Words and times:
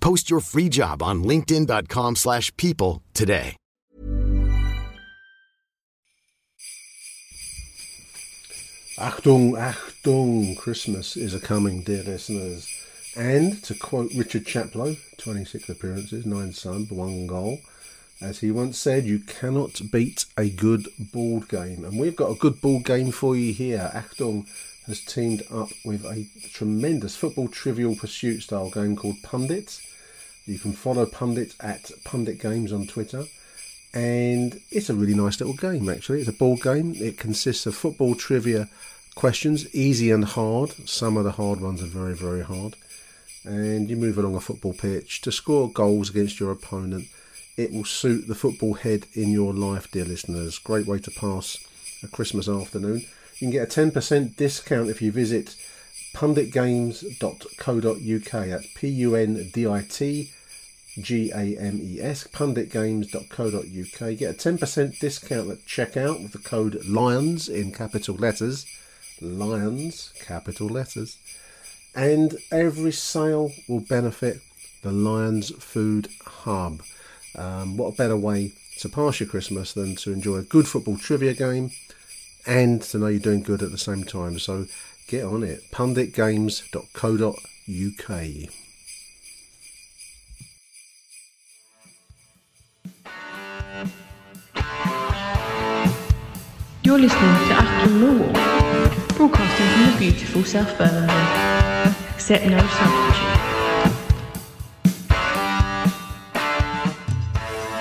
Post 0.00 0.30
your 0.30 0.40
free 0.40 0.68
job 0.68 1.02
on 1.02 1.22
linkedin.com/people 1.22 2.16
slash 2.16 2.54
people 2.56 3.02
today. 3.14 3.56
Achtung, 8.98 9.52
Achtung, 9.56 10.58
Christmas 10.58 11.16
is 11.16 11.32
a 11.32 11.40
coming, 11.40 11.82
dear 11.82 12.02
listeners. 12.02 12.68
And 13.16 13.62
to 13.64 13.74
quote 13.74 14.10
Richard 14.14 14.44
Chaplow, 14.44 14.98
26 15.16 15.70
appearances, 15.70 16.26
9 16.26 16.52
subs, 16.52 16.90
1 16.90 17.26
goal, 17.26 17.60
as 18.20 18.40
he 18.40 18.50
once 18.50 18.78
said, 18.78 19.06
you 19.06 19.20
cannot 19.20 19.80
beat 19.90 20.26
a 20.36 20.50
good 20.50 20.86
board 20.98 21.48
game. 21.48 21.84
And 21.84 21.98
we've 21.98 22.14
got 22.14 22.30
a 22.30 22.38
good 22.38 22.60
board 22.60 22.84
game 22.84 23.10
for 23.10 23.34
you 23.34 23.54
here. 23.54 23.90
Achtung 23.94 24.46
has 24.86 25.00
teamed 25.00 25.44
up 25.50 25.70
with 25.82 26.04
a 26.04 26.28
tremendous 26.52 27.16
football 27.16 27.48
trivial 27.48 27.96
pursuit 27.96 28.42
style 28.42 28.70
game 28.70 28.96
called 28.96 29.16
Pundit. 29.22 29.80
You 30.46 30.58
can 30.58 30.72
follow 30.72 31.06
Pundit 31.06 31.54
at 31.60 31.90
Pundit 32.04 32.40
Games 32.40 32.72
on 32.72 32.86
Twitter. 32.86 33.24
And 33.92 34.60
it's 34.70 34.88
a 34.88 34.94
really 34.94 35.14
nice 35.14 35.40
little 35.40 35.54
game, 35.54 35.88
actually. 35.88 36.20
It's 36.20 36.28
a 36.28 36.32
board 36.32 36.62
game. 36.62 36.94
It 36.96 37.18
consists 37.18 37.66
of 37.66 37.74
football 37.74 38.14
trivia 38.14 38.68
questions, 39.14 39.72
easy 39.74 40.10
and 40.10 40.24
hard. 40.24 40.70
Some 40.88 41.16
of 41.16 41.24
the 41.24 41.32
hard 41.32 41.60
ones 41.60 41.82
are 41.82 41.86
very, 41.86 42.14
very 42.14 42.42
hard. 42.42 42.76
And 43.44 43.90
you 43.90 43.96
move 43.96 44.18
along 44.18 44.36
a 44.36 44.40
football 44.40 44.74
pitch 44.74 45.22
to 45.22 45.32
score 45.32 45.70
goals 45.70 46.10
against 46.10 46.38
your 46.38 46.52
opponent. 46.52 47.06
It 47.56 47.72
will 47.72 47.84
suit 47.84 48.28
the 48.28 48.34
football 48.34 48.74
head 48.74 49.06
in 49.14 49.30
your 49.30 49.52
life, 49.52 49.90
dear 49.90 50.04
listeners. 50.04 50.58
Great 50.58 50.86
way 50.86 50.98
to 51.00 51.10
pass 51.10 51.58
a 52.02 52.08
Christmas 52.08 52.48
afternoon. 52.48 53.00
You 53.38 53.46
can 53.46 53.50
get 53.50 53.76
a 53.76 53.80
10% 53.80 54.36
discount 54.36 54.88
if 54.88 55.02
you 55.02 55.10
visit 55.10 55.56
punditgames.co.uk. 56.14 58.48
That's 58.48 58.66
P 58.74 58.88
U 58.88 59.14
N 59.14 59.50
D 59.52 59.66
I 59.66 59.82
T 59.82 60.30
G 60.98 61.30
A 61.30 61.56
M 61.58 61.78
E 61.82 62.00
S, 62.00 62.26
punditgames.co.uk. 62.26 64.18
Get 64.18 64.34
a 64.34 64.36
10% 64.50 64.98
discount 64.98 65.50
at 65.50 65.66
checkout 65.66 66.22
with 66.22 66.32
the 66.32 66.38
code 66.38 66.84
LIONS 66.84 67.48
in 67.48 67.72
capital 67.72 68.16
letters. 68.16 68.66
Lions, 69.20 70.12
capital 70.20 70.68
letters. 70.68 71.18
And 71.94 72.36
every 72.50 72.92
sale 72.92 73.52
will 73.68 73.80
benefit 73.80 74.40
the 74.82 74.92
Lions 74.92 75.50
Food 75.62 76.08
Hub. 76.24 76.82
Um, 77.36 77.76
what 77.76 77.94
a 77.94 77.96
better 77.96 78.16
way 78.16 78.52
to 78.78 78.88
pass 78.88 79.20
your 79.20 79.28
Christmas 79.28 79.74
than 79.74 79.94
to 79.96 80.12
enjoy 80.12 80.36
a 80.36 80.42
good 80.42 80.66
football 80.66 80.96
trivia 80.96 81.34
game 81.34 81.70
and 82.46 82.80
to 82.82 82.98
know 82.98 83.08
you're 83.08 83.20
doing 83.20 83.42
good 83.42 83.62
at 83.62 83.70
the 83.70 83.78
same 83.78 84.04
time. 84.04 84.38
So 84.38 84.66
get 85.10 85.24
on 85.24 85.42
it. 85.42 85.60
punditgames.co.uk. 85.72 87.34
You're 96.82 96.98
listening 96.98 97.20
to 97.20 97.54
Achtung 97.54 98.00
Law, 98.00 98.32
broadcasting 99.16 99.66
from 99.66 99.82
the 99.90 99.96
beautiful 99.98 100.44
South 100.44 100.78
Birmingham. 100.78 101.94
Accept 102.14 102.46
no 102.46 102.58
substitute. 102.58 103.40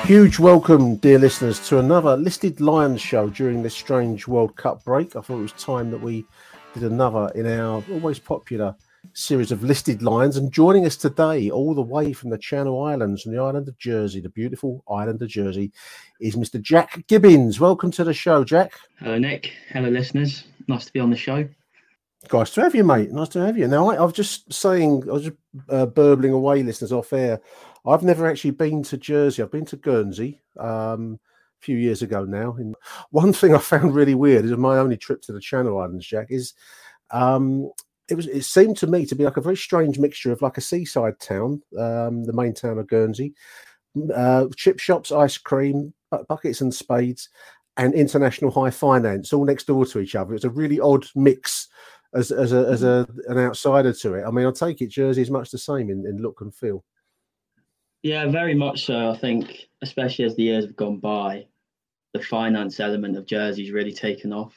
Huge 0.06 0.40
welcome, 0.40 0.96
dear 0.96 1.20
listeners, 1.20 1.60
to 1.70 1.78
another 1.78 2.18
listed 2.18 2.60
Lions 2.60 3.00
show 3.00 3.30
during 3.30 3.62
this 3.62 3.76
strange 3.76 4.28
World 4.28 4.56
Cup 4.56 4.84
break. 4.84 5.16
I 5.16 5.22
thought 5.22 5.38
it 5.38 5.44
was 5.44 5.52
time 5.52 5.92
that 5.92 6.02
we 6.02 6.26
did 6.74 6.84
another 6.84 7.32
in 7.36 7.48
our 7.48 7.84
always 7.92 8.20
popular 8.20 8.76
series 9.14 9.52
of 9.52 9.64
listed 9.64 10.02
lines. 10.02 10.38
And 10.38 10.52
joining 10.52 10.86
us 10.86 10.96
today, 10.96 11.50
all 11.50 11.74
the 11.74 11.82
way 11.82 12.14
from 12.14 12.30
the 12.30 12.38
Channel 12.38 12.84
Islands, 12.84 13.24
from 13.24 13.32
the 13.34 13.42
island 13.42 13.68
of 13.68 13.78
Jersey, 13.78 14.20
the 14.20 14.30
beautiful 14.30 14.84
island 14.90 15.22
of 15.22 15.30
Jersey, 15.30 15.72
is 16.20 16.36
Mr. 16.36 16.62
Jack 16.62 17.06
Gibbins. 17.08 17.60
Welcome 17.60 17.92
to 17.92 18.04
the 18.04 18.14
show, 18.14 18.44
Jack. 18.44 18.74
Hello, 19.00 19.18
Nick. 19.18 19.54
Hello, 19.70 19.90
listeners. 19.90 20.44
Nice 20.68 20.86
to 20.86 20.94
be 20.94 21.00
on 21.00 21.10
the 21.10 21.18
show. 21.18 21.48
Nice 22.32 22.52
to 22.52 22.62
have 22.62 22.76
you, 22.76 22.84
mate. 22.84 23.12
Nice 23.12 23.30
to 23.30 23.40
have 23.40 23.58
you. 23.58 23.68
Now, 23.68 23.90
I, 23.90 23.96
I 23.96 24.04
was 24.04 24.14
just 24.14 24.52
saying, 24.52 25.04
I 25.10 25.14
was 25.14 25.24
just 25.24 25.38
uh, 25.70 25.86
burbling 25.88 26.34
away, 26.34 26.62
listeners, 26.62 26.92
off 26.92 27.14
air. 27.14 27.42
I've 27.86 28.04
never 28.04 28.28
actually 28.28 28.52
been 28.52 28.84
to 28.84 28.98
Jersey. 28.98 29.42
I've 29.42 29.52
been 29.52 29.66
to 29.66 29.78
Guernsey 29.78 30.42
um, 30.60 31.20
few 31.60 31.78
years 31.78 32.02
ago 32.02 32.26
now. 32.26 32.54
And 32.54 32.76
one 33.12 33.34
thing 33.34 33.54
I 33.54 33.58
found 33.60 33.96
really 33.96 34.16
weird 34.16 34.46
is 34.46 34.52
my 34.52 34.78
only 34.78 34.98
trip 34.98 35.22
to 35.24 35.34
the 35.34 35.40
Channel 35.40 35.80
Islands, 35.80 36.06
Jack, 36.06 36.28
is 36.30 36.54
um, 37.12 37.72
it 38.10 38.16
was. 38.16 38.28
It 38.28 38.44
seemed 38.44 38.78
to 38.78 38.88
me 38.88 39.06
to 39.06 39.16
be 39.16 39.24
like 39.24 39.38
a 39.38 39.42
very 39.42 39.58
strange 39.58 40.00
mixture 40.00 40.32
of 40.32 40.42
like 40.42 40.58
a 40.58 40.62
seaside 40.62 41.20
town, 41.20 41.62
um, 41.78 42.24
the 42.24 42.34
main 42.34 42.54
town 42.54 42.80
of 42.80 42.88
Guernsey, 42.88 43.34
uh, 44.14 44.48
chip 44.56 44.80
shops, 44.80 45.12
ice 45.12 45.38
cream, 45.38 45.94
buckets 46.28 46.62
and 46.62 46.74
spades, 46.74 47.30
and 47.78 47.94
international 47.94 48.52
high 48.52 48.72
finance 48.72 49.34
all 49.34 49.46
next 49.46 49.68
door 49.68 49.86
to 49.86 50.00
each 50.00 50.16
other. 50.16 50.34
It's 50.34 50.46
a 50.46 50.50
really 50.50 50.80
odd 50.80 51.06
mix 51.16 51.68
as 52.14 52.32
as 52.32 52.52
a 52.52 52.68
as 52.68 52.84
a 52.84 53.08
an 53.28 53.38
outsider 53.38 53.94
to 53.94 54.16
it. 54.16 54.26
I 54.26 54.32
mean, 54.32 54.46
I 54.46 54.52
take 54.52 54.82
it 54.82 54.90
Jersey 54.90 55.22
is 55.22 55.32
much 55.32 55.52
the 55.52 55.58
same 55.58 55.90
in, 55.90 56.06
in 56.06 56.22
look 56.22 56.42
and 56.42 56.54
feel. 56.54 56.84
Yeah, 58.04 58.28
very 58.28 58.56
much 58.56 58.86
so. 58.86 59.10
I 59.10 59.18
think, 59.18 59.68
especially 59.82 60.26
as 60.26 60.36
the 60.36 60.44
years 60.44 60.66
have 60.66 60.76
gone 60.76 61.00
by, 61.00 61.48
the 62.14 62.22
finance 62.22 62.80
element 62.80 63.18
of 63.18 63.26
Jersey's 63.26 63.72
really 63.72 63.94
taken 63.94 64.34
off. 64.34 64.54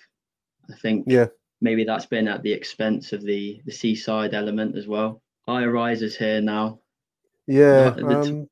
I 0.71 0.75
think 0.77 1.05
Yeah, 1.09 1.27
maybe 1.61 1.85
that's 1.85 2.07
been 2.07 2.29
at 2.29 2.43
the 2.43 2.53
expense 2.53 3.13
of 3.13 3.23
the 3.23 3.61
the 3.65 3.73
seaside 3.73 4.35
element 4.35 4.77
as 4.77 4.87
well. 4.87 5.23
High 5.47 5.67
rises 5.67 6.17
here 6.17 6.41
now. 6.41 6.81
yeah. 7.47 7.91
t- 7.91 8.03
Um, 8.03 8.49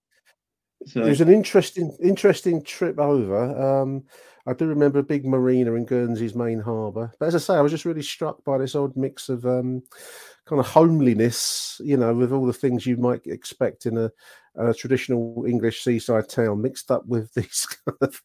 So 0.87 1.03
it 1.03 1.09
was 1.09 1.21
an 1.21 1.28
interesting 1.28 1.97
interesting 2.03 2.62
trip 2.62 2.99
over. 2.99 3.83
Um, 3.83 4.05
I 4.47 4.55
do 4.55 4.67
remember 4.67 4.99
a 4.99 5.05
big 5.05 5.27
marina 5.27 5.75
in 5.75 5.84
Guernsey's 5.84 6.34
main 6.34 6.59
harbour. 6.59 7.12
But 7.21 7.27
as 7.27 7.34
I 7.34 7.39
say, 7.39 7.55
I 7.55 7.61
was 7.61 7.71
just 7.71 7.84
really 7.84 8.03
struck 8.03 8.43
by 8.45 8.59
this 8.59 8.75
odd 8.75 8.97
mix 8.97 9.28
of 9.28 9.45
um, 9.45 9.83
kind 10.47 10.59
of 10.59 10.67
homeliness, 10.67 11.81
you 11.84 11.97
know, 11.99 12.15
with 12.15 12.33
all 12.33 12.47
the 12.47 12.53
things 12.53 12.87
you 12.87 12.97
might 12.97 13.27
expect 13.27 13.87
in 13.87 13.99
a, 13.99 14.11
a 14.56 14.75
traditional 14.75 15.44
English 15.47 15.83
seaside 15.83 16.28
town, 16.28 16.61
mixed 16.61 16.91
up 16.91 17.06
with 17.06 17.33
these 17.34 17.66
kind 17.66 17.99
of 18.00 18.22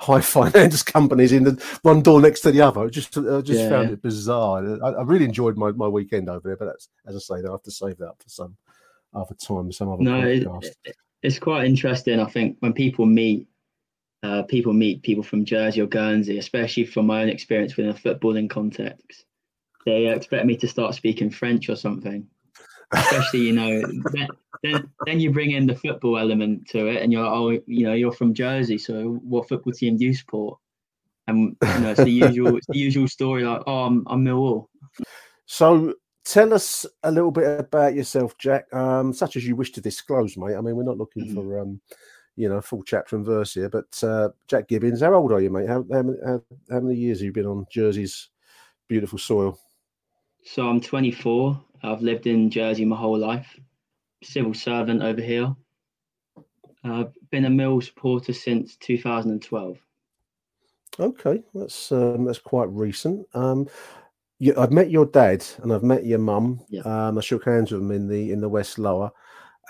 high 0.00 0.20
finance 0.20 0.82
companies 0.82 1.32
in 1.32 1.44
the 1.44 1.78
one 1.82 2.02
door 2.02 2.20
next 2.20 2.40
to 2.40 2.50
the 2.52 2.60
other. 2.60 2.84
I 2.84 2.88
just 2.88 3.16
I 3.16 3.40
just 3.40 3.60
Yeah, 3.60 3.68
found 3.68 3.88
yeah. 3.88 3.94
it 3.94 4.02
bizarre. 4.02 4.78
I, 4.84 4.88
I 4.90 5.02
really 5.02 5.24
enjoyed 5.24 5.56
my, 5.56 5.70
my 5.72 5.88
weekend 5.88 6.28
over 6.28 6.48
there, 6.48 6.56
but 6.56 6.66
that's 6.66 6.88
as 7.06 7.16
I 7.16 7.18
say, 7.18 7.46
I 7.46 7.50
have 7.50 7.62
to 7.62 7.70
save 7.70 7.98
that 7.98 8.14
for 8.18 8.28
some 8.28 8.56
other 9.14 9.34
time, 9.34 9.70
some 9.72 9.90
other 9.90 10.02
no, 10.02 10.20
it, 10.22 10.44
podcast. 10.44 10.70
it- 10.84 10.96
it's 11.22 11.38
quite 11.38 11.64
interesting. 11.66 12.20
I 12.20 12.26
think 12.26 12.56
when 12.60 12.72
people 12.72 13.04
meet, 13.06 13.48
uh, 14.22 14.42
people 14.42 14.72
meet 14.72 15.02
people 15.02 15.24
from 15.24 15.44
Jersey 15.44 15.80
or 15.80 15.86
Guernsey, 15.86 16.38
especially 16.38 16.84
from 16.84 17.06
my 17.06 17.22
own 17.22 17.28
experience 17.28 17.76
within 17.76 17.90
a 17.90 17.94
footballing 17.94 18.48
context, 18.50 19.24
they 19.84 20.06
expect 20.06 20.46
me 20.46 20.56
to 20.58 20.68
start 20.68 20.94
speaking 20.94 21.30
French 21.30 21.68
or 21.68 21.74
something. 21.74 22.26
Especially, 22.92 23.40
you 23.40 23.52
know, 23.52 23.82
then, 24.12 24.28
then 24.62 24.90
then 25.04 25.20
you 25.20 25.32
bring 25.32 25.50
in 25.50 25.66
the 25.66 25.74
football 25.74 26.18
element 26.18 26.66
to 26.68 26.86
it, 26.86 27.02
and 27.02 27.12
you're 27.12 27.22
like, 27.22 27.32
oh, 27.32 27.50
you 27.66 27.86
know, 27.86 27.94
you're 27.94 28.12
from 28.12 28.34
Jersey, 28.34 28.78
so 28.78 29.20
what 29.24 29.48
football 29.48 29.72
team 29.72 29.96
do 29.96 30.04
you 30.04 30.14
support? 30.14 30.58
And 31.26 31.56
you 31.60 31.80
know, 31.80 31.90
it's 31.90 32.04
the 32.04 32.10
usual, 32.10 32.56
it's 32.56 32.66
the 32.68 32.78
usual 32.78 33.08
story, 33.08 33.44
like, 33.44 33.62
oh, 33.66 33.84
I'm, 33.84 34.04
I'm 34.06 34.24
Millwall. 34.24 34.68
So 35.46 35.94
tell 36.24 36.54
us 36.54 36.86
a 37.02 37.10
little 37.10 37.30
bit 37.32 37.60
about 37.60 37.94
yourself, 37.94 38.38
Jack, 38.38 38.72
um, 38.72 39.12
such 39.12 39.36
as 39.36 39.46
you 39.46 39.56
wish 39.56 39.72
to 39.72 39.80
disclose, 39.80 40.36
mate. 40.36 40.56
I 40.56 40.60
mean, 40.60 40.76
we're 40.76 40.84
not 40.84 40.98
looking 40.98 41.26
Mhm. 41.26 41.34
for 41.34 41.60
um, 41.60 41.80
you 42.36 42.48
know, 42.48 42.60
full 42.60 42.82
chapter 42.82 43.16
and 43.16 43.24
verse 43.24 43.54
here. 43.54 43.68
But 43.68 44.02
uh, 44.04 44.28
Jack 44.46 44.68
gibbons 44.68 45.00
how 45.00 45.14
old 45.14 45.32
are 45.32 45.40
you, 45.40 45.50
mate? 45.50 45.68
How, 45.68 45.84
how, 45.90 46.04
how, 46.24 46.42
how 46.70 46.80
many 46.80 46.96
years 46.96 47.18
have 47.18 47.24
you 47.24 47.32
been 47.32 47.46
on 47.46 47.66
Jersey's 47.70 48.28
beautiful 48.88 49.18
soil? 49.18 49.58
So 50.44 50.68
I'm 50.68 50.80
24. 50.80 51.60
I've 51.86 52.02
lived 52.02 52.26
in 52.26 52.50
Jersey 52.50 52.84
my 52.84 52.96
whole 52.96 53.18
life. 53.18 53.58
Civil 54.22 54.54
servant 54.54 55.02
over 55.02 55.20
here. 55.20 55.54
I've 56.84 57.12
been 57.30 57.44
a 57.44 57.50
Mill 57.50 57.80
supporter 57.80 58.32
since 58.32 58.76
2012. 58.76 59.78
Okay, 60.98 61.42
that's 61.54 61.92
um, 61.92 62.24
that's 62.24 62.38
quite 62.38 62.68
recent. 62.70 63.26
Um, 63.34 63.68
you, 64.38 64.54
I've 64.56 64.72
met 64.72 64.90
your 64.90 65.06
dad 65.06 65.44
and 65.62 65.72
I've 65.72 65.82
met 65.82 66.06
your 66.06 66.18
mum. 66.18 66.60
Yeah. 66.68 66.82
Um, 66.82 67.18
I 67.18 67.20
shook 67.20 67.44
hands 67.44 67.70
with 67.70 67.80
them 67.80 67.90
in 67.90 68.08
the 68.08 68.32
in 68.32 68.40
the 68.40 68.48
West 68.48 68.78
Lower, 68.78 69.10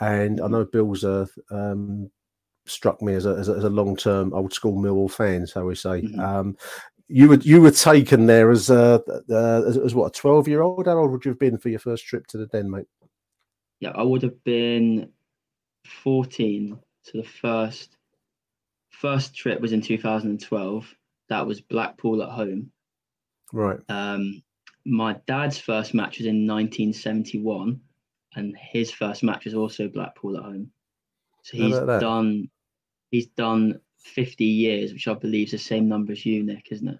and 0.01 0.41
I 0.41 0.47
know 0.47 0.65
Bill's 0.65 1.05
a 1.05 1.27
um, 1.51 2.11
struck 2.65 3.03
me 3.03 3.15
as 3.15 3.27
a 3.27 3.31
as 3.31 3.49
a, 3.49 3.53
as 3.55 3.65
a 3.65 3.71
long 3.71 3.97
term 3.97 4.33
old 4.33 4.53
school 4.53 4.81
Millwall 4.81 5.11
fan, 5.11 5.47
so 5.47 5.67
we 5.67 5.75
say. 5.75 6.03
Mhm. 6.03 6.19
Um, 6.19 6.57
you 7.08 7.29
were 7.29 7.37
you 7.37 7.61
were 7.61 7.70
taken 7.70 8.26
there 8.26 8.50
as 8.50 8.70
a 8.70 9.03
uh, 9.31 9.62
as, 9.67 9.76
as 9.76 9.94
what 9.94 10.06
a 10.06 10.20
twelve 10.20 10.49
year 10.49 10.62
old. 10.62 10.87
How 10.87 10.99
old 10.99 11.12
would 11.12 11.25
you 11.25 11.31
have 11.31 11.38
been 11.38 11.58
for 11.58 11.69
your 11.69 11.79
first 11.79 12.05
trip 12.06 12.26
to 12.29 12.38
the 12.38 12.47
Den, 12.47 12.70
mate? 12.70 12.87
Yeah, 13.81 13.93
I 13.94 14.03
would 14.03 14.23
have 14.23 14.43
been 14.44 15.11
14 16.03 16.79
So 17.03 17.19
the 17.19 17.25
first 17.25 17.97
first 18.91 19.35
trip 19.35 19.61
was 19.61 19.73
in 19.73 19.82
2012. 19.82 20.94
That 21.29 21.47
was 21.47 21.61
Blackpool 21.61 22.23
at 22.23 22.31
home. 22.31 22.70
Right. 23.52 23.79
Um, 23.88 24.43
my 24.85 25.17
dad's 25.26 25.59
first 25.59 25.93
match 25.93 26.19
was 26.19 26.26
in 26.26 26.47
1971, 26.47 27.81
and 28.35 28.56
his 28.56 28.91
first 28.91 29.23
match 29.23 29.44
was 29.44 29.55
also 29.55 29.88
Blackpool 29.88 30.37
at 30.37 30.44
home. 30.44 30.70
So 31.43 31.56
he's 31.56 31.76
done 31.76 32.50
he's 33.11 33.26
done 33.29 33.81
50 34.06 34.44
years, 34.44 34.93
which 34.93 35.08
I 35.08 35.14
believe 35.14 35.49
is 35.49 35.53
the 35.53 35.58
same 35.58 35.88
number 35.88 36.12
as 36.12 36.25
you, 36.25 36.43
Nick, 36.43 36.69
isn't 36.70 36.88
it? 36.88 36.99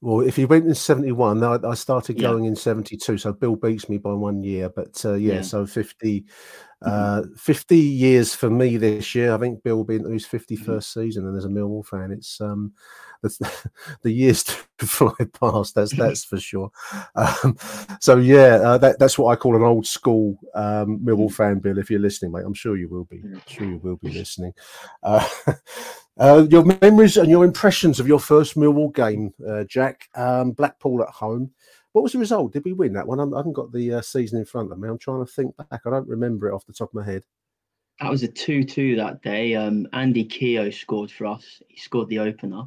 Well, 0.00 0.20
if 0.20 0.36
he 0.36 0.44
went 0.44 0.66
in 0.66 0.74
seventy 0.74 1.10
one, 1.12 1.42
I, 1.42 1.58
I 1.64 1.74
started 1.74 2.16
Yeah. 2.20 2.28
going 2.28 2.44
in 2.44 2.54
seventy 2.54 2.96
two. 2.96 3.18
So 3.18 3.32
Bill 3.32 3.56
beats 3.56 3.88
me 3.88 3.98
by 3.98 4.12
one 4.12 4.42
year, 4.44 4.68
but 4.68 5.04
uh, 5.04 5.14
yeah, 5.14 5.34
Yeah. 5.34 5.40
so 5.40 5.66
50, 5.66 6.24
uh, 6.82 7.22
50 7.36 7.76
years 7.76 8.32
for 8.34 8.48
me 8.48 8.76
this 8.76 9.12
year. 9.16 9.34
I 9.34 9.38
think 9.38 9.62
Bill 9.64 9.76
will 9.78 9.84
be 9.84 9.96
into 9.96 10.10
his 10.10 10.24
fifty 10.24 10.54
first 10.54 10.92
season, 10.92 11.26
and 11.26 11.36
as 11.36 11.44
a 11.46 11.48
Millwall 11.48 11.84
fan, 11.84 12.12
it's 12.12 12.40
um, 12.40 12.72
the 13.22 14.12
years 14.12 14.44
to 14.78 14.86
fly 14.86 15.12
past. 15.40 15.74
That's 15.74 15.92
that's 15.96 16.24
for 16.24 16.38
sure. 16.38 16.70
Um, 17.16 17.56
so 18.00 18.18
yeah, 18.18 18.60
uh, 18.62 18.78
that, 18.78 19.00
that's 19.00 19.18
what 19.18 19.32
I 19.32 19.36
call 19.36 19.56
an 19.56 19.62
old 19.62 19.84
school 19.86 20.38
um, 20.54 21.00
Millwall 21.00 21.32
fan, 21.32 21.58
Bill. 21.58 21.78
If 21.78 21.90
you're 21.90 21.98
listening, 21.98 22.30
mate, 22.30 22.44
I'm 22.46 22.54
sure 22.54 22.76
you 22.76 22.88
will 22.88 23.04
be. 23.04 23.20
Yeah. 23.24 23.40
Sure 23.48 23.66
you 23.66 23.78
will 23.82 23.96
be 23.96 24.10
listening. 24.12 24.52
Uh, 25.02 25.26
uh, 26.18 26.46
your 26.50 26.64
memories 26.80 27.16
and 27.16 27.30
your 27.30 27.44
impressions 27.44 28.00
of 28.00 28.08
your 28.08 28.18
first 28.20 28.56
Millwall 28.56 28.94
game, 28.94 29.32
uh, 29.48 29.64
Jack. 29.64 30.08
Um, 30.14 30.52
Blackpool 30.52 31.02
at 31.02 31.08
home. 31.10 31.50
What 31.92 32.02
was 32.02 32.12
the 32.12 32.18
result? 32.18 32.52
Did 32.52 32.64
we 32.64 32.72
win 32.72 32.92
that 32.94 33.06
one? 33.06 33.18
I'm- 33.18 33.34
I 33.34 33.38
haven't 33.38 33.54
got 33.54 33.72
the 33.72 33.94
uh, 33.94 34.02
season 34.02 34.38
in 34.38 34.44
front 34.44 34.70
of 34.70 34.78
me. 34.78 34.88
I'm 34.88 34.98
trying 34.98 35.24
to 35.24 35.32
think 35.32 35.56
back. 35.56 35.80
I 35.86 35.90
don't 35.90 36.08
remember 36.08 36.48
it 36.48 36.54
off 36.54 36.66
the 36.66 36.72
top 36.72 36.90
of 36.90 36.94
my 36.94 37.04
head. 37.04 37.22
That 38.00 38.10
was 38.10 38.22
a 38.22 38.28
2 38.28 38.62
2 38.64 38.96
that 38.96 39.22
day. 39.22 39.54
Um, 39.54 39.88
Andy 39.92 40.24
Keogh 40.24 40.70
scored 40.70 41.10
for 41.10 41.26
us. 41.26 41.60
He 41.68 41.78
scored 41.78 42.08
the 42.08 42.20
opener. 42.20 42.62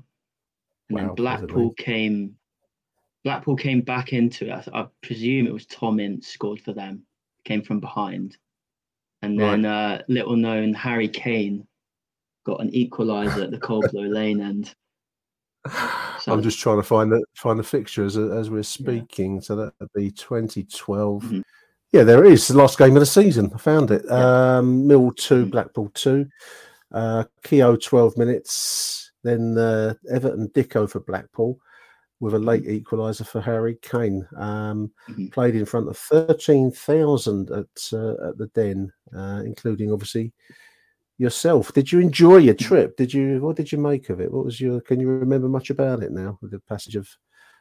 And 0.90 0.98
Wow, 0.98 1.06
then 1.08 1.16
Blackpool 1.16 1.72
came 1.74 2.36
Blackpool 3.24 3.56
came 3.56 3.82
back 3.82 4.14
into 4.14 4.48
it. 4.48 4.68
I, 4.74 4.82
I 4.82 4.88
presume 5.02 5.48
it 5.48 5.54
was 5.54 5.66
Tom 5.68 6.00
Ince 6.00 6.28
scored 6.28 6.60
for 6.60 6.74
them. 6.74 7.04
Came 7.46 7.62
from 7.62 7.80
behind. 7.80 8.38
And 9.22 9.40
then 9.40 9.66
uh, 9.66 10.02
little 10.08 10.36
known 10.36 10.74
Harry 10.74 11.08
Kane 11.08 11.68
got 12.46 12.62
an 12.62 12.72
equaliser 12.72 13.44
at 13.44 13.52
the 13.52 13.58
Coldblow 13.60 14.10
Lane 14.14 14.42
end. 14.42 14.74
So- 16.20 16.34
I'm 16.34 16.42
just 16.42 16.60
trying 16.60 16.78
to 16.78 16.84
find 16.84 17.12
the 17.12 17.24
find 17.36 17.60
the 17.60 17.64
fixture 17.64 18.04
as, 18.04 18.18
as 18.18 18.50
we're 18.50 18.64
speaking. 18.64 19.42
So 19.42 19.56
that 19.58 19.74
would 19.80 19.94
be 19.94 20.12
2012. 20.12 21.24
Mhm. 21.24 21.44
Yeah, 21.92 22.04
there 22.04 22.24
it 22.24 22.32
is. 22.32 22.48
The 22.48 22.58
last 22.58 22.78
game 22.78 22.96
of 22.96 23.02
the 23.02 23.06
season. 23.06 23.52
I 23.54 23.58
found 23.58 23.92
it. 23.92 24.04
Yeah. 24.08 24.58
Um, 24.58 24.88
Mill 24.88 25.12
two, 25.12 25.46
Mhm. 25.46 25.52
Blackpool 25.52 25.90
two. 25.94 26.26
Uh, 26.92 27.26
Keogh 27.44 27.76
12 27.78 28.18
minutes. 28.18 29.12
Then 29.24 29.58
uh, 29.58 29.94
Everton 30.10 30.50
Dicko 30.50 30.90
for 30.90 31.00
Blackpool 31.02 31.60
with 32.22 32.34
a 32.34 32.40
late 32.40 32.66
equaliser 32.66 33.26
for 33.28 33.40
Harry 33.42 33.78
Kane. 33.82 34.28
Um, 34.38 34.92
Mhm. 35.10 35.32
Played 35.32 35.56
in 35.56 35.66
front 35.66 35.90
of 35.90 35.98
13,000 35.98 37.52
at 37.52 37.66
uh, 37.94 38.30
at 38.30 38.38
the 38.38 38.50
Den, 38.56 38.92
uh, 39.16 39.44
including 39.46 39.92
obviously 39.92 40.32
yourself. 41.22 41.72
Did 41.74 41.92
you 41.92 42.00
enjoy 42.00 42.38
your 42.38 42.56
mm. 42.56 42.60
trip? 42.60 42.98
Did 42.98 43.14
you? 43.14 43.40
What 43.40 43.56
did 43.56 43.72
you 43.72 43.78
make 43.78 44.10
of 44.10 44.20
it? 44.20 44.32
What 44.32 44.44
was 44.44 44.60
your? 44.60 44.82
Can 44.82 45.00
you 45.00 45.08
remember 45.08 45.48
much 45.48 45.70
about 45.70 46.02
it 46.02 46.12
now? 46.12 46.40
With 46.42 46.52
the 46.52 46.60
passage 46.60 46.96
of 46.96 47.08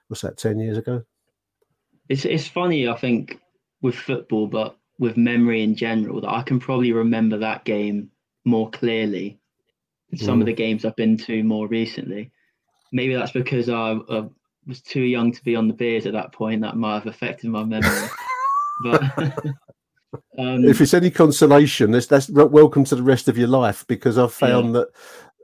what's 0.08 0.22
that? 0.22 0.38
Ten 0.38 0.58
years 0.58 0.78
ago. 0.78 1.02
It's 2.08 2.24
it's 2.24 2.48
funny, 2.48 2.88
I 2.88 2.96
think, 2.96 3.38
with 3.82 3.94
football, 3.94 4.46
but 4.46 4.76
with 4.98 5.16
memory 5.16 5.62
in 5.62 5.76
general, 5.76 6.22
that 6.22 6.30
I 6.30 6.42
can 6.42 6.58
probably 6.58 6.92
remember 6.92 7.36
that 7.38 7.64
game 7.64 8.10
more 8.46 8.70
clearly 8.70 9.38
than 10.08 10.18
some 10.18 10.40
of 10.40 10.44
mm. 10.44 10.50
the 10.50 10.54
games 10.54 10.84
I've 10.84 10.96
been 10.96 11.18
to 11.18 11.44
more 11.44 11.68
recently. 11.68 12.32
Maybe 12.92 13.14
that's 13.14 13.32
because 13.32 13.68
I, 13.68 13.98
I 14.10 14.28
was 14.66 14.80
too 14.80 15.02
young 15.02 15.32
to 15.32 15.44
be 15.44 15.54
on 15.54 15.68
the 15.68 15.74
beers 15.74 16.06
at 16.06 16.14
that 16.14 16.32
point. 16.32 16.62
That 16.62 16.76
might 16.76 16.94
have 16.94 17.06
affected 17.06 17.50
my 17.50 17.64
memory. 17.64 18.08
but 18.84 19.02
um, 20.38 20.64
if 20.64 20.80
it's 20.80 20.94
any 20.94 21.10
consolation, 21.10 21.90
that's, 21.90 22.06
that's 22.06 22.28
welcome 22.30 22.84
to 22.84 22.96
the 22.96 23.02
rest 23.02 23.28
of 23.28 23.38
your 23.38 23.48
life 23.48 23.86
because 23.86 24.18
I've 24.18 24.32
found 24.32 24.74
that, 24.74 24.88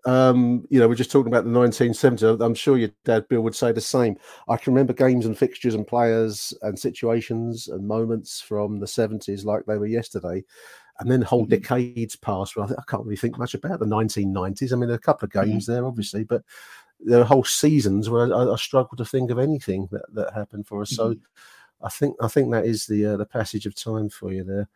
um, 0.04 0.64
you 0.70 0.78
know, 0.78 0.88
we're 0.88 0.94
just 0.94 1.10
talking 1.10 1.32
about 1.32 1.44
the 1.44 1.50
1970s. 1.50 2.40
I'm 2.40 2.54
sure 2.54 2.76
your 2.78 2.90
dad 3.04 3.28
Bill 3.28 3.40
would 3.42 3.54
say 3.56 3.72
the 3.72 3.80
same. 3.80 4.16
I 4.48 4.56
can 4.56 4.72
remember 4.72 4.92
games 4.92 5.26
and 5.26 5.36
fixtures 5.36 5.74
and 5.74 5.86
players 5.86 6.54
and 6.62 6.78
situations 6.78 7.68
and 7.68 7.86
moments 7.86 8.40
from 8.40 8.78
the 8.78 8.86
70s 8.86 9.44
like 9.44 9.64
they 9.66 9.78
were 9.78 9.86
yesterday. 9.86 10.44
And 11.00 11.10
then 11.10 11.22
whole 11.22 11.44
Mhm. 11.44 11.50
decades 11.50 12.16
pass 12.16 12.56
where 12.56 12.64
I, 12.64 12.68
think, 12.68 12.80
I 12.80 12.84
can't 12.90 13.04
really 13.04 13.16
think 13.16 13.36
much 13.38 13.54
about 13.54 13.80
the 13.80 13.86
1990s. 13.86 14.72
I 14.72 14.76
mean, 14.76 14.88
there 14.88 14.94
are 14.94 14.96
a 14.96 15.00
couple 15.00 15.26
of 15.26 15.32
Mm-hmm. 15.32 15.50
games 15.50 15.66
there, 15.66 15.84
obviously, 15.84 16.24
but 16.24 16.42
there 17.00 17.20
are 17.20 17.24
whole 17.24 17.44
seasons 17.44 18.08
where 18.08 18.32
I, 18.34 18.52
I 18.52 18.56
struggle 18.56 18.96
to 18.96 19.04
think 19.04 19.30
of 19.30 19.38
anything 19.38 19.88
that, 19.92 20.04
that 20.14 20.32
happened 20.34 20.66
for 20.66 20.80
us. 20.82 20.92
So 20.92 21.10
Mhm. 21.10 21.20
I 21.82 21.88
think 21.88 22.16
I 22.20 22.28
think 22.28 22.50
that 22.52 22.64
is 22.66 22.86
the 22.86 23.06
uh, 23.06 23.16
the 23.16 23.26
passage 23.26 23.66
of 23.66 23.74
time 23.74 24.08
for 24.08 24.32
you 24.32 24.44
there. 24.44 24.68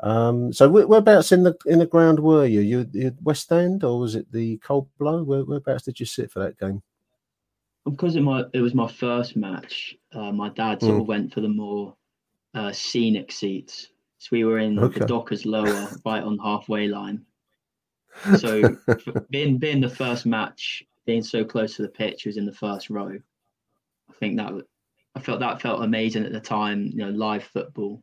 Um, 0.00 0.52
so 0.52 0.68
whereabouts 0.68 1.32
in 1.32 1.44
the 1.44 1.56
in 1.66 1.78
the 1.78 1.86
ground 1.86 2.18
were 2.20 2.46
you? 2.46 2.60
You, 2.60 2.86
you 2.92 3.16
West 3.22 3.50
End 3.52 3.84
or 3.84 4.00
was 4.00 4.14
it 4.14 4.30
the 4.32 4.58
Cold 4.58 4.88
Blow? 4.98 5.22
Where, 5.22 5.44
whereabouts 5.44 5.84
did 5.84 6.00
you 6.00 6.06
sit 6.06 6.30
for 6.30 6.40
that 6.40 6.58
game? 6.58 6.82
because 7.84 8.16
it, 8.16 8.22
my, 8.22 8.44
it 8.52 8.60
was 8.60 8.74
my 8.74 8.88
first 8.88 9.36
match, 9.36 9.96
uh, 10.14 10.32
my 10.32 10.48
dad 10.50 10.82
sort 10.82 10.98
Mm. 10.98 11.00
of 11.02 11.06
went 11.06 11.34
for 11.34 11.40
the 11.42 11.48
more 11.48 11.94
uh, 12.54 12.72
scenic 12.72 13.30
seats. 13.30 13.88
So 14.18 14.28
we 14.32 14.44
were 14.44 14.58
in 14.58 14.76
Okay. 14.76 15.00
the 15.00 15.06
Dockers 15.06 15.44
lower, 15.44 15.88
right 16.06 16.22
on 16.22 16.36
the 16.36 16.42
halfway 16.42 16.88
line. 16.88 17.24
So 18.36 18.62
being 19.30 19.58
being 19.58 19.80
the 19.80 19.88
first 19.88 20.24
match, 20.24 20.82
being 21.04 21.22
so 21.22 21.44
close 21.44 21.76
to 21.76 21.82
the 21.82 21.88
pitch, 21.88 22.24
was 22.24 22.38
in 22.38 22.46
the 22.46 22.52
first 22.52 22.88
row. 22.88 23.18
I 24.08 24.12
think 24.14 24.36
that 24.38 24.52
I 25.14 25.20
felt 25.20 25.40
that 25.40 25.62
felt 25.62 25.82
amazing 25.82 26.24
at 26.24 26.32
the 26.32 26.40
time. 26.40 26.86
You 26.86 26.98
know, 26.98 27.10
live 27.10 27.44
football. 27.44 28.02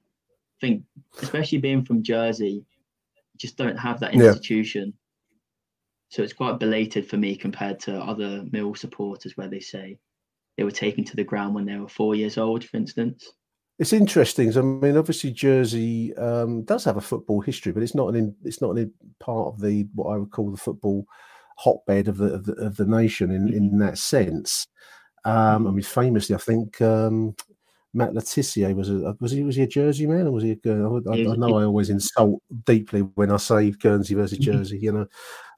I 0.61 0.67
think, 0.67 0.83
especially 1.21 1.57
being 1.57 1.83
from 1.83 2.03
Jersey, 2.03 2.63
you 3.13 3.37
just 3.37 3.57
don't 3.57 3.77
have 3.77 3.99
that 3.99 4.13
Yeah. 4.13 4.27
institution. 4.27 4.93
So 6.09 6.23
it's 6.23 6.33
quite 6.33 6.59
belated 6.59 7.09
for 7.09 7.17
me 7.17 7.35
compared 7.35 7.79
to 7.81 7.97
other 7.97 8.45
Mill 8.51 8.75
supporters, 8.75 9.37
where 9.37 9.47
they 9.47 9.59
say 9.59 9.97
they 10.57 10.63
were 10.63 10.71
taken 10.71 11.03
to 11.05 11.15
the 11.15 11.23
ground 11.23 11.55
when 11.55 11.65
they 11.65 11.77
were 11.77 11.87
four 11.87 12.15
years 12.15 12.37
old, 12.37 12.63
for 12.63 12.77
instance. 12.77 13.31
It's 13.79 13.93
interesting. 13.93 14.55
I 14.55 14.61
mean, 14.61 14.97
obviously 14.97 15.31
Jersey 15.31 16.15
um, 16.15 16.63
does 16.63 16.83
have 16.83 16.97
a 16.97 17.01
football 17.01 17.41
history, 17.41 17.71
but 17.71 17.81
it's 17.81 17.95
not 17.95 18.09
an 18.09 18.15
in, 18.15 18.35
it's 18.43 18.61
not 18.61 18.71
an 18.71 18.77
in 18.77 18.93
part 19.19 19.47
of 19.47 19.59
the 19.59 19.87
what 19.95 20.13
I 20.13 20.17
would 20.17 20.31
call 20.31 20.51
the 20.51 20.57
football 20.57 21.05
hotbed 21.57 22.07
of 22.07 22.17
the 22.17 22.33
of 22.33 22.45
the, 22.45 22.53
of 22.53 22.75
the 22.75 22.85
nation 22.85 23.31
in, 23.31 23.51
in 23.51 23.79
that 23.79 23.97
sense. 23.97 24.67
Um, 25.25 25.67
I 25.67 25.71
mean, 25.71 25.83
famously, 25.83 26.35
I 26.35 26.39
think 26.39 26.81
um, 26.81 27.35
Matt 27.93 28.13
Le 28.13 28.21
Tissier 28.21 28.73
was 28.75 28.89
a 28.89 29.15
was 29.19 29.31
he 29.31 29.43
was 29.43 29.55
he 29.55 29.63
a 29.63 29.67
Jersey 29.67 30.07
man 30.07 30.27
or 30.27 30.31
was 30.31 30.43
he 30.43 30.51
a 30.51 30.55
Guernsey? 30.55 31.09
I, 31.09 31.13
I, 31.13 31.33
I 31.33 31.35
know 31.35 31.57
I 31.57 31.63
always 31.65 31.89
insult 31.89 32.41
deeply 32.65 33.01
when 33.01 33.31
I 33.31 33.37
say 33.37 33.71
Guernsey 33.71 34.15
versus 34.15 34.37
Jersey, 34.49 34.79
you 34.79 34.91
know. 34.91 35.05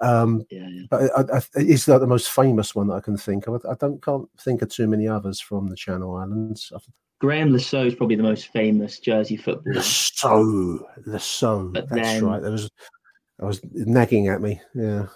Um, 0.02 0.44
Yeah, 0.50 0.68
yeah. 0.68 0.84
but 0.90 1.02
I, 1.16 1.38
I, 1.38 1.42
it's 1.56 1.88
like 1.88 2.02
the 2.02 2.08
most 2.08 2.30
famous 2.32 2.76
one 2.76 2.88
that 2.88 2.96
I 2.96 3.02
can 3.02 3.18
think 3.18 3.48
of. 3.48 3.64
I, 3.70 3.76
don't 3.76 4.04
can't 4.04 4.28
think 4.42 4.62
of 4.62 4.70
too 4.70 4.88
many 4.88 5.08
others 5.08 5.40
from 5.40 5.68
the 5.68 5.76
Channel 5.76 6.16
Islands. 6.18 6.74
Graeme 7.22 7.54
Le 7.54 7.60
Saux 7.60 7.88
is 7.88 7.96
probably 7.96 8.18
the 8.18 8.24
most 8.24 8.48
famous 8.48 9.00
Jersey 9.00 9.38
footballer. 9.38 9.82
so 9.82 10.86
the 11.06 11.20
so 11.20 11.70
But 11.74 11.88
that's 11.88 12.02
then- 12.02 12.26
right. 12.26 12.42
There 12.42 12.52
was 12.52 12.70
I 13.42 13.46
was 13.46 13.62
nagging 13.74 14.28
at 14.28 14.42
me. 14.42 14.60
Yeah. 14.76 15.08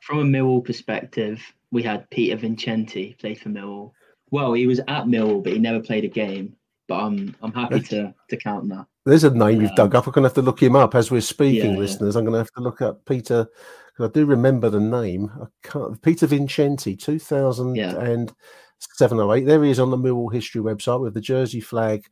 From 0.00 0.18
a 0.18 0.24
Millwall 0.24 0.64
perspective, 0.64 1.40
we 1.72 1.82
had 1.82 2.08
Peter 2.10 2.36
Vincenti 2.36 3.16
played 3.18 3.40
for 3.40 3.48
Millwall. 3.48 3.90
Well, 4.30 4.52
he 4.52 4.66
was 4.66 4.78
at 4.80 5.06
Millwall, 5.06 5.42
but 5.42 5.52
he 5.54 5.58
never 5.58 5.80
played 5.80 6.04
a 6.04 6.08
game. 6.08 6.54
But 6.86 7.00
I'm 7.00 7.34
I'm 7.42 7.52
happy 7.52 7.80
to 7.80 8.14
to 8.28 8.36
count 8.36 8.68
that. 8.68 8.86
There's 9.04 9.24
a 9.24 9.30
name 9.30 9.60
you've 9.60 9.70
Yeah. 9.70 9.76
dug 9.76 9.94
up. 9.94 10.06
I'm 10.06 10.12
gonna 10.12 10.28
have 10.28 10.34
to 10.34 10.42
look 10.42 10.62
him 10.62 10.76
up 10.76 10.94
as 10.94 11.10
we're 11.10 11.20
speaking, 11.20 11.70
Yeah, 11.70 11.72
yeah. 11.72 11.78
listeners. 11.78 12.14
I'm 12.16 12.24
gonna 12.24 12.38
have 12.38 12.52
to 12.52 12.62
look 12.62 12.82
up 12.82 13.04
Peter 13.04 13.48
because 13.86 14.10
I 14.10 14.12
do 14.12 14.26
remember 14.26 14.70
the 14.70 14.80
name. 14.80 15.30
I 15.40 15.46
can't, 15.66 16.00
Peter 16.02 16.26
Vincenti, 16.26 16.96
two 16.96 17.18
thousand 17.18 17.78
and 17.78 18.32
seven 18.78 19.18
or 19.18 19.34
eight. 19.36 19.46
There 19.46 19.62
he 19.64 19.70
is 19.70 19.80
on 19.80 19.90
the 19.90 19.96
Millwall 19.96 20.32
history 20.32 20.60
website 20.60 21.00
with 21.00 21.14
the 21.14 21.20
Jersey 21.20 21.60
flag 21.60 22.04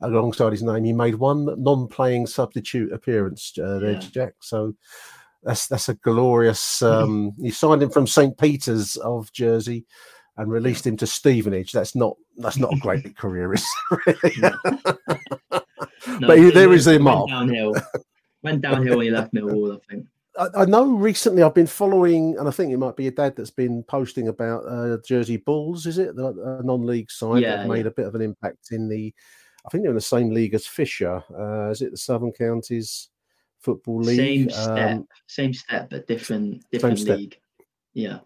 alongside 0.00 0.52
his 0.52 0.62
name. 0.62 0.84
He 0.84 0.92
made 0.92 1.14
one 1.14 1.46
non-playing 1.62 2.26
substitute 2.26 2.92
appearance 2.92 3.52
uh, 3.58 3.78
there, 3.78 3.92
yeah. 3.92 3.98
Jack. 3.98 4.34
So 4.40 4.74
that's 5.42 5.66
that's 5.68 5.88
a 5.88 5.94
glorious. 5.94 6.82
Um, 6.82 7.32
he 7.40 7.50
signed 7.50 7.82
him 7.82 7.90
from 7.90 8.06
St. 8.06 8.36
Peter's 8.36 8.96
of 8.96 9.32
Jersey 9.32 9.86
and 10.36 10.50
released 10.50 10.86
him 10.86 10.96
to 10.96 11.06
Stevenage. 11.06 11.72
That's 11.72 11.94
not 11.94 12.16
that's 12.36 12.58
not 12.58 12.72
a 12.72 12.78
great 12.78 13.16
career, 13.16 13.54
is 13.54 13.66
really. 14.06 14.34
no, 14.40 16.26
but 16.26 16.38
he, 16.38 16.50
there 16.50 16.72
is 16.72 16.86
a 16.86 16.98
mark. 16.98 17.28
Downhill. 17.28 17.74
Went 18.42 18.62
downhill 18.62 18.98
when 18.98 19.06
he 19.06 19.10
left 19.10 19.34
Millwall, 19.34 19.76
I 19.76 19.80
think. 19.90 20.06
I, 20.38 20.62
I, 20.62 20.64
know 20.64 20.92
recently 20.92 21.42
I've 21.42 21.54
been 21.54 21.66
following, 21.66 22.36
and 22.38 22.46
I 22.46 22.52
think 22.52 22.72
it 22.72 22.76
might 22.76 22.96
be 22.96 23.04
your 23.04 23.12
dad 23.12 23.34
that's 23.34 23.50
been 23.50 23.82
posting 23.82 24.28
about 24.28 24.60
uh, 24.60 24.98
Jersey 25.04 25.38
Bulls. 25.38 25.86
Is 25.86 25.98
it 25.98 26.14
the 26.14 26.60
non-league 26.64 27.10
side 27.10 27.42
yeah, 27.42 27.56
that 27.56 27.68
made 27.68 27.84
yeah. 27.84 27.90
a 27.90 27.94
bit 27.94 28.06
of 28.06 28.14
an 28.14 28.22
impact 28.22 28.68
in 28.70 28.88
the? 28.88 29.12
I 29.66 29.68
think 29.70 29.82
they're 29.82 29.90
in 29.90 29.96
the 29.96 30.00
same 30.00 30.30
league 30.30 30.54
as 30.54 30.66
Fisher. 30.66 31.22
Uh, 31.36 31.70
is 31.70 31.82
it 31.82 31.90
the 31.90 31.96
Southern 31.96 32.32
Counties 32.32 33.08
Football 33.60 34.00
League? 34.02 34.16
Same 34.16 34.50
step, 34.50 34.90
um, 34.90 35.08
same 35.26 35.54
step, 35.54 35.90
but 35.90 36.06
different 36.06 36.64
different 36.70 37.00
league. 37.00 37.38
Yeah. 37.94 38.20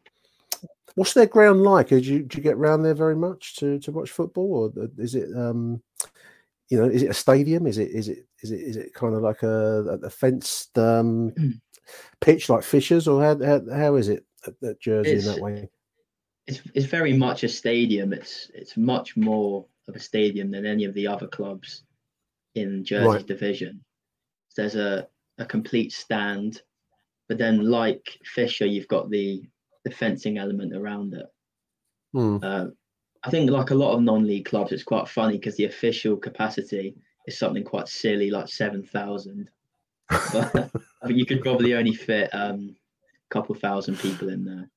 What's 0.95 1.15
their 1.15 1.27
ground 1.27 1.63
like? 1.63 1.89
Do 1.89 1.99
you, 1.99 2.21
did 2.21 2.35
you 2.35 2.43
get 2.43 2.55
around 2.55 2.83
there 2.83 2.95
very 2.95 3.17
much 3.17 3.57
to, 3.57 3.79
to 3.79 3.93
watch 3.93 4.11
football, 4.11 4.73
or 4.77 4.89
is 4.99 5.15
it 5.15 5.35
um, 5.35 5.83
you 6.73 6.79
know, 6.79 6.85
is 6.85 7.03
it 7.03 7.11
a 7.11 7.15
stadium? 7.15 7.67
Is 7.67 7.77
it 7.77 7.91
is 7.91 8.09
it 8.09 8.27
is 8.43 8.51
it 8.51 8.61
is 8.61 8.77
it 8.77 8.95
kind 8.95 9.15
of 9.15 9.21
like 9.21 9.43
a, 9.43 9.99
a 10.03 10.09
fenced 10.09 10.79
um, 10.79 11.61
pitch 12.21 12.49
like 12.49 12.63
Fishers, 12.63 13.07
or 13.07 13.23
how 13.23 13.39
how, 13.45 13.61
how 13.75 13.95
is 13.97 14.09
it 14.09 14.25
at, 14.47 14.55
at 14.63 14.81
Jersey 14.81 15.11
it's, 15.11 15.27
in 15.27 15.33
that 15.35 15.43
way? 15.43 15.69
It's 16.47 16.63
it's 16.75 16.87
very 16.87 17.13
much 17.13 17.45
a 17.45 17.49
stadium. 17.49 18.15
It's 18.15 18.51
it's 18.55 18.79
much 18.79 19.19
more 19.19 19.67
of 19.87 19.97
a 19.97 20.01
stadium 20.01 20.51
than 20.51 20.65
any 20.65 20.85
of 20.85 20.95
the 20.95 21.07
other 21.07 21.27
clubs 21.27 21.83
in 22.55 22.85
Jersey's 22.85 23.07
right. 23.07 23.27
division. 23.27 23.85
There's 24.57 24.77
a 24.77 25.09
a 25.43 25.47
complete 25.47 25.93
stand, 25.93 26.63
but 27.29 27.37
then 27.37 27.71
like 27.71 28.19
Fisher, 28.25 28.67
you've 28.67 28.89
got 28.89 29.11
the 29.11 29.43
the 29.85 29.91
fencing 29.91 30.39
element 30.39 30.75
around 30.75 31.13
it. 31.15 31.27
Hmm. 32.13 32.39
Uh, 32.43 32.67
I 33.25 33.31
think 33.31 33.51
like 33.51 33.71
a 33.71 33.75
lot 33.75 33.95
of 33.95 34.03
non-league 34.03 34.47
clubs, 34.47 34.73
it's 34.73 34.83
quite 34.83 35.09
funny 35.09 35.37
because 35.37 35.57
the 35.57 35.65
official 35.65 36.17
capacity 36.17 36.97
is 37.27 37.39
something 37.39 37.65
quite 37.65 37.89
silly, 37.89 38.31
like 38.31 38.49
seven 38.49 38.83
thousand. 38.83 39.51
But 40.09 40.55
I 41.03 41.07
think 41.07 41.19
you 41.19 41.27
could 41.27 41.43
probably 41.43 41.75
only 41.75 41.95
fit 41.95 42.31
um, 42.33 42.77
a 43.31 43.35
couple 43.35 43.55
thousand 43.55 43.99
people 43.99 44.29
in 44.29 44.45
there. 44.45 44.71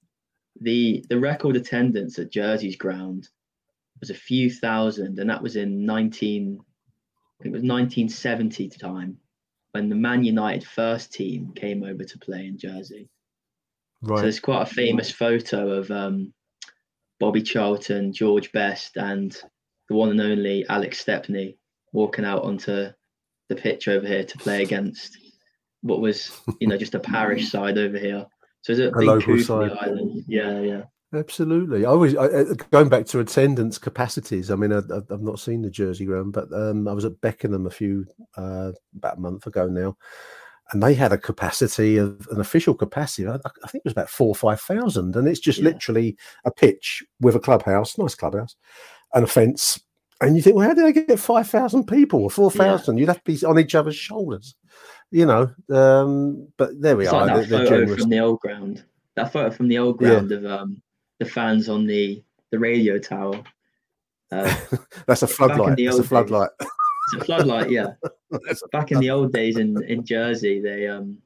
The 0.62 1.06
the 1.10 1.20
record 1.20 1.56
attendance 1.56 2.20
at 2.20 2.32
Jersey's 2.32 2.78
ground 2.78 3.30
was 4.00 4.10
a 4.10 4.16
few 4.16 4.50
thousand, 4.50 5.20
and 5.20 5.30
that 5.30 5.44
was 5.44 5.56
in 5.56 5.86
nineteen. 5.86 6.60
I 7.40 7.44
think 7.44 7.54
it 7.54 7.60
was 7.60 7.70
1970 7.70 8.70
time 8.70 9.18
when 9.76 9.90
the 9.90 9.96
Man 9.96 10.24
United 10.24 10.66
first 10.66 11.12
team 11.12 11.52
came 11.54 11.84
over 11.84 12.06
to 12.06 12.18
play 12.20 12.46
in 12.46 12.58
Jersey. 12.58 13.10
Right. 14.02 14.20
So 14.20 14.22
there's 14.22 14.40
quite 14.40 14.62
a 14.62 14.74
famous 14.74 15.12
photo 15.12 15.70
of 15.70 15.92
um, 15.92 16.34
Bobby 17.20 17.42
Charlton, 17.42 18.14
George 18.14 18.54
Best, 18.54 18.96
and 18.96 19.36
the 19.90 19.96
one 19.96 20.12
and 20.12 20.22
only 20.22 20.66
Alex 20.70 21.00
Stepney 21.00 21.58
walking 21.92 22.24
out 22.24 22.46
onto 22.46 22.88
the 23.50 23.56
pitch 23.56 23.90
over 23.90 24.08
here 24.08 24.24
to 24.24 24.38
play 24.38 24.64
against 24.64 25.18
what 25.82 26.00
was, 26.00 26.32
you 26.62 26.70
know, 26.70 26.78
just 26.78 26.96
a 26.96 27.00
parish 27.00 27.52
side 27.52 27.78
over 27.78 27.98
here. 27.98 28.26
So 28.62 28.72
it's 28.72 28.80
a, 28.80 28.88
a 28.88 29.18
big 29.18 29.26
coup 29.26 29.44
for 29.44 29.68
the 29.68 29.76
island. 29.76 30.24
Yeah, 30.26 30.62
yeah. 30.62 30.84
Absolutely. 31.14 31.86
I 31.86 31.90
always 31.90 32.16
I, 32.16 32.44
going 32.72 32.90
back 32.90 33.06
to 33.08 33.20
attendance 33.20 33.78
capacities. 33.78 34.52
I 34.52 34.56
mean, 34.56 34.74
I, 34.74 34.82
have 35.10 35.22
not 35.22 35.40
seen 35.40 35.62
the 35.62 35.70
Jersey 35.70 36.06
ground, 36.06 36.34
but 36.34 36.52
um, 36.52 36.88
I 36.88 36.94
was 36.94 37.06
at 37.06 37.22
Beckenham 37.22 37.66
a 37.66 37.72
few 37.72 38.06
uh, 38.38 38.72
about 38.98 39.18
a 39.18 39.22
month 39.22 39.48
ago 39.48 39.68
now, 39.68 39.96
and 40.72 40.82
they 40.82 40.94
had 40.94 41.14
a 41.14 41.18
capacity 41.18 41.98
of 41.98 42.28
an 42.32 42.42
official 42.42 42.74
capacity. 42.74 43.28
I, 43.28 43.36
I 43.36 43.68
think 43.68 43.82
it 43.82 43.86
was 43.86 43.94
about 43.94 44.10
four 44.10 44.30
or 44.30 44.36
five 44.36 44.60
thousand, 44.60 45.16
and 45.16 45.28
it's 45.28 45.40
just 45.40 45.60
yeah. 45.60 45.66
literally 45.66 46.18
a 46.44 46.52
pitch 46.52 47.04
with 47.22 47.36
a 47.36 47.40
clubhouse, 47.40 47.98
nice 47.98 48.16
clubhouse, 48.16 48.56
and 49.14 49.24
a 49.24 49.28
fence. 49.28 49.80
And 50.22 50.36
you 50.36 50.42
think, 50.42 50.56
well, 50.56 50.68
how 50.68 50.74
did 50.74 50.86
they 50.86 51.06
get 51.06 51.20
five 51.20 51.48
thousand 51.48 51.86
people 51.86 52.24
or 52.24 52.32
four 52.32 52.50
thousand? 52.50 52.98
Yeah. 52.98 53.02
You'd 53.02 53.10
have 53.10 53.24
to 53.24 53.32
be 53.32 53.46
on 53.46 53.60
each 53.60 53.76
other's 53.76 53.96
shoulders, 53.96 54.56
you 55.12 55.26
know. 55.26 55.52
Um, 55.70 56.48
but 56.58 56.72
there 56.82 56.98
we 56.98 57.06
it's 57.06 57.14
are. 57.14 57.28
Like 57.28 57.48
that 57.48 57.70
photo 57.70 57.96
from 57.96 58.10
the 58.10 58.20
old 58.20 58.40
ground. 58.40 58.84
That 59.16 59.32
photo 59.32 59.50
from 59.52 59.68
the 59.68 59.78
old 59.78 59.98
ground 59.98 60.32
yeah. 60.32 60.38
of 60.38 60.46
um, 60.46 60.82
the 61.20 61.26
fans 61.26 61.70
on 61.70 61.86
the 61.86 62.24
the 62.52 62.60
radio 62.60 62.98
tower. 63.00 63.42
Uh, 64.32 64.56
That's 65.08 65.24
a 65.24 65.28
floodlight. 65.28 65.78
That's 65.78 66.00
a 66.00 66.04
floodlight. 66.04 66.50
It's 66.60 67.22
a 67.22 67.26
floodlight, 67.26 67.70
yeah. 67.70 67.94
Back 68.72 68.92
in 68.92 69.00
the 69.00 69.12
old 69.12 69.32
days 69.32 69.58
in, 69.58 69.82
in 69.84 70.04
Jersey, 70.04 70.60
they 70.60 70.88
um, 70.88 71.18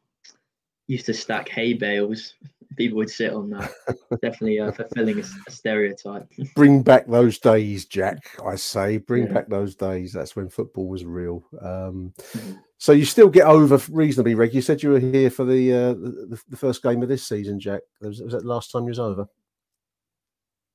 used 0.87 1.05
to 1.05 1.13
stack 1.13 1.49
hay 1.49 1.73
bales. 1.73 2.33
People 2.75 2.97
would 2.97 3.09
sit 3.09 3.33
on 3.33 3.49
that. 3.51 3.71
Definitely 4.21 4.59
uh, 4.59 4.71
fulfilling 4.71 5.19
a, 5.19 5.23
a, 5.47 5.51
stereotype. 5.51 6.27
Bring 6.55 6.83
back 6.83 7.07
those 7.07 7.39
days, 7.39 7.85
Jack. 7.85 8.19
I 8.45 8.55
say, 8.55 8.97
bring 8.97 9.25
yeah. 9.27 9.33
back 9.33 9.47
those 9.47 9.75
days. 9.75 10.13
That's 10.13 10.35
when 10.35 10.49
football 10.49 10.87
was 10.87 11.03
real. 11.03 11.43
Um, 11.61 12.13
mm-hmm. 12.17 12.53
So 12.77 12.91
you 12.91 13.05
still 13.05 13.29
get 13.29 13.45
over 13.45 13.81
reasonably, 13.91 14.35
Reg. 14.35 14.53
You 14.53 14.61
said 14.61 14.83
you 14.83 14.91
were 14.91 14.99
here 14.99 15.29
for 15.29 15.43
the 15.45 15.73
uh, 15.73 15.93
the, 15.93 16.41
the, 16.47 16.57
first 16.57 16.81
game 16.81 17.03
of 17.03 17.09
this 17.09 17.27
season, 17.27 17.59
Jack. 17.59 17.81
Was, 18.01 18.21
was 18.21 18.31
that 18.31 18.45
last 18.45 18.71
time 18.71 18.83
you 18.83 18.89
was 18.89 18.99
over? 18.99 19.27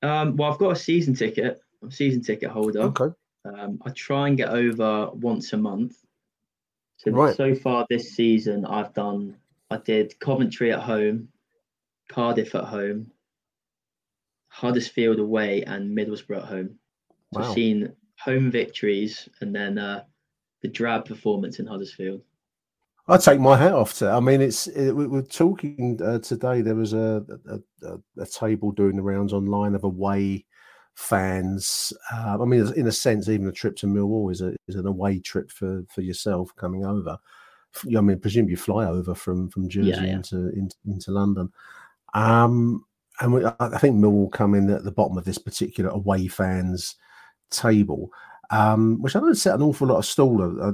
Um, 0.05 0.37
well, 0.37 0.53
I've 0.53 0.59
got 0.59 0.73
a 0.73 0.77
season 0.77 1.15
ticket. 1.15 1.61
I'm 1.83 1.89
a 1.89 1.93
season 1.93 2.23
ticket 2.23 2.51
holder. 2.51 2.81
Okay. 2.81 3.15
Um, 3.47 3.79
I 3.85 3.91
try 3.91 4.29
and 4.29 4.37
get 4.37 4.51
over 4.51 5.11
once 5.13 5.53
a 5.53 5.57
month. 5.57 5.97
So 6.99 7.11
right. 7.11 7.35
so 7.35 7.55
far 7.55 7.87
this 7.89 8.15
season, 8.15 8.65
I've 8.67 8.93
done. 8.93 9.37
I 9.71 9.79
did 9.79 10.19
Coventry 10.21 10.73
at 10.73 10.81
home, 10.81 11.29
Cardiff 12.11 12.55
at 12.55 12.65
home, 12.65 13.11
Huddersfield 14.49 15.19
away, 15.19 15.63
and 15.63 15.97
Middlesbrough 15.97 16.43
at 16.43 16.49
home. 16.49 16.79
So 17.33 17.41
wow. 17.41 17.49
I've 17.49 17.55
seen 17.55 17.93
home 18.19 18.51
victories 18.51 19.29
and 19.41 19.55
then 19.55 19.79
uh, 19.79 20.05
the 20.63 20.69
drab 20.69 21.07
performance 21.07 21.59
in 21.59 21.67
Huddersfield. 21.67 22.23
I 23.07 23.19
take 23.19 23.39
my 23.41 23.57
hat 23.57 23.73
off 23.73 23.95
to. 23.99 24.11
I 24.11 24.21
mean, 24.21 24.41
it's 24.41 24.67
it, 24.67 24.93
we 24.93 25.07
were 25.07 25.23
talking 25.23 26.01
uh, 26.03 26.21
today. 26.21 26.63
There 26.63 26.75
was 26.75 26.95
a, 26.95 27.23
a, 27.83 27.99
a 28.19 28.27
table 28.27 28.73
doing 28.73 28.97
the 28.97 29.03
rounds 29.03 29.33
online 29.33 29.75
of 29.75 29.85
away 29.85 30.47
fans. 30.95 31.93
Uh, 32.13 32.39
I 32.41 32.45
mean, 32.47 32.73
in 32.75 32.87
a 32.87 32.93
sense, 32.93 33.29
even 33.29 33.47
a 33.47 33.53
trip 33.53 33.77
to 33.77 33.87
Millwall 33.87 34.33
is 34.33 34.41
a 34.41 34.57
is 34.69 34.77
an 34.77 34.87
away 34.87 35.21
trip 35.21 35.51
for 35.51 35.85
for 35.95 36.01
yourself 36.01 36.55
coming 36.57 36.85
over. 36.85 37.19
I 37.97 38.01
mean, 38.01 38.21
presume 38.21 38.49
you 38.49 38.57
fly 38.57 38.87
over 38.87 39.15
from 39.15 39.51
from 39.51 39.69
Jersey 39.69 39.91
yeah, 39.91 40.03
yeah. 40.03 40.15
Into, 40.15 40.49
into, 40.51 40.77
into 40.87 41.11
London. 41.11 41.53
Um, 42.15 42.85
and 43.21 43.33
we, 43.33 43.45
I 43.61 43.79
think 43.79 43.97
Millwall 43.97 44.33
come 44.33 44.55
in 44.55 44.71
at 44.71 44.85
the 44.85 44.93
bottom 44.93 45.19
of 45.19 45.25
this 45.25 45.39
particular 45.39 45.91
away 45.91 46.27
fans 46.27 46.97
table, 47.51 48.11
um, 48.55 49.03
which 49.03 49.17
I 49.17 49.21
don't 49.21 49.35
set 49.35 49.55
an 49.55 49.63
awful 49.63 49.89
lot 49.89 49.99
of 49.99 50.07
stall 50.07 50.41
uh, 50.43 50.73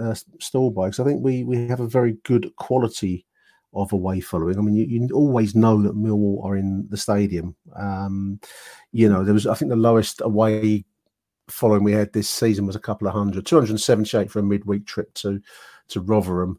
uh, 0.00 0.14
stall 0.38 0.70
by 0.70 0.86
because 0.86 1.00
I 1.00 1.04
think 1.04 1.22
we 1.22 1.44
we 1.44 1.68
have 1.68 1.80
a 1.80 1.86
very 1.86 2.16
good 2.24 2.54
quality 2.56 3.26
of 3.74 3.92
away 3.92 4.20
following. 4.20 4.58
I 4.58 4.62
mean, 4.62 4.74
you, 4.74 4.84
you 4.84 5.08
always 5.12 5.54
know 5.54 5.80
that 5.82 5.94
Millwall 5.94 6.44
are 6.44 6.56
in 6.56 6.88
the 6.88 6.96
stadium. 6.96 7.54
Um, 7.76 8.40
you 8.92 9.08
know, 9.08 9.22
there 9.22 9.34
was, 9.34 9.46
I 9.46 9.54
think, 9.54 9.68
the 9.68 9.76
lowest 9.76 10.20
away 10.22 10.84
following 11.48 11.84
we 11.84 11.92
had 11.92 12.12
this 12.12 12.28
season 12.28 12.66
was 12.66 12.76
a 12.76 12.80
couple 12.80 13.06
of 13.06 13.14
hundred, 13.14 13.46
278 13.46 14.30
for 14.30 14.38
a 14.38 14.42
midweek 14.42 14.86
trip 14.86 15.12
to 15.14 15.40
to 15.88 16.00
Rotherham 16.00 16.58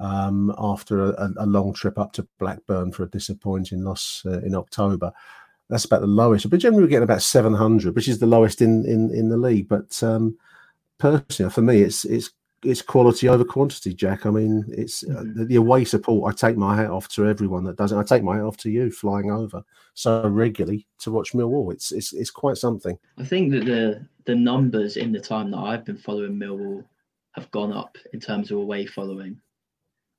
um, 0.00 0.54
after 0.58 1.10
a, 1.10 1.32
a, 1.38 1.46
long 1.46 1.72
trip 1.72 1.98
up 1.98 2.12
to 2.12 2.28
Blackburn 2.38 2.92
for 2.92 3.04
a 3.04 3.10
disappointing 3.10 3.82
loss 3.82 4.22
uh, 4.26 4.40
in 4.40 4.54
October. 4.54 5.10
That's 5.68 5.84
about 5.84 6.00
the 6.00 6.06
lowest, 6.06 6.48
but 6.48 6.60
generally 6.60 6.84
we're 6.84 6.90
getting 6.90 7.02
about 7.02 7.22
700, 7.22 7.94
which 7.96 8.08
is 8.08 8.18
the 8.18 8.26
lowest 8.26 8.62
in 8.62 8.84
in, 8.86 9.10
in 9.12 9.28
the 9.28 9.36
league. 9.36 9.68
But 9.68 10.00
um, 10.02 10.36
personally, 10.98 11.50
for 11.50 11.62
me, 11.62 11.82
it's 11.82 12.04
it's 12.04 12.30
it's 12.64 12.82
quality 12.82 13.28
over 13.28 13.44
quantity, 13.44 13.94
Jack. 13.94 14.26
I 14.26 14.30
mean, 14.30 14.64
it's 14.68 15.04
uh, 15.04 15.08
mm-hmm. 15.08 15.42
uh, 15.42 15.44
the, 15.44 15.56
away 15.56 15.84
support. 15.84 16.32
I 16.32 16.36
take 16.36 16.56
my 16.56 16.76
hat 16.76 16.90
off 16.90 17.08
to 17.08 17.26
everyone 17.26 17.64
that 17.64 17.76
does 17.76 17.92
it. 17.92 17.96
I 17.96 18.02
take 18.02 18.22
my 18.22 18.36
hat 18.36 18.44
off 18.44 18.56
to 18.58 18.70
you 18.70 18.90
flying 18.90 19.30
over 19.30 19.62
so 19.94 20.26
regularly 20.28 20.86
to 21.00 21.10
watch 21.10 21.32
Millwall. 21.32 21.72
It's 21.72 21.92
it's 21.92 22.12
it's 22.12 22.30
quite 22.30 22.56
something. 22.56 22.98
I 23.18 23.24
think 23.24 23.52
that 23.52 23.64
the 23.64 24.06
the 24.24 24.34
numbers 24.34 24.96
in 24.96 25.12
the 25.12 25.20
time 25.20 25.50
that 25.50 25.58
I've 25.58 25.84
been 25.84 25.96
following 25.96 26.38
Millwall 26.38 26.84
have 27.32 27.50
gone 27.50 27.72
up 27.72 27.96
in 28.12 28.20
terms 28.20 28.50
of 28.50 28.58
away 28.58 28.86
following. 28.86 29.40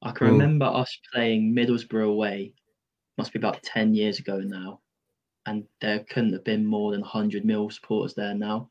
I 0.02 0.12
can 0.12 0.28
mm. 0.28 0.32
remember 0.32 0.66
us 0.66 0.98
playing 1.14 1.56
Middlesbrough 1.56 2.10
away, 2.10 2.54
must 3.18 3.34
be 3.34 3.40
about 3.40 3.64
ten 3.64 3.94
years 3.94 4.20
ago 4.20 4.40
now, 4.40 4.80
and 5.48 5.64
there 5.82 6.06
couldn't 6.10 6.34
have 6.34 6.44
been 6.44 6.66
more 6.66 6.92
than 6.92 7.02
hundred 7.02 7.46
Mill 7.46 7.70
supporters 7.72 8.14
there 8.14 8.36
now, 8.36 8.70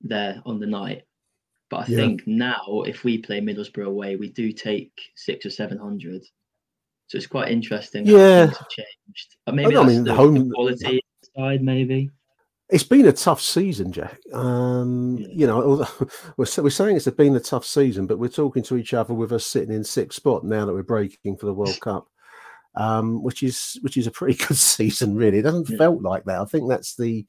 there 0.00 0.40
on 0.46 0.58
the 0.58 0.66
night 0.66 1.02
but 1.68 1.78
I 1.78 1.86
yeah. 1.88 1.96
think 1.96 2.26
now, 2.26 2.82
if 2.86 3.02
we 3.04 3.18
play 3.18 3.40
Middlesbrough 3.40 3.86
away, 3.86 4.16
we 4.16 4.30
do 4.30 4.52
take 4.52 4.92
six 5.16 5.44
or 5.44 5.50
seven 5.50 5.78
hundred. 5.78 6.22
So 7.08 7.18
it's 7.18 7.26
quite 7.26 7.50
interesting. 7.50 8.06
Yeah. 8.06 8.46
changed. 8.70 9.36
But 9.44 9.54
maybe 9.54 9.76
I 9.76 9.82
that's 9.82 9.94
mean, 9.94 10.04
the, 10.04 10.14
home- 10.14 10.48
the 10.48 10.54
quality 10.54 11.00
side, 11.36 11.62
maybe. 11.62 12.10
It's 12.68 12.82
been 12.82 13.06
a 13.06 13.12
tough 13.12 13.40
season, 13.40 13.92
Jack. 13.92 14.18
Um, 14.32 15.18
Yeah. 15.18 15.28
You 15.30 15.46
know, 15.46 15.86
we're, 16.36 16.46
we're 16.58 16.70
saying 16.70 16.96
it's 16.96 17.08
been 17.10 17.36
a 17.36 17.40
tough 17.40 17.64
season, 17.64 18.08
but 18.08 18.18
we're 18.18 18.28
talking 18.28 18.64
to 18.64 18.76
each 18.76 18.92
other 18.92 19.14
with 19.14 19.32
us 19.32 19.46
sitting 19.46 19.74
in 19.74 19.84
sixth 19.84 20.16
spot 20.16 20.42
now 20.44 20.66
that 20.66 20.72
we're 20.72 20.82
breaking 20.82 21.36
for 21.36 21.46
the 21.46 21.54
World 21.54 21.78
Cup, 21.82 22.08
um, 22.76 23.22
which 23.22 23.42
is 23.42 23.78
which 23.82 23.96
is 23.96 24.06
a 24.06 24.10
pretty 24.10 24.36
good 24.46 24.56
season, 24.56 25.14
really. 25.16 25.38
It 25.38 25.42
doesn't 25.42 25.68
Yeah. 25.70 25.78
felt 25.78 26.02
like 26.02 26.24
that. 26.24 26.40
I 26.40 26.44
think 26.44 26.68
that's 26.68 26.94
the 26.96 27.26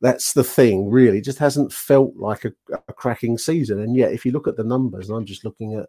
that's 0.00 0.32
the 0.32 0.44
thing, 0.44 0.88
really. 0.90 1.18
It 1.18 1.24
just 1.24 1.38
hasn't 1.38 1.72
felt 1.72 2.14
like 2.16 2.44
a, 2.44 2.52
a 2.88 2.92
cracking 2.92 3.38
season. 3.38 3.80
And 3.80 3.96
yet, 3.96 4.12
if 4.12 4.24
you 4.24 4.32
look 4.32 4.48
at 4.48 4.56
the 4.56 4.64
numbers, 4.64 5.08
and 5.08 5.16
I'm 5.18 5.24
just 5.26 5.44
looking 5.44 5.74
at 5.74 5.88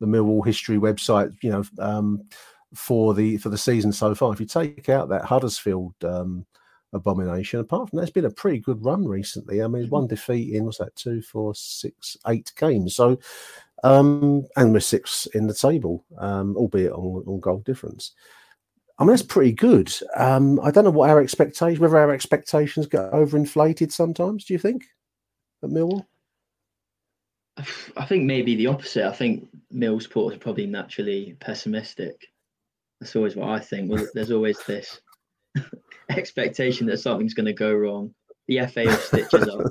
the 0.00 0.06
Millwall 0.06 0.44
history 0.44 0.76
website, 0.78 1.32
you 1.42 1.50
know, 1.50 1.64
um, 1.78 2.22
for 2.74 3.14
the 3.14 3.36
for 3.38 3.48
the 3.48 3.58
season 3.58 3.92
so 3.92 4.14
far. 4.14 4.32
If 4.32 4.40
you 4.40 4.46
take 4.46 4.88
out 4.88 5.08
that 5.08 5.24
Huddersfield 5.24 5.94
um, 6.02 6.44
abomination, 6.92 7.60
apart 7.60 7.88
from 7.90 7.98
that, 7.98 8.02
it's 8.02 8.12
been 8.12 8.24
a 8.24 8.30
pretty 8.30 8.58
good 8.58 8.84
run 8.84 9.06
recently. 9.06 9.62
I 9.62 9.68
mean, 9.68 9.88
one 9.88 10.08
defeat 10.08 10.52
in 10.54 10.64
what's 10.64 10.78
that, 10.78 10.94
two, 10.96 11.22
four, 11.22 11.54
six, 11.54 12.16
eight 12.26 12.52
games. 12.58 12.96
So, 12.96 13.18
um, 13.84 14.46
and 14.56 14.72
we're 14.72 14.80
six 14.80 15.26
in 15.34 15.46
the 15.46 15.54
table, 15.54 16.04
um, 16.18 16.56
albeit 16.56 16.92
on, 16.92 17.22
on 17.26 17.38
goal 17.40 17.58
difference. 17.60 18.12
I 18.98 19.02
mean, 19.04 19.10
that's 19.10 19.22
pretty 19.22 19.52
good. 19.52 19.92
Um, 20.16 20.58
I 20.60 20.70
don't 20.70 20.84
know 20.84 20.90
what 20.90 21.10
our 21.10 21.20
expectations, 21.20 21.78
whether 21.80 21.98
our 21.98 22.12
expectations 22.12 22.86
get 22.86 23.12
overinflated 23.12 23.92
sometimes. 23.92 24.44
Do 24.44 24.54
you 24.54 24.58
think 24.58 24.84
at 25.62 25.70
Millwall? 25.70 26.06
I 27.96 28.04
think 28.06 28.24
maybe 28.24 28.56
the 28.56 28.68
opposite. 28.68 29.04
I 29.06 29.12
think 29.12 29.48
Mill 29.70 30.00
supporters 30.00 30.36
are 30.36 30.40
probably 30.40 30.66
naturally 30.66 31.36
pessimistic. 31.40 32.26
That's 33.00 33.16
always 33.16 33.36
what 33.36 33.50
I 33.50 33.58
think. 33.58 33.90
Well, 33.90 34.06
there's 34.14 34.30
always 34.30 34.58
this 34.66 35.00
expectation 36.10 36.86
that 36.86 36.98
something's 36.98 37.34
going 37.34 37.46
to 37.46 37.52
go 37.52 37.74
wrong. 37.74 38.14
The 38.48 38.66
FA 38.66 38.84
will 38.84 38.92
stitch 38.96 39.34
us 39.34 39.48
up, 39.48 39.66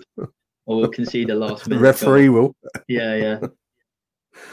or 0.66 0.78
we'll 0.82 0.90
concede 0.90 1.30
a 1.30 1.36
last 1.36 1.64
The 1.70 1.72
minute. 1.72 1.82
referee 1.82 2.28
goal. 2.28 2.36
will. 2.36 2.56
Yeah, 2.88 3.16
yeah. 3.16 3.40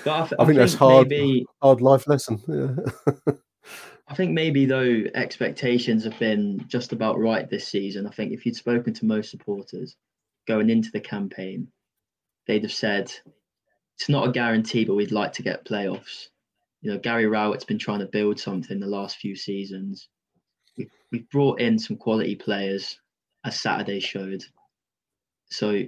But 0.05 0.13
I, 0.13 0.29
th- 0.29 0.33
I 0.39 0.45
think 0.45 0.59
that's 0.59 0.75
hard. 0.75 1.09
Maybe 1.09 1.47
Hard 1.63 1.81
life 1.81 2.07
lesson. 2.07 2.41
Yeah. 2.47 3.33
I 4.09 4.15
think 4.15 4.33
maybe 4.33 4.67
though 4.67 5.05
expectations 5.15 6.03
have 6.03 6.19
been 6.19 6.65
just 6.67 6.93
about 6.93 7.21
right 7.21 7.49
this 7.49 7.69
season. 7.69 8.07
I 8.07 8.11
think 8.11 8.33
if 8.33 8.45
you'd 8.45 8.57
spoken 8.57 8.93
to 8.95 9.07
most 9.07 9.31
supporters 9.31 9.97
going 10.49 10.69
into 10.69 10.91
the 10.91 11.01
campaign, 11.01 11.69
they'd 12.47 12.65
have 12.65 12.73
said 12.73 13.13
it's 13.97 14.09
not 14.09 14.29
a 14.29 14.33
guarantee, 14.33 14.85
but 14.85 14.97
we'd 14.97 15.13
like 15.13 15.35
to 15.35 15.43
get 15.43 15.65
playoffs. 15.65 16.29
You 16.83 16.91
know, 16.91 16.99
Gary 16.99 17.27
Rowett's 17.27 17.65
been 17.65 17.79
trying 17.79 18.01
to 18.01 18.07
build 18.07 18.41
something 18.41 18.81
the 18.81 18.87
last 18.87 19.19
few 19.19 19.37
seasons. 19.37 20.09
We've, 20.77 20.91
we've 21.13 21.31
brought 21.31 21.61
in 21.61 21.79
some 21.79 21.97
quality 21.97 22.35
players, 22.35 22.99
as 23.45 23.61
Saturday 23.61 24.01
showed. 24.01 24.43
So 25.51 25.83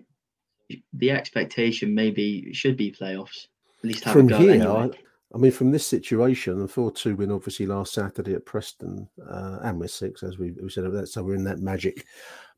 the 0.92 1.10
expectation 1.10 1.94
maybe 1.94 2.52
should 2.52 2.76
be 2.76 2.92
playoffs. 2.92 3.46
At 3.82 3.88
least 3.88 4.04
From 4.04 4.28
here, 4.28 4.52
anyway. 4.52 4.90
I, 4.92 5.34
I 5.34 5.38
mean, 5.38 5.52
from 5.52 5.70
this 5.70 5.86
situation, 5.86 6.58
the 6.58 6.68
4 6.68 6.92
2 6.92 7.16
win 7.16 7.32
obviously 7.32 7.66
last 7.66 7.94
Saturday 7.94 8.34
at 8.34 8.44
Preston, 8.44 9.08
uh, 9.28 9.58
and 9.62 9.80
we're 9.80 9.88
six, 9.88 10.22
as 10.22 10.38
we, 10.38 10.52
we 10.52 10.68
said, 10.68 11.08
so 11.08 11.22
we're 11.22 11.34
in 11.34 11.44
that 11.44 11.58
magic 11.58 12.06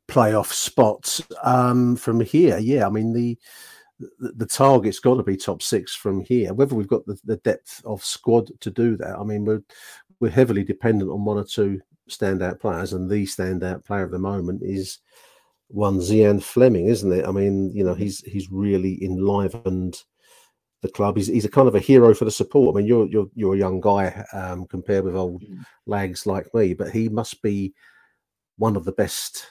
playoff 0.07 0.51
spot. 0.51 1.19
Um, 1.43 1.95
from 1.95 2.19
here, 2.19 2.57
yeah, 2.57 2.85
I 2.85 2.89
mean, 2.89 3.13
the 3.13 3.37
the, 3.97 4.33
the 4.33 4.45
target's 4.45 4.99
got 4.99 5.15
to 5.15 5.23
be 5.23 5.37
top 5.37 5.61
six 5.61 5.95
from 5.95 6.21
here. 6.21 6.53
Whether 6.53 6.75
we've 6.75 6.87
got 6.87 7.05
the, 7.05 7.17
the 7.23 7.37
depth 7.37 7.81
of 7.85 8.03
squad 8.03 8.51
to 8.59 8.69
do 8.69 8.97
that, 8.97 9.17
I 9.17 9.23
mean, 9.23 9.45
we're 9.45 9.63
we're 10.19 10.31
heavily 10.31 10.63
dependent 10.63 11.09
on 11.11 11.25
one 11.25 11.37
or 11.37 11.45
two 11.45 11.81
standout 12.09 12.59
players, 12.59 12.93
and 12.93 13.09
the 13.09 13.25
standout 13.25 13.85
player 13.85 14.03
of 14.03 14.11
the 14.11 14.19
moment 14.19 14.61
is 14.63 14.99
one 15.69 15.99
Zian 15.99 16.43
Flemming, 16.43 16.87
isn't 16.87 17.11
it? 17.11 17.25
I 17.25 17.31
mean, 17.31 17.71
you 17.73 17.83
know, 17.83 17.93
he's 17.93 18.19
he's 18.21 18.51
really 18.51 19.03
enlivened 19.03 20.03
the 20.85 20.91
club. 20.91 21.17
He's 21.17 21.27
he's 21.27 21.45
a 21.45 21.49
kind 21.49 21.67
of 21.67 21.75
a 21.75 21.79
hero 21.79 22.13
for 22.13 22.25
the 22.25 22.31
support. 22.31 22.75
I 22.75 22.77
mean, 22.77 22.87
you're 22.87 23.07
you're 23.07 23.29
you're 23.35 23.55
a 23.55 23.57
young 23.57 23.81
guy 23.81 24.25
um, 24.33 24.65
compared 24.67 25.03
with 25.03 25.15
old 25.15 25.43
Mm. 25.43 25.65
lags 25.85 26.25
like 26.25 26.53
me, 26.53 26.73
but 26.73 26.91
he 26.91 27.09
must 27.09 27.41
be 27.41 27.73
one 28.57 28.75
of 28.75 28.85
the 28.85 28.93
best, 28.93 29.47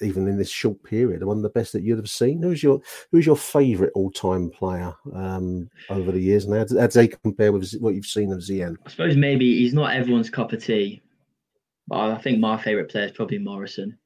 even 0.00 0.26
in 0.26 0.38
this 0.38 0.48
short 0.50 0.82
period, 0.82 1.22
one 1.22 1.36
of 1.36 1.42
the 1.42 1.50
best 1.50 1.72
that 1.72 1.82
you'd 1.82 1.98
have 1.98 2.08
seen. 2.08 2.42
Who's 2.42 2.62
your 2.62 2.80
who's 3.10 3.26
your 3.26 3.36
favourite 3.36 3.92
all 3.94 4.10
time 4.10 4.50
player 4.50 4.94
um, 5.14 5.68
over 5.90 6.12
the 6.12 6.20
years, 6.20 6.44
and 6.44 6.54
how 6.54 6.64
does, 6.64 6.78
how 6.78 6.86
does 6.86 6.94
they 6.94 7.08
compare 7.08 7.52
with 7.52 7.70
what 7.80 7.94
you've 7.94 8.06
seen 8.06 8.32
of 8.32 8.38
Zian? 8.40 8.76
I 8.86 8.90
suppose 8.90 9.16
maybe 9.16 9.58
he's 9.58 9.74
not 9.74 9.94
everyone's 9.94 10.30
cup 10.30 10.52
of 10.52 10.64
tea, 10.64 11.02
but 11.88 11.98
I 12.10 12.18
think 12.18 12.38
my 12.38 12.56
favourite 12.56 12.88
player 12.90 13.06
is 13.06 13.12
probably 13.12 13.38
Morison. 13.38 13.98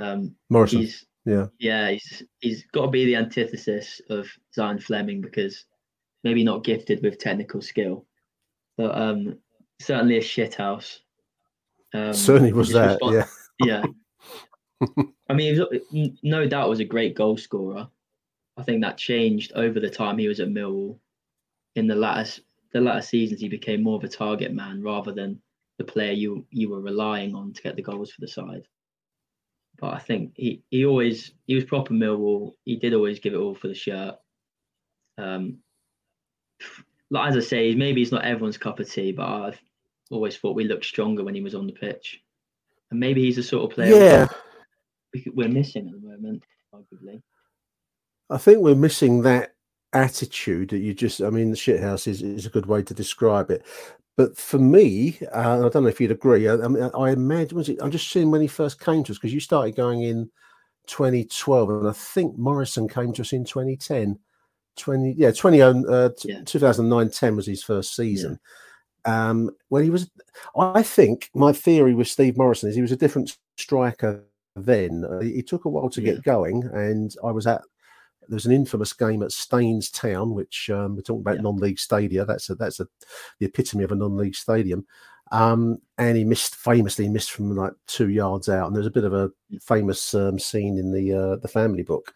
Um, 0.00 0.34
Morison, 0.48 0.80
he's 0.80 1.06
yeah, 1.24 1.46
yeah, 1.58 1.90
he's 1.90 2.22
he's 2.40 2.64
got 2.72 2.86
to 2.86 2.90
be 2.90 3.04
the 3.04 3.16
antithesis 3.16 4.00
of 4.08 4.28
Zian 4.56 4.82
Flemming 4.82 5.20
because 5.20 5.64
maybe 6.24 6.44
not 6.44 6.64
gifted 6.64 7.02
with 7.02 7.18
technical 7.18 7.60
skill, 7.60 8.06
but 8.76 8.96
um, 8.96 9.38
certainly 9.80 10.16
a 10.16 10.22
shithouse. 10.22 10.98
Um, 11.92 12.14
certainly 12.14 12.52
was 12.52 12.72
that. 12.72 13.00
respon- 13.00 13.26
Yeah, 13.60 13.84
yeah. 14.78 15.06
I 15.28 15.34
mean, 15.34 15.58
was, 15.58 16.10
no 16.22 16.46
doubt 16.46 16.68
was 16.68 16.80
a 16.80 16.84
great 16.84 17.14
goal 17.14 17.36
scorer. 17.36 17.86
I 18.56 18.62
think 18.62 18.82
that 18.82 18.96
changed 18.96 19.52
over 19.54 19.78
the 19.80 19.90
time 19.90 20.18
he 20.18 20.28
was 20.28 20.40
at 20.40 20.48
Millwall. 20.48 20.98
In 21.76 21.86
the 21.86 21.94
latter 21.94 22.40
the 22.72 22.80
latter 22.80 23.02
seasons, 23.02 23.40
he 23.40 23.48
became 23.48 23.82
more 23.82 23.96
of 23.96 24.04
a 24.04 24.08
target 24.08 24.52
man 24.52 24.82
rather 24.82 25.12
than 25.12 25.40
the 25.78 25.84
player 25.84 26.12
you 26.12 26.46
you 26.50 26.70
were 26.70 26.80
relying 26.80 27.34
on 27.34 27.52
to 27.52 27.62
get 27.62 27.76
the 27.76 27.82
goals 27.82 28.12
for 28.12 28.20
the 28.20 28.28
side. 28.28 28.66
But 29.80 29.94
I 29.94 29.98
think 29.98 30.32
he, 30.36 30.62
he 30.70 30.84
always 30.84 31.32
he 31.46 31.54
was 31.54 31.64
proper 31.64 31.94
Millwall. 31.94 32.54
He 32.64 32.76
did 32.76 32.92
always 32.92 33.18
give 33.18 33.32
it 33.32 33.38
all 33.38 33.54
for 33.54 33.68
the 33.68 33.74
shirt. 33.74 34.16
Um, 35.16 35.58
like 37.10 37.30
as 37.30 37.36
I 37.36 37.40
say, 37.40 37.74
maybe 37.74 38.00
he's 38.00 38.12
not 38.12 38.24
everyone's 38.24 38.58
cup 38.58 38.78
of 38.78 38.90
tea, 38.90 39.12
but 39.12 39.26
I've 39.26 39.60
always 40.10 40.36
thought 40.36 40.54
we 40.54 40.64
looked 40.64 40.84
stronger 40.84 41.24
when 41.24 41.34
he 41.34 41.40
was 41.40 41.54
on 41.54 41.66
the 41.66 41.72
pitch. 41.72 42.20
And 42.90 43.00
maybe 43.00 43.22
he's 43.22 43.36
the 43.36 43.42
sort 43.42 43.70
of 43.70 43.74
player 43.74 43.94
Yeah, 43.94 44.28
we 45.34 45.44
are 45.44 45.48
missing 45.48 45.88
at 45.88 46.00
the 46.00 46.08
moment, 46.08 46.44
arguably. 46.74 47.22
I 48.28 48.38
think 48.38 48.58
we're 48.58 48.74
missing 48.74 49.22
that 49.22 49.54
attitude 49.92 50.70
that 50.70 50.78
you 50.78 50.94
just, 50.94 51.20
I 51.20 51.30
mean, 51.30 51.50
the 51.50 51.56
shithouse 51.56 52.06
is, 52.06 52.22
is 52.22 52.46
a 52.46 52.50
good 52.50 52.66
way 52.66 52.82
to 52.82 52.94
describe 52.94 53.50
it. 53.50 53.64
But 54.20 54.36
for 54.36 54.58
me, 54.58 55.18
uh, 55.32 55.64
I 55.64 55.68
don't 55.70 55.82
know 55.82 55.88
if 55.88 55.98
you'd 55.98 56.10
agree. 56.10 56.46
I, 56.46 56.56
I 56.56 56.88
I 56.88 57.10
imagine, 57.12 57.56
was 57.56 57.70
it, 57.70 57.78
I'm 57.80 57.90
just 57.90 58.10
seeing 58.10 58.30
when 58.30 58.42
he 58.42 58.46
first 58.48 58.78
came 58.78 59.02
to 59.04 59.12
us 59.12 59.16
because 59.18 59.32
you 59.32 59.40
started 59.40 59.74
going 59.76 60.02
in 60.02 60.30
2012, 60.88 61.70
and 61.70 61.88
I 61.88 61.92
think 61.92 62.36
Morison 62.36 62.86
came 62.86 63.14
to 63.14 63.22
us 63.22 63.32
in 63.32 63.46
2010. 63.46 64.18
20, 64.76 65.14
yeah, 65.16 65.30
20, 65.30 65.62
uh, 65.62 66.10
t- 66.18 66.28
Yeah. 66.32 66.42
2009 66.44 67.08
10 67.08 67.34
was 67.34 67.46
his 67.46 67.62
first 67.62 67.96
season. 67.96 68.38
Um, 69.06 69.52
when 69.70 69.84
he 69.84 69.88
was, 69.90 70.10
I 70.54 70.82
think 70.82 71.30
my 71.34 71.54
theory 71.54 71.94
with 71.94 72.08
Steve 72.08 72.36
Morison 72.36 72.68
is 72.68 72.74
he 72.74 72.82
was 72.82 72.92
a 72.92 72.96
different 72.96 73.38
striker 73.56 74.22
then. 74.54 75.06
Uh, 75.10 75.20
he 75.20 75.42
took 75.42 75.64
a 75.64 75.70
while 75.70 75.88
to 75.88 76.02
Yeah. 76.02 76.12
get 76.12 76.24
going, 76.24 76.64
and 76.74 77.14
I 77.24 77.30
was 77.30 77.46
at 77.46 77.62
there's 78.30 78.46
an 78.46 78.52
infamous 78.52 78.92
game 78.94 79.22
at 79.22 79.32
Staines 79.32 79.90
Town, 79.90 80.34
which 80.34 80.70
um, 80.70 80.96
we're 80.96 81.02
talking 81.02 81.20
about 81.20 81.36
Yeah. 81.36 81.42
non-league 81.42 81.78
stadia. 81.78 82.24
That's 82.24 82.48
a 82.48 82.54
that's 82.54 82.80
a 82.80 82.86
the 83.38 83.46
epitome 83.46 83.84
of 83.84 83.92
a 83.92 83.96
non-league 83.96 84.34
stadium. 84.36 84.86
Um, 85.32 85.78
and 85.98 86.16
he 86.16 86.24
missed 86.24 86.56
famously 86.56 87.08
missed 87.08 87.30
from 87.32 87.54
like 87.54 87.72
two 87.86 88.08
yards 88.08 88.48
out. 88.48 88.66
And 88.66 88.74
there's 88.74 88.86
a 88.86 88.90
bit 88.90 89.04
of 89.04 89.12
a 89.12 89.30
famous 89.60 90.14
um, 90.14 90.38
scene 90.38 90.78
in 90.78 90.92
the 90.92 91.12
uh, 91.12 91.36
the 91.36 91.48
family 91.48 91.82
book 91.82 92.12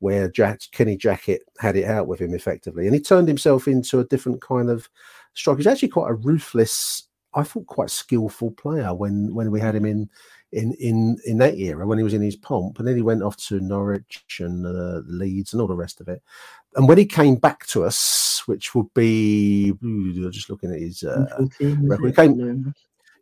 where 0.00 0.28
Jack 0.30 0.60
Kenny 0.70 0.96
Jackett 0.96 1.40
had 1.58 1.76
it 1.76 1.84
out 1.84 2.06
with 2.06 2.20
him 2.20 2.34
effectively, 2.34 2.86
and 2.86 2.94
he 2.94 3.00
turned 3.00 3.26
himself 3.28 3.66
into 3.66 4.00
a 4.00 4.04
different 4.04 4.40
kind 4.40 4.70
of 4.70 4.88
striker. 5.34 5.58
He's 5.58 5.66
actually 5.66 5.88
quite 5.88 6.10
a 6.10 6.14
ruthless, 6.14 7.07
I 7.34 7.42
thought, 7.42 7.66
quite 7.66 7.90
skillful 7.90 8.52
player 8.52 8.94
when 8.94 9.34
when 9.34 9.50
we 9.50 9.60
had 9.60 9.74
him 9.74 9.84
in 9.84 10.08
in 10.52 10.72
in 10.74 11.18
in 11.26 11.38
that 11.38 11.58
era 11.58 11.86
when 11.86 11.98
he 11.98 12.04
was 12.04 12.14
in 12.14 12.22
his 12.22 12.36
pomp, 12.36 12.78
and 12.78 12.88
then 12.88 12.96
he 12.96 13.02
went 13.02 13.22
off 13.22 13.36
to 13.48 13.60
Norwich 13.60 14.24
and 14.40 14.66
uh, 14.66 15.02
Leeds 15.06 15.52
and 15.52 15.60
all 15.60 15.68
the 15.68 15.76
rest 15.76 16.00
of 16.00 16.08
it. 16.08 16.22
And 16.74 16.88
when 16.88 16.98
he 16.98 17.06
came 17.06 17.36
back 17.36 17.66
to 17.66 17.84
us, 17.84 18.42
which 18.46 18.74
would 18.74 18.92
be 18.94 19.72
ooh, 19.84 20.30
just 20.30 20.50
looking 20.50 20.72
at 20.72 20.80
his 20.80 21.02
uh, 21.02 21.26
14, 21.58 21.88
record 21.88 22.16
came- 22.16 22.74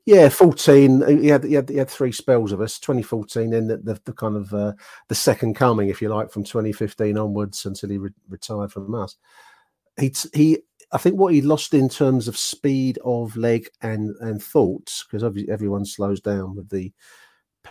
yeah, 0.07 0.29
fourteen. 0.29 1.05
He 1.21 1.27
had 1.27 1.43
he 1.43 1.55
had 1.55 1.69
he 1.69 1.77
had 1.77 1.91
three 1.91 2.13
spells 2.13 2.53
of 2.53 2.61
us. 2.61 2.79
Twenty 2.79 3.03
fourteen, 3.03 3.51
then 3.51 3.67
the, 3.67 3.79
the, 3.79 4.01
the 4.05 4.13
kind 4.13 4.37
of 4.37 4.55
uh, 4.55 4.73
the 5.09 5.17
second 5.17 5.55
coming, 5.55 5.89
if 5.89 6.01
you 6.01 6.09
like, 6.09 6.31
from 6.31 6.45
twenty 6.45 6.71
fifteen 6.71 7.19
onwards 7.19 7.67
until 7.67 7.91
he 7.91 7.99
re- 7.99 8.11
retired 8.29 8.71
from 8.71 8.95
us. 8.95 9.17
He 9.99 10.15
he. 10.33 10.59
I 10.93 10.99
think 10.99 11.17
what 11.17 11.35
he 11.35 11.43
lost 11.43 11.75
in 11.75 11.89
terms 11.89 12.29
of 12.29 12.37
speed 12.37 12.99
of 13.05 13.37
leg 13.37 13.69
and 13.83 14.15
and 14.21 14.43
thoughts, 14.43 15.05
because 15.05 15.25
obviously 15.25 15.53
everyone 15.53 15.85
slows 15.85 16.21
down 16.21 16.55
with 16.55 16.69
the 16.71 16.93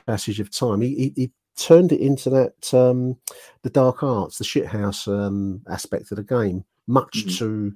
passage 0.05 0.39
of 0.39 0.51
time. 0.51 0.81
He 0.81 0.95
he, 0.95 1.13
he 1.15 1.31
turned 1.57 1.91
it 1.91 2.01
into 2.01 2.29
that 2.29 2.73
um, 2.73 3.17
the 3.63 3.69
dark 3.69 4.03
arts, 4.03 4.37
the 4.37 4.43
shithouse 4.43 5.07
um, 5.07 5.61
aspect 5.69 6.11
of 6.11 6.17
the 6.17 6.23
game, 6.23 6.65
much 6.87 7.25
Mhm. 7.25 7.37
to 7.37 7.73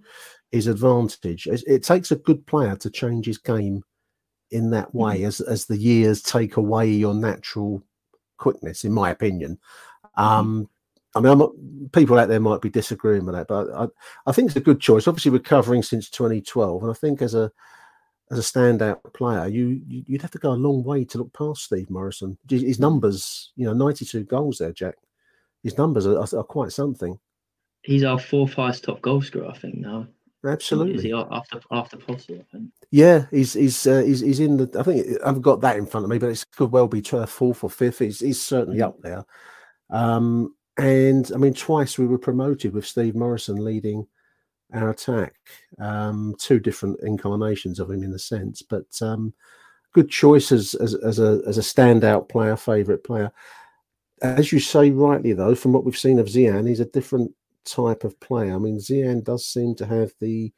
his 0.52 0.68
advantage. 0.68 1.48
It, 1.48 1.64
it 1.68 1.84
takes 1.84 2.12
a 2.12 2.18
good 2.18 2.46
player 2.46 2.76
to 2.76 2.90
change 2.90 3.26
his 3.26 3.38
game 3.38 3.84
in 4.52 4.72
that 4.72 4.94
way, 4.94 5.20
mm. 5.22 5.28
as 5.28 5.42
as 5.42 5.66
the 5.66 5.78
years 5.78 6.22
take 6.22 6.58
away 6.58 6.90
your 6.90 7.14
natural 7.14 7.82
quickness, 8.38 8.84
in 8.84 8.92
my 8.92 9.12
opinion. 9.12 9.58
Mm-hmm. 10.18 10.22
Um, 10.22 10.70
I 11.16 11.22
mean, 11.22 11.38
not, 11.38 11.52
people 11.92 12.20
out 12.20 12.30
there 12.30 12.40
might 12.40 12.62
be 12.62 12.70
disagreeing 12.70 13.26
with 13.26 13.36
that, 13.36 13.48
but 13.48 13.70
I, 13.74 13.88
I 14.28 14.32
think 14.32 14.48
it's 14.48 14.58
a 14.58 14.62
good 14.62 14.80
choice. 14.80 15.08
Obviously, 15.08 15.32
recovering 15.32 15.82
since 15.82 16.10
2012, 16.10 16.84
and 16.84 16.92
I 16.92 16.94
think 16.94 17.22
as 17.22 17.34
a 17.34 17.52
as 18.32 18.38
a 18.38 18.42
standout 18.42 19.02
player, 19.14 19.48
you 19.48 19.82
you'd 19.88 20.22
have 20.22 20.32
to 20.32 20.38
go 20.38 20.52
a 20.52 20.54
long 20.54 20.84
way 20.84 21.04
to 21.06 21.18
look 21.18 21.34
past 21.34 21.64
Steve 21.64 21.90
Morison. 21.90 22.38
His 22.48 22.80
numbers, 22.80 23.52
you 23.56 23.66
know, 23.66 23.74
92 23.74 24.26
goals 24.26 24.60
there, 24.60 24.72
Jack. 24.72 24.96
His 25.64 25.78
numbers 25.78 26.06
are, 26.06 26.20
are 26.20 26.44
quite 26.44 26.72
something. 26.72 27.20
He's 27.82 28.04
our 28.04 28.20
fourth 28.20 28.54
highest 28.54 28.84
top 28.84 29.02
goal 29.02 29.22
scorer, 29.22 29.48
I 29.48 29.58
think 29.58 29.78
now. 29.78 30.08
Absolutely. 30.46 31.12
After 31.12 31.60
after 31.72 31.98
Possee? 31.98 32.40
I 32.40 32.44
think. 32.52 32.70
Yeah, 32.92 33.26
he's 33.30 33.54
he's 33.54 33.86
uh, 33.86 34.04
he's 34.04 34.22
he's 34.22 34.40
in 34.40 34.58
the. 34.58 34.80
I 34.80 34.84
think 34.84 35.06
I 35.24 35.28
haven't 35.28 35.42
got 35.42 35.62
that 35.62 35.76
in 35.76 35.86
front 35.86 36.06
of 36.06 36.10
me, 36.10 36.18
but 36.18 36.30
it 36.30 36.46
could 36.56 36.72
well 36.72 36.88
be 36.88 37.02
fourth 37.02 37.64
or 37.64 37.70
fifth. 37.70 38.00
He's 38.00 38.20
he's 38.20 38.42
certainly 38.42 38.80
mm. 38.80 38.84
up 38.84 39.02
there. 39.02 39.26
Um, 39.90 40.56
and 40.80 41.32
I 41.34 41.38
mean, 41.38 41.54
twice 41.54 41.98
we 41.98 42.08
were 42.08 42.18
promoted 42.18 42.74
with 42.74 42.88
Steve 42.88 43.16
Morison 43.16 43.64
leading 43.64 44.08
our 44.74 44.90
attack. 44.90 45.36
Um, 45.80 46.36
two 46.38 46.60
different 46.60 47.00
incarnations 47.02 47.80
of 47.80 47.90
him 47.90 48.04
in 48.04 48.14
a 48.14 48.20
sense, 48.20 48.62
but 48.62 48.86
um, 49.02 49.34
good 49.94 50.10
choice 50.10 50.52
as, 50.52 50.76
as, 50.76 50.96
as 50.96 51.20
a 51.20 51.42
as 51.48 51.58
a 51.58 51.62
standout 51.62 52.30
player, 52.30 52.56
favourite 52.56 53.04
player. 53.04 53.32
As 54.22 54.52
you 54.52 54.60
say 54.60 54.92
rightly 54.92 55.34
though, 55.34 55.56
from 55.56 55.74
what 55.74 55.86
we've 55.86 55.98
seen 55.98 56.20
of 56.20 56.28
Zian, 56.28 56.68
he's 56.68 56.80
a 56.82 56.86
different 56.86 57.32
type 57.66 58.04
of 58.04 58.20
player. 58.20 58.54
I 58.54 58.58
mean, 58.58 58.78
Zian 58.78 59.24
does 59.24 59.46
seem 59.46 59.76
to 59.76 59.86
have 59.86 60.14
the 60.20 60.52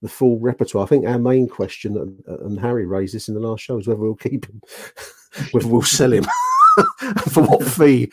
the 0.00 0.08
full 0.08 0.38
repertoire. 0.38 0.84
I 0.84 0.88
think 0.88 1.06
our 1.06 1.18
main 1.18 1.48
question, 1.48 2.22
and 2.26 2.60
Harry 2.60 2.86
raised 2.86 3.14
this 3.14 3.28
in 3.28 3.34
the 3.34 3.40
last 3.40 3.62
show, 3.62 3.78
is 3.78 3.88
whether 3.88 4.00
we'll 4.00 4.14
keep 4.14 4.46
him, 4.46 4.62
whether 5.50 5.66
we'll 5.66 5.82
sell 5.82 6.12
him, 6.12 6.24
for 7.30 7.42
what 7.42 7.64
fee, 7.64 8.08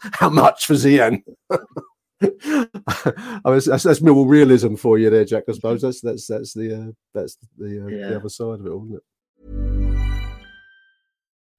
how 0.00 0.30
much 0.30 0.66
for 0.66 0.74
Zian. 0.74 1.22
I 2.22 3.40
was, 3.44 3.64
that's, 3.66 3.84
that's 3.84 4.00
Millwall 4.00 4.28
realism 4.28 4.74
for 4.74 4.98
you 4.98 5.10
there, 5.10 5.24
Jack. 5.24 5.44
I 5.48 5.52
suppose 5.52 5.82
that's 5.82 6.00
that's 6.00 6.26
that's 6.26 6.52
the 6.52 6.74
uh, 6.74 6.92
that's 7.14 7.38
the, 7.56 7.84
uh, 7.84 7.88
yeah. 7.88 8.08
the 8.10 8.16
other 8.16 8.28
side 8.28 8.60
of 8.60 8.66
it, 8.66 8.72
isn't 8.72 8.94
it? 8.94 9.02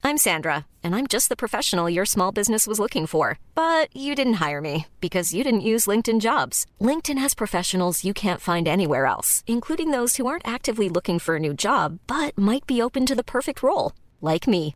I'm 0.04 0.18
Sandra, 0.18 0.66
and 0.84 0.96
I'm 0.96 1.06
just 1.06 1.30
the 1.30 1.36
professional 1.36 1.90
your 1.90 2.06
small 2.06 2.32
business 2.32 2.66
was 2.66 2.80
looking 2.80 3.06
for. 3.06 3.38
But 3.54 3.96
you 3.96 4.16
didn't 4.16 4.42
hire 4.46 4.62
me 4.62 4.88
because 5.00 5.34
you 5.34 5.44
didn't 5.44 5.62
use 5.62 5.88
LinkedIn 5.88 6.22
Jobs. 6.22 6.66
LinkedIn 6.80 7.20
has 7.20 7.34
professionals 7.34 8.04
you 8.04 8.14
can't 8.14 8.42
find 8.42 8.68
anywhere 8.68 9.06
else, 9.06 9.44
including 9.48 9.92
those 9.92 10.16
who 10.16 10.26
aren't 10.28 10.48
actively 10.48 10.90
looking 10.90 11.20
for 11.20 11.36
a 11.36 11.40
new 11.40 11.54
job 11.54 12.00
but 12.08 12.38
might 12.38 12.66
be 12.68 12.82
open 12.82 13.06
to 13.06 13.16
the 13.16 13.24
perfect 13.24 13.62
role, 13.64 13.94
like 14.22 14.48
me. 14.48 14.76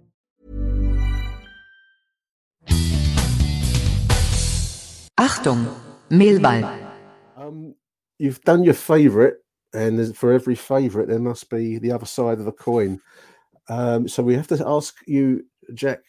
Achtung, 5.21 5.71
Mehlball. 6.09 6.91
Um, 7.37 7.75
you've 8.17 8.41
done 8.41 8.63
your 8.63 8.73
favourite, 8.73 9.35
and 9.71 10.17
for 10.17 10.33
every 10.33 10.55
favourite, 10.55 11.07
there 11.07 11.19
must 11.19 11.47
be 11.47 11.77
the 11.77 11.91
other 11.91 12.07
side 12.07 12.39
of 12.39 12.45
the 12.45 12.51
coin. 12.51 12.99
Um, 13.69 14.07
so 14.07 14.23
we 14.23 14.33
have 14.33 14.47
to 14.47 14.63
ask 14.65 14.95
you, 15.05 15.45
Jack 15.75 15.99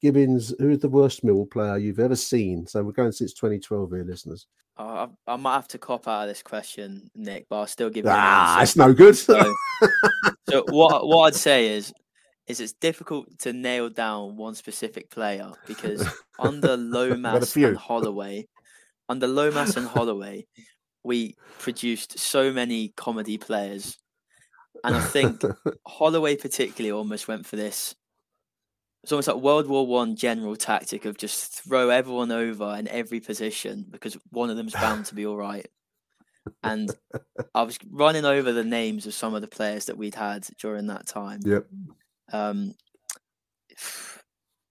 Gibbons, 0.00 0.54
who 0.58 0.70
is 0.70 0.78
the 0.78 0.88
worst 0.88 1.22
Mill 1.24 1.44
player 1.44 1.76
you've 1.76 2.00
ever 2.00 2.16
seen? 2.16 2.66
So 2.66 2.82
we're 2.82 2.92
going 2.92 3.12
since 3.12 3.34
2012 3.34 3.90
here, 3.90 4.02
listeners. 4.02 4.46
Uh, 4.78 5.08
I, 5.26 5.34
I, 5.34 5.36
might 5.36 5.56
have 5.56 5.68
to 5.68 5.78
cop 5.78 6.08
out 6.08 6.22
of 6.22 6.28
this 6.28 6.42
question, 6.42 7.10
Nick, 7.14 7.44
but 7.50 7.56
I'll 7.56 7.66
still 7.66 7.90
give 7.90 8.06
you. 8.06 8.10
Ah, 8.14 8.62
it's 8.62 8.76
no 8.76 8.94
good. 8.94 9.14
so, 9.14 9.54
so 10.48 10.64
what 10.70 11.06
what 11.06 11.26
I'd 11.26 11.34
say 11.34 11.68
is, 11.68 11.92
is 12.46 12.60
it's 12.60 12.72
difficult 12.72 13.38
to 13.40 13.52
nail 13.52 13.88
down 13.88 14.36
one 14.36 14.54
specific 14.54 15.10
player 15.10 15.50
because 15.66 16.06
under 16.38 16.76
Lomas 16.76 17.56
and 17.56 17.76
Holloway, 17.76 18.46
under 19.08 19.26
Lomas 19.26 19.76
and 19.76 19.86
Holloway, 19.86 20.46
we 21.02 21.36
produced 21.58 22.18
so 22.18 22.52
many 22.52 22.88
comedy 22.96 23.38
players 23.38 23.98
and 24.82 24.96
I 24.96 25.00
think 25.00 25.42
Holloway 25.86 26.36
particularly 26.36 26.92
almost 26.92 27.26
went 27.26 27.46
for 27.46 27.56
this. 27.56 27.94
It's 29.02 29.12
almost 29.12 29.28
like 29.28 29.36
World 29.36 29.66
War 29.66 29.86
One 29.86 30.16
general 30.16 30.56
tactic 30.56 31.04
of 31.04 31.16
just 31.16 31.62
throw 31.64 31.90
everyone 31.90 32.32
over 32.32 32.74
in 32.78 32.88
every 32.88 33.20
position 33.20 33.86
because 33.90 34.16
one 34.30 34.50
of 34.50 34.56
them's 34.56 34.72
bound 34.72 35.06
to 35.06 35.14
be 35.14 35.26
all 35.26 35.36
right. 35.36 35.66
And 36.62 36.90
I 37.54 37.62
was 37.62 37.78
running 37.90 38.24
over 38.24 38.52
the 38.52 38.64
names 38.64 39.06
of 39.06 39.14
some 39.14 39.34
of 39.34 39.42
the 39.42 39.48
players 39.48 39.86
that 39.86 39.96
we'd 39.96 40.14
had 40.14 40.46
during 40.58 40.86
that 40.88 41.06
time. 41.06 41.40
Yep. 41.44 41.66
Um, 42.34 42.74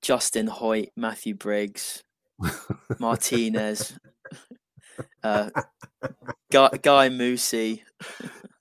Justin 0.01 0.47
Hoyte, 0.47 0.89
Matthew 0.97 1.33
Briggs, 1.33 2.03
Martinez, 2.99 3.97
uh, 5.23 5.49
Guy, 6.51 6.69
Guy 6.81 7.09
Moussi. 7.09 7.81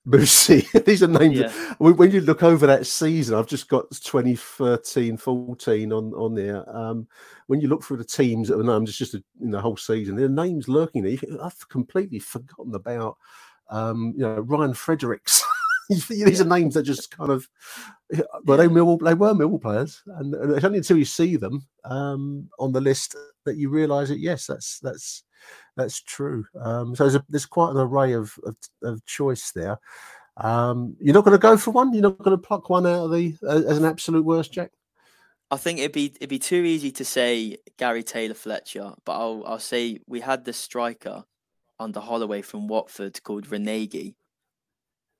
Moussi. 0.06 0.84
These 0.84 1.02
are 1.02 1.08
names. 1.08 1.40
Yeah. 1.40 1.74
When 1.78 2.12
you 2.12 2.20
look 2.20 2.44
over 2.44 2.64
that 2.68 2.86
season, 2.86 3.36
I've 3.36 3.48
just 3.48 3.68
got 3.68 3.90
2013, 3.90 5.16
14 5.16 5.92
on 5.92 6.12
on 6.14 6.34
there. 6.34 6.76
Um, 6.76 7.08
when 7.48 7.60
you 7.60 7.66
look 7.66 7.82
through 7.82 7.96
the 7.96 8.04
teams 8.04 8.48
that 8.48 8.56
were 8.56 8.62
named, 8.62 8.88
it's 8.88 8.96
just 8.96 9.14
a, 9.14 9.24
in 9.40 9.50
the 9.50 9.60
whole 9.60 9.76
season. 9.76 10.14
There 10.14 10.26
are 10.26 10.28
names 10.28 10.68
lurking 10.68 11.02
there. 11.02 11.18
I've 11.42 11.68
completely 11.68 12.20
forgotten 12.20 12.74
about. 12.74 13.16
Um, 13.68 14.12
you 14.16 14.22
know, 14.22 14.40
Ryan 14.40 14.74
Fredericks. 14.74 15.42
These 16.08 16.40
are 16.40 16.46
names 16.46 16.74
that 16.74 16.82
just 16.82 17.16
kind 17.16 17.30
of, 17.30 17.48
well, 18.44 18.58
they, 18.58 18.68
Millwall, 18.68 19.00
they 19.00 19.14
were 19.14 19.34
Millwall 19.34 19.60
players, 19.60 20.02
and, 20.06 20.34
and, 20.34 20.52
it's 20.52 20.64
only 20.64 20.78
until 20.78 20.98
you 20.98 21.04
see 21.04 21.36
them 21.36 21.66
um, 21.84 22.48
on 22.58 22.72
the 22.72 22.80
list 22.80 23.16
that 23.44 23.56
you 23.56 23.68
realise 23.68 24.08
that 24.08 24.20
yes, 24.20 24.46
that's 24.46 24.78
that's 24.80 25.24
that's 25.76 26.00
true. 26.02 26.44
Um, 26.60 26.94
so 26.94 27.04
there's, 27.04 27.16
a, 27.16 27.24
there's 27.28 27.46
quite 27.46 27.70
an 27.70 27.78
array 27.78 28.12
of, 28.12 28.32
of, 28.44 28.56
of 28.82 29.04
choice 29.06 29.50
there. 29.52 29.78
Um, 30.36 30.96
you're 31.00 31.14
not 31.14 31.24
going 31.24 31.36
to 31.36 31.42
go 31.42 31.56
for 31.56 31.72
one. 31.72 31.92
You're 31.92 32.02
not 32.02 32.18
going 32.18 32.36
to 32.36 32.42
pluck 32.42 32.70
one 32.70 32.86
out 32.86 33.04
of 33.04 33.12
the 33.12 33.36
uh, 33.42 33.62
as 33.68 33.78
an 33.78 33.84
absolute 33.84 34.24
worst, 34.24 34.52
Jack. 34.52 34.70
I 35.50 35.56
think 35.56 35.78
it'd 35.80 35.92
be 35.92 36.14
it'd 36.16 36.30
be 36.30 36.38
too 36.38 36.64
easy 36.64 36.90
to 36.92 37.04
say 37.04 37.58
Gary 37.76 38.02
Taylor 38.02 38.34
Fletcher, 38.34 38.94
but 39.04 39.12
I'll 39.12 39.44
I'll 39.46 39.58
say 39.58 39.98
we 40.06 40.20
had 40.20 40.44
the 40.44 40.52
striker 40.52 41.24
under 41.78 42.00
Holloway 42.00 42.40
from 42.40 42.68
Watford 42.68 43.22
called 43.22 43.48
Ranégie. 43.48 44.14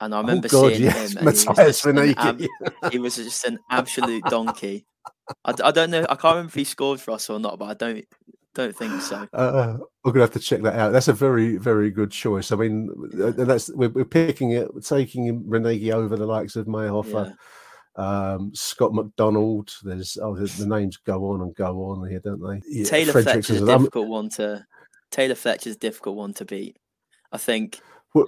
And 0.03 0.13
I 0.13 0.19
oh, 0.19 0.21
remember 0.23 0.49
oh 0.53 0.63
God, 0.63 0.73
seeing 0.73 0.83
yes. 0.83 1.15
him. 1.15 1.25
Matthias 1.25 1.85
he, 1.85 1.93
was 1.93 2.15
ab- 2.17 2.43
he 2.91 2.99
was 2.99 3.17
just 3.17 3.45
an 3.45 3.61
absolute 3.71 4.25
donkey. 4.25 4.85
I, 5.45 5.55
I 5.63 5.71
don't 5.71 5.93
know. 5.93 6.03
I 6.03 6.17
can't 6.17 6.35
remember 6.35 6.49
if 6.49 6.55
he 6.55 6.65
scored 6.65 7.01
for 7.01 7.13
us 7.13 7.31
or 7.31 7.39
not, 7.39 7.57
but 7.61 7.67
I 7.67 7.75
don't 7.75 8.05
don't 8.55 8.77
think 8.77 9.01
so. 9.01 9.29
Uh, 9.33 9.79
we're 10.03 10.11
gonna 10.11 10.25
have 10.25 10.33
to 10.33 10.41
check 10.41 10.63
that 10.63 10.75
out. 10.75 10.93
That's 10.93 11.07
a 11.07 11.13
very, 11.13 11.57
very 11.57 11.93
good 11.93 12.11
choice. 12.11 12.51
I 12.51 12.57
mean, 12.57 12.91
uh, 13.23 13.31
that's 13.45 13.71
we're, 13.75 13.91
we're 13.91 14.05
picking 14.05 14.51
it, 14.51 14.69
taking 14.85 15.45
Ranégie 15.45 15.93
over 15.93 16.17
the 16.17 16.27
likes 16.27 16.57
of 16.57 16.67
Maierhofer, 16.67 17.33
yeah. 17.97 18.05
um, 18.05 18.51
Scott 18.55 18.93
McDonald. 18.93 19.73
There's 19.85 20.19
oh, 20.21 20.35
the, 20.35 20.47
the, 20.47 20.67
names 20.67 20.97
go 20.97 21.31
on 21.31 21.43
and 21.43 21.55
go 21.55 21.85
on 21.85 22.11
here, 22.11 22.19
don't 22.19 22.43
they? 22.43 22.61
Yeah, 22.67 22.85
Taylor 22.87 23.23
Fletcher's 23.23 23.63
a 23.63 23.67
difficult 23.67 24.09
one 24.09 24.31
to. 24.31 24.67
Taylor 25.13 25.37
Fletcher's 25.37 25.77
a 25.77 25.79
difficult 25.79 26.17
one 26.17 26.35
to 26.35 26.45
beat. 26.45 26.77
I 27.31 27.39
think 27.39 27.81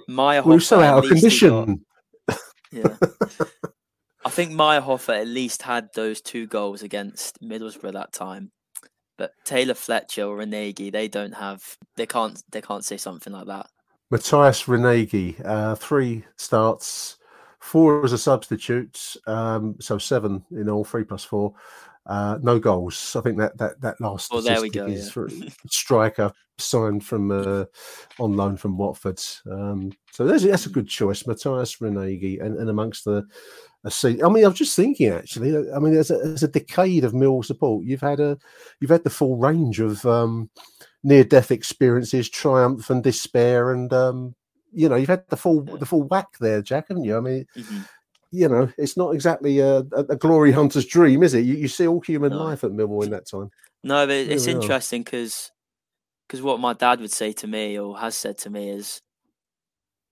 Maya 0.07 0.43
We're 0.43 0.59
so 0.59 0.81
out 0.81 1.03
of 1.03 1.11
condition. 1.11 1.85
Got, 2.27 2.39
yeah. 2.71 2.95
I 4.25 4.29
think 4.29 4.51
Maierhofer 4.51 5.21
at 5.21 5.27
least 5.27 5.61
had 5.61 5.89
those 5.93 6.19
two 6.19 6.47
goals 6.47 6.81
against 6.81 7.41
Middlesbrough 7.41 7.93
that 7.93 8.11
time. 8.11 8.51
But 9.17 9.31
Taylor 9.45 9.75
Fletcher 9.75 10.23
or 10.23 10.37
Ranégie, 10.37 10.91
they 10.91 11.07
don't 11.07 11.33
have 11.33 11.63
they 11.95 12.05
can't 12.05 12.41
they 12.51 12.61
can't 12.61 12.83
say 12.83 12.97
something 12.97 13.31
like 13.31 13.47
that. 13.47 13.67
Matthias 14.11 14.63
Ranégie, 14.63 15.43
uh, 15.45 15.75
three 15.75 16.25
starts, 16.37 17.17
four 17.59 18.03
as 18.03 18.11
a 18.11 18.17
substitute, 18.17 19.15
um, 19.25 19.75
so 19.79 19.97
seven 19.97 20.43
in 20.51 20.69
all, 20.69 20.83
three 20.83 21.03
plus 21.03 21.23
four. 21.23 21.53
Uh, 22.05 22.37
no 22.41 22.59
goals. 22.59 23.15
I 23.15 23.21
think 23.21 23.37
that 23.37 23.57
that 23.57 23.79
that 23.81 24.01
last 24.01 24.31
well, 24.31 24.41
there 24.41 24.61
we 24.61 24.69
go, 24.69 24.85
is 24.85 25.15
yeah. 25.15 25.49
striker 25.67 26.31
signed 26.57 27.05
from 27.05 27.31
uh, 27.31 27.65
on 28.19 28.35
loan 28.35 28.57
from 28.57 28.77
Watford. 28.77 29.21
Um, 29.49 29.91
so 30.11 30.25
that's, 30.25 30.43
that's 30.43 30.65
a 30.65 30.71
good 30.71 30.87
choice, 30.87 31.27
Matthias 31.27 31.77
Ranégie, 31.77 32.41
and, 32.41 32.57
and 32.57 32.69
amongst 32.69 33.05
the 33.05 33.25
a 33.83 33.91
seat. 33.91 34.21
I 34.23 34.29
mean, 34.29 34.43
I 34.43 34.47
was 34.47 34.57
just 34.57 34.75
thinking 34.75 35.09
actually. 35.09 35.55
I 35.71 35.79
mean, 35.79 35.93
there's 35.93 36.11
a, 36.11 36.17
there's 36.17 36.43
a 36.43 36.47
decade 36.47 37.03
of 37.03 37.13
Mill 37.13 37.43
support. 37.43 37.85
You've 37.85 38.01
had 38.01 38.19
a 38.19 38.37
you've 38.79 38.91
had 38.91 39.03
the 39.03 39.09
full 39.09 39.37
range 39.37 39.79
of 39.79 40.05
um, 40.05 40.49
near 41.03 41.23
death 41.23 41.51
experiences, 41.51 42.29
triumph 42.29 42.89
and 42.89 43.03
despair, 43.03 43.71
and 43.71 43.93
um, 43.93 44.35
you 44.73 44.89
know, 44.89 44.95
you've 44.95 45.09
had 45.09 45.23
the 45.29 45.37
full 45.37 45.61
the 45.61 45.85
full 45.85 46.03
whack 46.03 46.29
there, 46.39 46.61
Jack, 46.61 46.87
haven't 46.89 47.05
you? 47.05 47.17
I 47.17 47.21
mean. 47.21 47.45
Mm-hmm 47.55 47.81
you 48.31 48.49
know, 48.49 48.69
it's 48.77 48.97
not 48.97 49.11
exactly 49.11 49.59
a, 49.59 49.77
a, 49.77 50.15
glory 50.17 50.51
hunter's 50.51 50.85
dream, 50.85 51.23
is 51.23 51.33
it? 51.33 51.45
You, 51.45 51.55
you 51.55 51.67
see 51.69 51.87
all 51.87 52.01
human 52.01 52.31
no. 52.31 52.43
life 52.43 52.65
at 52.65 52.71
Millwall 52.71 53.05
in 53.05 53.11
that 53.11 53.27
time. 53.27 53.49
No, 53.81 54.05
but 54.05 54.15
it's 54.15 54.45
really 54.45 54.59
interesting 54.59 55.03
because 55.03 55.51
because 56.27 56.41
what 56.41 56.59
my 56.59 56.73
dad 56.73 56.99
would 56.99 57.11
say 57.11 57.31
to 57.33 57.47
me 57.47 57.77
or 57.77 57.97
has 57.97 58.15
said 58.15 58.37
to 58.39 58.49
me 58.49 58.69
is 58.69 59.01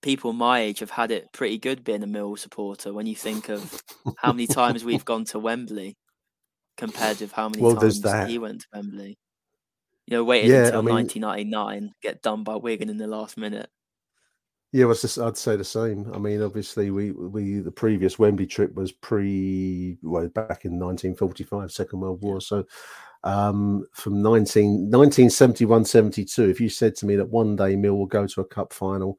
people 0.02 0.32
my 0.32 0.60
age 0.60 0.80
have 0.80 0.90
had 0.90 1.10
it 1.10 1.32
pretty 1.32 1.58
good 1.58 1.82
being 1.82 2.02
a 2.02 2.06
Mill 2.06 2.36
supporter. 2.36 2.92
When 2.92 3.06
you 3.06 3.16
think 3.16 3.48
of 3.48 3.82
how 4.18 4.32
many 4.32 4.46
times 4.46 4.84
we've 4.84 5.04
gone 5.04 5.24
to 5.26 5.38
Wembley 5.38 5.96
compared 6.76 7.20
with 7.20 7.32
how 7.32 7.48
many 7.48 7.62
well, 7.62 7.76
times 7.76 8.02
he 8.28 8.38
went 8.38 8.60
to 8.60 8.66
Wembley. 8.74 9.16
You 10.06 10.18
know, 10.18 10.24
waiting 10.24 10.50
yeah, 10.50 10.66
until 10.66 10.80
I 10.80 10.82
mean, 10.82 10.94
1999, 10.96 11.92
get 12.02 12.20
done 12.20 12.44
by 12.44 12.56
Wigan 12.56 12.90
in 12.90 12.98
the 12.98 13.06
last 13.06 13.38
minute. 13.38 13.70
Yeah, 14.70 14.86
well, 14.86 14.94
just, 14.96 15.18
I'd 15.18 15.36
say 15.36 15.56
the 15.56 15.64
same. 15.64 16.10
I 16.12 16.18
mean, 16.18 16.42
obviously, 16.42 16.90
we 16.90 17.12
we 17.12 17.60
the 17.60 17.70
previous 17.70 18.18
Wembley 18.18 18.46
trip 18.46 18.74
was 18.74 18.92
pre 18.92 19.96
well 20.02 20.28
back 20.28 20.64
in 20.64 20.78
1945, 20.78 21.70
Second 21.72 22.00
World 22.00 22.20
War. 22.20 22.40
So 22.40 22.64
um, 23.24 23.86
from 23.92 24.22
19, 24.22 24.90
1971 24.90 25.84
72, 25.84 26.48
if 26.48 26.60
you 26.60 26.68
said 26.68 26.94
to 26.96 27.06
me 27.06 27.16
that 27.16 27.28
one 27.28 27.56
day 27.56 27.74
Mill 27.74 27.96
will 27.96 28.06
go 28.06 28.26
to 28.26 28.42
a 28.42 28.44
cup 28.44 28.72
final, 28.72 29.18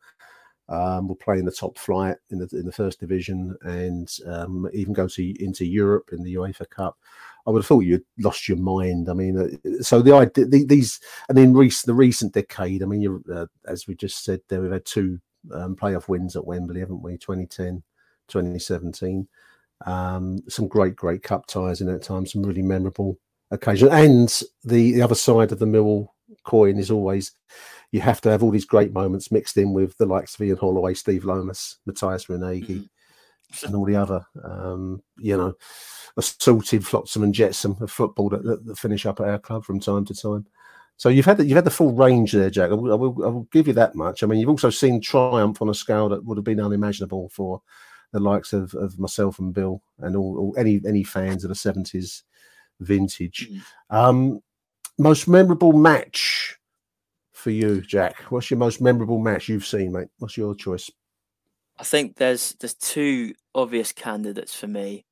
um, 0.70 1.08
will 1.08 1.16
play 1.16 1.38
in 1.40 1.46
the 1.46 1.52
top 1.52 1.78
flight 1.78 2.16
in 2.30 2.40
the 2.40 2.48
in 2.54 2.66
the 2.66 2.72
first 2.72 3.00
division, 3.00 3.56
and 3.64 4.10
um, 4.28 4.68
even 4.74 4.94
go 4.94 5.08
to 5.08 5.44
into 5.44 5.66
Europe 5.66 6.10
in 6.12 6.24
the 6.24 6.36
UEFA 6.36 6.70
Cup, 6.70 6.98
I 7.46 7.52
would 7.52 7.60
have 7.60 7.68
thought 7.68 7.82
you'd 7.82 8.06
lost 8.20 8.48
your 8.48 8.58
mind. 8.58 9.10
I 9.10 9.14
mean, 9.14 9.38
uh, 9.38 9.84
so 9.84 10.02
the 10.02 10.16
idea 10.16 10.46
these 10.46 11.00
and 11.30 11.38
in 11.38 11.54
the 11.54 11.94
recent 11.94 12.34
decade, 12.34 12.84
I 12.84 12.86
mean, 12.86 13.24
uh, 13.32 13.46
as 13.68 13.88
we 13.88 13.96
just 13.96 14.24
said 14.24 14.42
there, 14.48 14.62
we've 14.62 14.72
had 14.72 14.86
two 14.86 15.20
um, 15.54 15.76
playoff 15.76 16.08
wins 16.08 16.36
at 16.36 16.46
Wembley, 16.46 16.80
haven't 16.80 17.02
we? 17.02 17.18
2010, 17.18 17.84
2017. 18.28 19.28
Um, 19.86 20.40
some 20.48 20.68
great, 20.68 20.96
great 20.96 21.22
cup 21.22 21.46
ties 21.48 21.82
in 21.82 21.88
that 21.88 22.02
time. 22.02 22.26
Some 22.26 22.44
really 22.44 22.64
memorable 22.64 23.20
occasion. 23.52 23.90
And 23.92 24.30
the, 24.64 24.94
the 24.94 25.02
other 25.02 25.16
side 25.16 25.52
of 25.52 25.60
the 25.60 25.66
Mill 25.66 26.14
coin 26.44 26.78
is 26.78 26.92
always 26.92 27.32
you 27.92 28.02
have 28.02 28.22
to 28.22 28.30
have 28.30 28.44
all 28.44 28.52
these 28.52 28.66
great 28.66 28.92
moments 28.92 29.32
mixed 29.32 29.58
in 29.58 29.74
with 29.74 29.98
the 29.98 30.06
likes 30.06 30.36
of 30.36 30.42
Ian 30.42 30.58
Holloway, 30.58 30.94
Steve 30.94 31.24
Lomas, 31.24 31.78
Matthias 31.86 32.26
Ranégie, 32.26 32.68
mm-hmm. 32.68 33.66
and 33.66 33.76
all 33.76 33.86
the 33.86 33.96
other, 33.96 34.26
um, 34.44 35.02
you 35.18 35.38
know, 35.38 35.54
assaulted 36.18 36.86
Flotsam 36.86 37.24
and 37.24 37.34
Jetsam 37.34 37.78
of 37.80 37.92
football 37.92 38.30
that, 38.30 38.44
that, 38.44 38.66
that, 38.66 38.78
finish 38.78 39.06
up 39.06 39.20
at 39.20 39.28
our 39.28 39.40
club 39.40 39.64
from 39.64 39.80
time 39.80 40.04
to 40.06 40.14
time. 40.14 40.46
So 40.98 41.10
you've 41.10 41.26
had 41.26 41.38
the, 41.38 41.46
you've 41.46 41.56
had 41.56 41.66
the 41.66 41.72
full 41.72 41.94
range 41.94 42.32
there, 42.32 42.50
Jack. 42.50 42.72
I 42.72 42.74
will, 42.74 42.92
I 42.92 42.96
will, 42.96 43.26
I 43.26 43.28
will 43.28 43.48
give 43.52 43.68
you 43.68 43.74
that 43.74 43.96
much. 43.96 44.24
I 44.24 44.28
mean, 44.28 44.40
you've 44.40 44.50
also 44.50 44.70
seen 44.70 45.02
triumph 45.02 45.62
on 45.62 45.70
a 45.70 45.74
scale 45.74 46.10
that 46.10 46.24
would 46.26 46.38
have 46.38 46.46
been 46.46 46.62
unimaginable 46.62 47.30
for 47.30 47.62
the 48.12 48.20
likes 48.20 48.54
of, 48.54 48.74
of 48.76 48.98
myself 48.98 49.40
and 49.40 49.54
Bill 49.54 49.82
and 50.00 50.16
all, 50.16 50.38
all 50.38 50.56
any 50.58 50.82
any 50.88 51.04
fans 51.04 51.44
of 51.44 51.50
the 51.50 51.56
seventies 51.56 52.24
vintage. 52.80 53.50
Mm. 53.52 53.62
Um, 53.90 54.40
most 54.98 55.28
memorable 55.28 55.74
match 55.74 56.58
for 57.34 57.52
you, 57.52 57.82
Jack? 57.82 58.22
What's 58.30 58.50
your 58.50 58.58
most 58.58 58.82
memorable 58.82 59.20
match 59.20 59.50
you've 59.50 59.66
seen, 59.66 59.92
mate? 59.92 60.08
What's 60.20 60.38
your 60.38 60.56
choice? 60.56 60.90
I 61.78 61.84
think 61.84 62.16
there's 62.16 62.54
there's 62.60 62.74
two 62.74 63.34
obvious 63.54 63.92
candidates 63.92 64.56
for 64.56 64.68
me, 64.68 65.06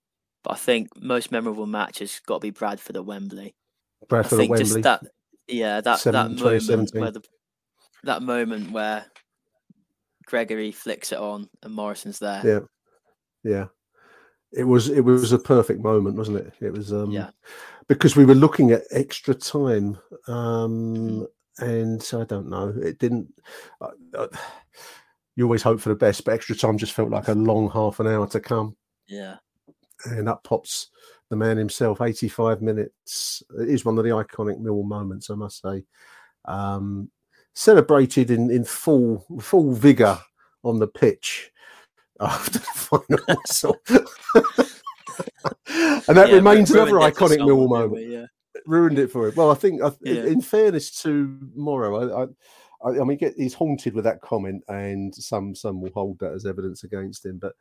but 0.44 0.52
I 0.52 0.56
think 0.56 0.90
most 1.02 1.32
memorable 1.32 1.66
match 1.66 2.00
has 2.00 2.20
got 2.26 2.36
to 2.36 2.42
be 2.42 2.52
Bradford 2.52 2.96
at 2.96 3.06
Wembley. 3.06 3.56
Bradford 4.08 4.42
at 4.42 4.50
Wembley. 4.50 4.82
that, 4.82 5.04
yeah, 5.48 5.82
that 5.82 6.00
Seven, 6.00 6.36
that 6.36 6.44
moment 6.44 6.94
where 6.94 7.12
the, 7.12 7.22
that 8.04 8.22
moment 8.22 8.72
where 8.72 9.06
Gregory 10.26 10.72
flicks 10.72 11.12
it 11.12 11.20
on 11.20 11.50
and 11.62 11.74
Morison's 11.74 12.20
there. 12.20 12.42
Yeah, 13.44 13.52
yeah 13.52 13.66
it 14.56 14.64
was 14.64 14.90
it 14.90 15.02
was 15.02 15.32
a 15.32 15.40
perfect 15.40 15.82
moment, 15.82 16.16
wasn't 16.16 16.38
it? 16.38 16.54
It 16.62 16.72
was 16.72 16.94
um 16.94 17.12
yeah. 17.12 17.30
because 17.88 18.16
we 18.16 18.26
were 18.26 18.36
looking 18.36 18.72
at 18.72 18.84
extra 18.92 19.34
time 19.34 19.98
um 20.28 21.28
and 21.60 22.02
I 22.14 22.24
don't 22.24 22.50
know, 22.50 22.74
it 22.82 23.00
didn't 23.00 23.34
uh, 23.82 23.92
uh, 24.18 24.28
you 25.36 25.46
always 25.46 25.64
hope 25.64 25.80
for 25.80 25.90
the 25.90 25.96
best, 25.96 26.24
but 26.24 26.34
extra 26.34 26.56
time 26.56 26.78
just 26.78 26.94
felt 26.94 27.10
like 27.10 27.28
a 27.28 27.34
long 27.34 27.70
half 27.72 28.00
an 28.00 28.08
hour 28.08 28.28
to 28.28 28.40
come. 28.40 28.76
Yeah. 29.08 29.38
And 30.06 30.30
up 30.30 30.44
pops 30.44 30.90
the 31.30 31.36
man 31.36 31.58
himself, 31.58 32.02
85 32.02 32.62
minutes. 32.62 33.42
It 33.60 33.70
is 33.70 33.86
one 33.86 33.98
of 33.98 34.04
the 34.04 34.12
iconic 34.12 34.60
Mill 34.60 34.84
moments, 34.84 35.30
I 35.30 35.36
must 35.36 35.62
say. 35.62 35.86
Um, 36.46 37.10
celebrated 37.56 38.32
in, 38.32 38.52
in 38.52 38.64
full 38.64 39.26
full 39.40 39.74
vigor 39.74 40.20
on 40.64 40.80
the 40.80 40.88
pitch 40.88 41.52
after 42.20 42.60
the 42.60 42.66
final 42.76 43.20
whistle. 43.28 43.78
and 46.08 46.18
that 46.18 46.30
yeah, 46.30 46.36
remains 46.36 46.72
another 46.72 46.94
iconic 46.94 47.40
Millwall 47.40 47.70
moment. 47.70 48.10
Yeah. 48.10 48.26
Ruined 48.66 49.00
it 49.00 49.12
for 49.12 49.28
him. 49.28 49.36
Well, 49.36 49.52
I 49.52 49.56
think, 49.56 49.82
yeah. 50.02 50.24
in 50.24 50.42
fairness 50.42 51.02
to 51.02 51.38
Morrow, 51.56 52.24
I, 52.24 52.24
I, 52.84 53.00
I 53.00 53.04
mean, 53.04 53.18
get, 53.18 53.34
he's 53.36 53.54
haunted 53.54 53.94
with 53.94 54.04
that 54.06 54.22
comment, 54.22 54.64
and 54.68 55.14
some 55.14 55.56
some 55.56 55.82
will 55.82 55.92
hold 55.94 56.20
that 56.20 56.34
as 56.34 56.46
evidence 56.46 56.84
against 56.84 57.26
him. 57.26 57.40
But 57.40 57.54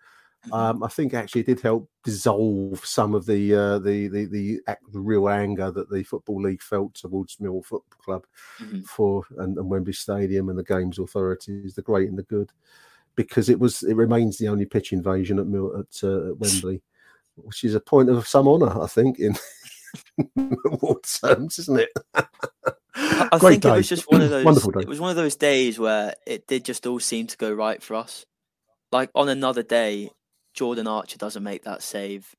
mm-hmm. 0.47 0.53
um, 0.53 0.83
I 0.83 0.89
think 0.89 1.15
actually 1.15 1.43
it 1.43 1.47
did 1.47 1.61
help 1.61 1.89
dissolve 2.05 2.85
some 2.85 3.15
of 3.15 3.27
the 3.27 3.55
uh, 3.55 3.79
the, 3.79 4.09
the, 4.09 4.27
the 4.27 4.61
the 4.93 5.01
real 5.01 5.29
anger 5.29 5.71
that 5.71 5.91
the 5.91 6.03
football 6.05 6.43
league 6.43 6.63
felt 6.63 6.95
towards 6.95 7.37
Millwall 7.37 7.65
Football 7.65 7.99
Club 8.03 8.27
mm-hmm. 8.61 8.83
for 8.83 9.25
and, 9.39 9.57
and 9.57 9.69
Wembley 9.69 9.93
Stadium 9.93 10.49
and 10.49 10.59
the 10.59 10.65
games 10.65 10.99
authorities, 10.99 11.75
the 11.75 11.83
great 11.83 12.09
and 12.09 12.19
the 12.19 12.25
good 12.25 12.53
because 13.17 13.49
it 13.49 13.59
was 13.59 13.83
it 13.83 13.95
remains 13.95 14.39
the 14.39 14.49
only 14.49 14.67
pitch 14.67 14.93
invasion 14.93 15.39
at, 15.39 15.47
at, 15.47 16.09
uh, 16.09 16.31
at 16.31 16.39
Wembley, 16.39 16.83
which 17.37 17.65
is 17.65 17.75
a 17.75 17.81
point 17.81 18.09
of 18.09 18.27
some 18.27 18.49
honour, 18.49 18.83
I 18.83 18.87
think, 18.87 19.19
in 19.19 19.37
what 20.81 21.03
terms, 21.21 21.59
isn't 21.59 21.81
it? 21.81 21.91
I 22.95 23.39
think 23.39 23.63
day. 23.63 23.71
it 23.71 23.77
was 23.77 23.89
just 23.89 24.11
one 24.11 24.21
of 24.21 24.31
those. 24.31 24.45
Wonderful 24.45 24.71
day. 24.73 24.81
It 24.81 24.89
was 24.89 25.01
one 25.01 25.11
of 25.11 25.17
those 25.17 25.37
days 25.37 25.79
where 25.79 26.15
it 26.27 26.47
did 26.47 26.65
just 26.65 26.87
all 26.87 27.01
seem 27.01 27.27
to 27.29 27.37
go 27.37 27.53
right 27.53 27.83
for 27.83 27.95
us. 27.95 28.27
Like 28.91 29.11
on 29.15 29.29
another 29.29 29.63
day, 29.63 30.11
Jordan 30.55 30.87
Archer 30.87 31.19
doesn't 31.19 31.43
make 31.43 31.65
that 31.65 31.83
save, 31.83 32.35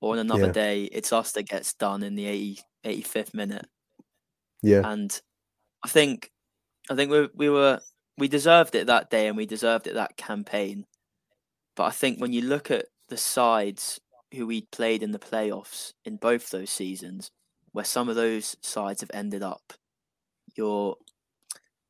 or 0.00 0.14
on 0.14 0.18
another 0.18 0.46
yeah. 0.46 0.52
day, 0.52 0.84
it's 0.84 1.12
us 1.12 1.32
that 1.32 1.44
gets 1.44 1.74
done 1.74 2.02
in 2.02 2.14
the 2.14 2.26
80, 2.26 2.60
85th 2.84 3.34
minute. 3.34 3.66
Yeah, 4.62 4.82
and 4.84 5.20
I 5.84 5.88
think 5.88 6.30
I 6.88 6.94
think 6.94 7.10
we 7.10 7.28
we 7.34 7.50
were 7.50 7.80
we 8.18 8.28
deserved 8.28 8.74
it 8.74 8.86
that 8.86 9.10
day 9.10 9.26
and 9.26 9.36
we 9.36 9.46
deserved 9.46 9.86
it 9.86 9.94
that 9.94 10.16
campaign. 10.16 10.86
But 11.76 11.84
I 11.84 11.90
think 11.90 12.20
when 12.20 12.32
you 12.32 12.42
look 12.42 12.70
at 12.70 12.86
the 13.08 13.16
sides 13.16 14.00
who 14.34 14.46
we 14.46 14.62
played 14.72 15.02
in 15.02 15.12
the 15.12 15.18
playoffs 15.18 15.92
in 16.04 16.16
both 16.16 16.50
those 16.50 16.70
seasons, 16.70 17.30
where 17.72 17.84
some 17.84 18.08
of 18.08 18.16
those 18.16 18.56
sides 18.60 19.00
have 19.00 19.10
ended 19.14 19.42
up, 19.42 19.72
your 20.54 20.96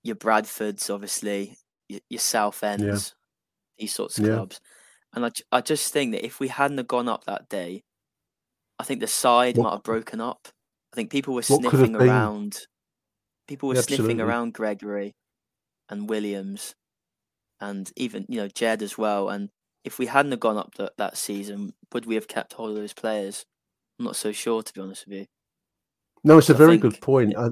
your 0.05 0.17
Bradfords, 0.17 0.93
obviously, 0.93 1.57
your, 1.89 2.01
your 2.09 2.21
South 2.21 2.63
Ends, 2.63 2.85
yeah. 2.85 3.83
these 3.83 3.95
sorts 3.95 4.19
of 4.19 4.27
yeah. 4.27 4.35
clubs, 4.35 4.61
and 5.15 5.27
I, 5.27 5.31
I 5.51 5.61
just 5.61 5.93
think 5.93 6.13
that 6.13 6.25
if 6.25 6.39
we 6.39 6.49
hadn't 6.49 6.79
have 6.79 6.89
gone 6.89 7.09
up 7.09 7.25
that 7.25 7.49
day, 7.49 7.83
I 8.79 8.85
think 8.85 9.01
the 9.01 9.07
side 9.09 9.57
what, 9.57 9.65
might 9.65 9.73
have 9.73 9.83
broken 9.83 10.21
up. 10.21 10.49
I 10.93 10.97
think 10.97 11.11
people 11.11 11.35
were 11.35 11.43
sniffing 11.43 11.97
around 11.97 12.67
People 13.49 13.69
were 13.69 13.77
Absolutely. 13.77 14.05
sniffing 14.07 14.21
around 14.21 14.55
Gregory 14.55 15.15
and 15.89 16.09
Williams, 16.09 16.75
and 17.61 17.91
even 17.97 18.27
you 18.29 18.37
know 18.39 18.49
Jed 18.49 18.83
as 18.83 18.97
well. 18.99 19.29
And 19.29 19.51
if 19.85 19.99
we 19.99 20.07
hadn't 20.07 20.33
have 20.33 20.41
gone 20.41 20.57
up 20.57 20.75
that 20.77 20.97
that 20.99 21.17
season, 21.17 21.75
would 21.93 22.07
we 22.07 22.15
have 22.15 22.29
kept 22.29 22.53
hold 22.55 22.71
of 22.71 22.77
those 22.77 22.93
players? 22.93 23.45
I'm 23.99 24.05
not 24.07 24.17
so 24.17 24.33
sure, 24.33 24.63
to 24.63 24.73
be 24.73 24.81
honest 24.81 25.07
with 25.07 25.19
you. 25.19 25.27
No, 26.25 26.39
it's 26.39 26.51
a 26.51 26.55
I 26.55 26.57
very 26.59 26.71
think- 26.79 26.83
good 26.83 27.01
point. 27.01 27.35
Uh, 27.37 27.51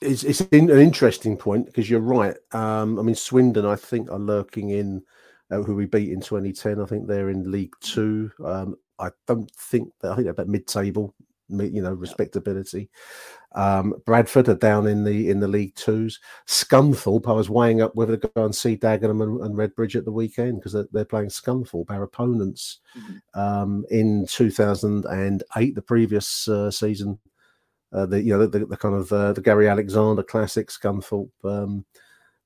it's 0.00 0.22
it's 0.22 0.40
in, 0.40 0.70
an 0.70 0.78
interesting 0.78 1.36
point 1.36 1.66
because 1.66 1.90
you're 1.90 2.00
right. 2.00 2.36
Um, 2.52 2.98
I 2.98 3.02
mean, 3.02 3.14
Swindon, 3.16 3.66
I 3.66 3.74
think, 3.76 4.10
are 4.10 4.18
lurking 4.18 4.70
in 4.70 5.02
uh, 5.50 5.62
who 5.62 5.74
we 5.74 5.86
beat 5.86 6.12
in 6.12 6.20
2010. 6.20 6.80
I 6.80 6.86
think 6.86 7.06
they're 7.06 7.30
in 7.30 7.50
League 7.50 7.74
Two. 7.80 8.30
Um, 8.44 8.76
I 9.00 9.10
don't 9.26 9.50
think 9.56 9.92
that. 10.00 10.12
I 10.12 10.14
think 10.14 10.24
they're 10.26 10.32
about 10.32 10.48
mid-table, 10.48 11.14
mi- 11.20 11.26
you 11.48 11.82
know, 11.82 11.92
respectability. 11.92 12.90
Um, 13.52 13.94
Bradford 14.04 14.48
are 14.48 14.54
down 14.54 14.86
in 14.86 15.04
the 15.04 15.30
in 15.30 15.40
the 15.40 15.48
League 15.48 15.74
Twos. 15.74 16.20
Scunthorpe, 16.46 17.28
I 17.28 17.32
was 17.32 17.48
weighing 17.48 17.80
up 17.80 17.94
whether 17.94 18.16
to 18.16 18.30
go 18.34 18.44
and 18.44 18.54
see 18.54 18.76
Dagenham 18.76 19.22
and, 19.22 19.40
and 19.40 19.54
Redbridge 19.56 19.96
at 19.96 20.04
the 20.04 20.12
weekend 20.12 20.58
because 20.58 20.72
they're, 20.72 20.88
they're 20.92 21.04
playing 21.04 21.30
Scunthorpe, 21.30 21.90
our 21.90 22.02
opponents, 22.02 22.80
um, 23.34 23.84
in 23.90 24.26
2008, 24.26 25.74
the 25.74 25.82
previous 25.82 26.46
uh, 26.48 26.70
season 26.70 27.18
uh, 27.92 28.06
the 28.06 28.22
you 28.22 28.36
know 28.36 28.46
the, 28.46 28.66
the 28.66 28.76
kind 28.76 28.94
of 28.94 29.12
uh, 29.12 29.32
the 29.32 29.40
Gary 29.40 29.68
Alexander 29.68 30.22
classic 30.22 30.68
Scunthorpe 30.68 31.30
um, 31.44 31.84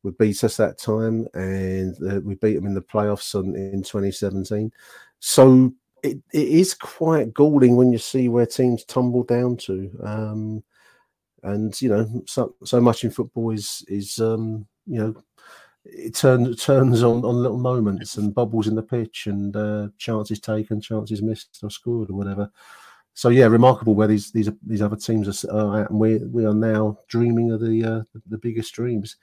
would 0.03 0.17
beat 0.19 0.43
us 0.45 0.57
that 0.57 0.79
time, 0.79 1.27
and 1.35 1.97
uh, 2.09 2.21
we 2.21 2.35
beat 2.37 2.55
them 2.55 2.67
in 2.67 2.75
the 2.75 2.83
playoffs 2.83 3.35
in, 3.35 3.55
in 3.57 3.83
2017. 3.83 4.71
So 5.19 5.73
it, 6.03 6.19
it 6.33 6.49
is 6.49 6.75
quite 6.75 7.35
galling 7.35 7.77
when 7.77 7.93
you 7.93 7.99
see 7.99 8.29
where 8.29 8.47
teams 8.47 8.85
tumble 8.85 9.25
down 9.25 9.57
to, 9.59 9.91
um, 10.03 10.63
and 11.43 11.81
you 11.81 11.89
know 11.89 12.23
so 12.27 12.55
so 12.65 12.81
much 12.81 13.05
in 13.05 13.11
football 13.11 13.51
is 13.51 13.85
is 13.89 14.19
um, 14.19 14.67
you 14.87 14.99
know 14.99 15.15
it 15.85 16.15
turns 16.15 16.63
turns 16.65 17.03
on 17.03 17.25
on 17.25 17.43
little 17.43 17.59
moments 17.59 18.17
and 18.17 18.35
bubbles 18.35 18.69
in 18.69 18.75
the 18.75 18.83
pitch 18.83 19.27
and 19.27 19.57
uh, 19.57 19.89
chances 19.99 20.41
taken, 20.41 20.81
chances 20.81 21.23
missed 21.23 21.59
or 21.63 21.71
scored 21.71 22.11
or 22.11 22.15
whatever 22.15 22.51
so 23.15 23.29
yeah, 23.29 23.47
remarkable 23.47 23.95
where 23.95 24.09
these 24.09 24.31
these 24.31 24.51
these 24.67 24.83
other 24.83 24.97
teams 24.97 25.45
are, 25.45 25.83
at, 25.83 25.91
and 25.91 25.99
we 25.99 26.19
we 26.19 26.45
are 26.47 26.55
now 26.55 26.99
dreaming 27.09 27.53
of 27.53 27.61
the 27.61 27.85
uh, 27.85 28.03
the 28.27 28.39
biggest 28.39 28.73
dreams. 28.75 29.17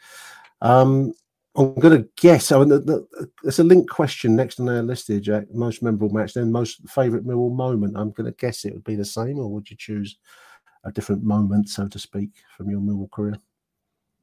Um, 0.61 1.13
I'm 1.59 1.75
going 1.75 2.01
to 2.01 2.09
guess. 2.15 2.53
I 2.53 2.59
mean, 2.59 2.69
the, 2.69 2.79
the, 2.79 3.29
there's 3.43 3.59
a 3.59 3.63
link 3.65 3.89
question 3.89 4.33
next 4.33 4.61
on 4.61 4.69
our 4.69 4.81
list 4.81 5.07
here, 5.07 5.19
Jack. 5.19 5.53
Most 5.53 5.83
memorable 5.83 6.09
match, 6.09 6.33
then 6.33 6.51
most 6.51 6.87
favourite 6.89 7.25
Millwall 7.25 7.53
moment. 7.53 7.97
I'm 7.97 8.11
going 8.11 8.31
to 8.31 8.37
guess 8.37 8.63
it 8.63 8.73
would 8.73 8.85
be 8.85 8.95
the 8.95 9.03
same, 9.03 9.37
or 9.37 9.49
would 9.49 9.69
you 9.69 9.75
choose 9.75 10.17
a 10.85 10.91
different 10.91 11.21
moment, 11.21 11.67
so 11.67 11.87
to 11.89 11.99
speak, 11.99 12.29
from 12.55 12.69
your 12.69 12.79
Millwall 12.79 13.11
career? 13.11 13.37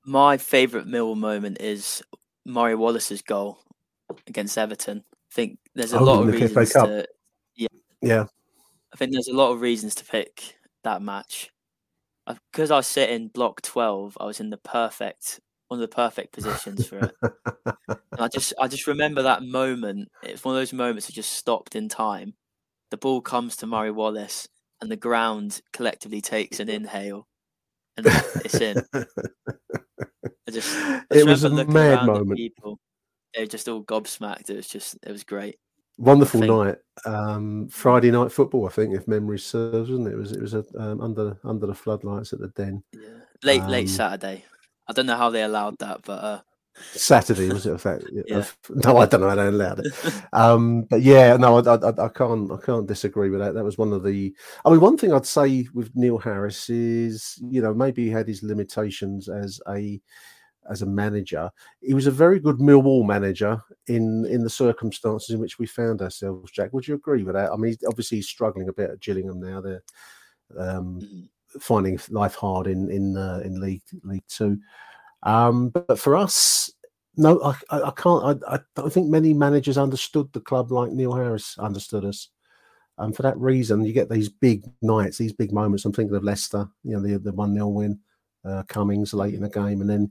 My 0.05 0.39
favourite 0.39 0.87
Millwall 0.87 1.19
moment 1.19 1.61
is 1.61 2.03
Murray 2.47 2.75
Wallace's 2.75 3.21
goal 3.21 3.59
against 4.27 4.57
Everton. 4.57 5.05
I 5.13 5.35
think 5.35 5.59
there's 5.75 5.93
a 5.93 5.99
Oh, 5.99 6.05
lot 6.05 6.23
of 6.23 6.35
reasons 6.35 6.73
to 6.73 7.07
yeah. 7.55 7.67
Yeah, 8.01 8.25
I 8.95 8.97
think 8.97 9.13
there's 9.13 9.29
a 9.29 9.37
lot 9.37 9.53
of 9.53 9.61
reasons 9.61 9.95
to 9.97 10.05
pick 10.05 10.57
that 10.85 11.03
match. 11.03 11.51
Uh, 12.27 12.35
because 12.51 12.71
I 12.71 12.81
sit 12.81 13.11
in 13.11 13.29
block 13.29 13.61
12, 13.63 14.17
I 14.21 14.25
was 14.25 14.41
in 14.41 14.51
the 14.51 14.57
perfect 14.57 15.41
one 15.69 15.81
of 15.81 15.89
the 15.89 15.95
perfect 15.95 16.33
positions 16.33 16.87
for 16.87 16.99
it. 16.99 17.15
And 17.87 18.21
I 18.21 18.29
just 18.33 18.53
I 18.61 18.69
just 18.69 18.87
remember 18.87 19.23
that 19.23 19.43
moment. 19.43 20.09
It's 20.23 20.45
one 20.45 20.55
of 20.55 20.61
those 20.61 20.73
moments 20.73 21.07
that 21.07 21.13
just 21.15 21.33
stopped 21.33 21.75
in 21.77 21.89
time. 21.89 22.35
The 22.91 22.97
ball 22.97 23.21
comes 23.21 23.57
to 23.57 23.67
Murray 23.67 23.91
Wallace 23.91 24.49
and 24.81 24.91
the 24.91 24.97
ground 24.97 25.61
collectively 25.73 26.21
takes 26.21 26.61
an 26.61 26.69
inhale 26.69 27.27
and 27.97 28.07
it's 28.45 28.61
in. 28.61 28.85
I 28.95 30.51
just, 30.53 30.77
I 30.77 31.03
It 31.11 31.27
was 31.27 31.45
a 31.45 31.51
mad 31.65 32.07
moment. 32.07 32.37
people. 32.37 32.79
They 33.35 33.43
were 33.43 33.47
just 33.49 33.69
all 33.69 33.83
gobsmacked. 33.83 34.51
It 34.51 34.57
was 34.57 34.69
just 34.69 34.97
it 35.03 35.11
was 35.11 35.25
great. 35.25 35.59
wonderful 35.99 36.41
night. 36.41 36.77
Um, 37.05 37.69
Friday 37.69 38.11
night 38.11 38.31
football, 38.31 38.67
I 38.67 38.71
think, 38.71 38.95
if 38.95 39.09
memory 39.09 39.39
serves, 39.39 39.91
wasn't 39.91 40.09
it? 40.09 40.13
It 40.13 40.17
was 40.17 40.33
it 40.33 40.41
was 40.41 40.55
a, 40.55 40.65
um, 40.79 41.01
under 41.01 41.37
under 41.45 41.67
the 41.67 41.75
floodlights 41.75 42.33
at 42.33 42.39
the 42.39 42.49
Den. 42.49 42.83
Yeah. 42.93 43.01
Late 43.43 43.65
late 43.65 43.89
Um, 43.89 43.89
Saturday. 43.89 44.45
I 44.89 44.93
don't 44.93 45.07
know 45.07 45.17
how 45.17 45.31
they 45.31 45.43
allowed 45.43 45.79
that, 45.79 46.03
but 46.05 46.25
uh 46.25 46.41
Saturday 46.93 47.49
was 47.49 47.67
it? 47.67 47.73
A 47.75 47.79
fact? 47.79 48.05
Yeah. 48.27 48.45
No, 48.71 48.99
I 48.99 49.07
don't 49.07 49.23
know. 49.23 49.29
I 49.31 49.35
don't 49.35 49.55
allowed 49.55 49.81
it. 49.81 49.95
Um, 50.33 50.83
but 50.83 51.01
yeah, 51.03 51.37
no, 51.37 51.59
I, 51.59 51.75
I, 51.75 52.05
I 52.07 52.09
can't. 52.09 52.53
I 52.53 52.59
can't 52.59 52.87
disagree 52.87 53.31
with 53.31 53.41
that. 53.41 53.55
That 53.55 53.65
was 53.65 53.79
one 53.79 53.93
of 53.93 54.03
the. 54.03 54.35
I 54.65 54.71
mean, 54.71 54.81
one 54.81 54.99
thing 54.99 55.13
I'd 55.13 55.25
say 55.27 55.67
with 55.73 55.91
Neil 55.95 56.19
Harris 56.19 56.69
is, 56.69 57.39
you 57.51 57.63
know, 57.63 57.73
maybe 57.73 58.05
he 58.05 58.11
had 58.11 58.29
his 58.29 58.43
limitations 58.43 59.29
as 59.29 59.61
a 59.69 60.01
as 60.69 60.83
a 60.83 60.87
manager. 60.87 61.51
He 61.81 61.95
was 61.95 62.07
a 62.07 62.11
very 62.11 62.41
good 62.41 62.57
Millwall 62.59 63.07
manager 63.07 63.63
in 63.87 64.27
in 64.27 64.43
the 64.43 64.51
circumstances 64.51 65.31
in 65.31 65.41
which 65.41 65.59
we 65.59 65.67
found 65.67 66.03
ourselves. 66.03 66.51
Jack, 66.51 66.73
would 66.75 66.87
you 66.87 66.95
agree 66.95 67.23
with 67.25 67.37
that? 67.37 67.53
I 67.53 67.57
mean, 67.57 67.77
obviously 67.89 68.19
he's 68.19 68.29
struggling 68.29 68.69
a 68.69 68.73
bit 68.73 68.91
at 68.91 69.01
Gillingham 69.01 69.41
now. 69.41 69.61
They're 69.63 69.83
um, 70.59 71.01
Mhm. 71.01 71.29
Finding 71.61 71.99
life 72.11 72.35
hard 72.35 72.67
in 72.67 72.91
in 72.91 73.17
uh, 73.17 73.41
in 73.45 73.61
League 73.61 73.83
League 74.03 74.25
Two. 74.29 74.59
Um, 75.23 75.71
but, 75.71 75.99
for 75.99 76.17
us, 76.17 76.71
no, 77.17 77.41
I, 77.43 77.55
I, 77.71 77.91
can't. 77.97 78.43
I, 78.47 78.55
I 78.57 78.59
don't 78.75 78.93
think 78.93 79.09
many 79.09 79.33
managers 79.33 79.79
understood 79.79 80.33
the 80.33 80.41
club 80.41 80.71
like 80.71 80.93
Neil 80.93 81.15
Harris 81.15 81.59
understood 81.59 82.05
us. 82.05 82.29
And 82.99 83.15
for 83.15 83.23
that 83.23 83.39
reason, 83.39 83.85
you 83.85 83.93
get 83.93 84.09
these 84.09 84.29
big 84.29 84.65
nights, 84.83 85.19
these 85.19 85.33
big 85.33 85.53
moments. 85.53 85.85
I'm 85.85 85.93
thinking 85.93 86.17
of 86.17 86.25
Leicester, 86.25 86.69
you 86.85 86.93
know, 86.93 87.01
the 87.01 87.19
the 87.19 87.33
one 87.33 87.55
0 87.55 87.69
win, 87.69 87.99
uh, 88.45 88.63
Cummings 88.69 89.13
late 89.13 89.35
in 89.35 89.43
the 89.43 89.49
game, 89.49 89.81
and 89.81 89.91
then 89.91 90.11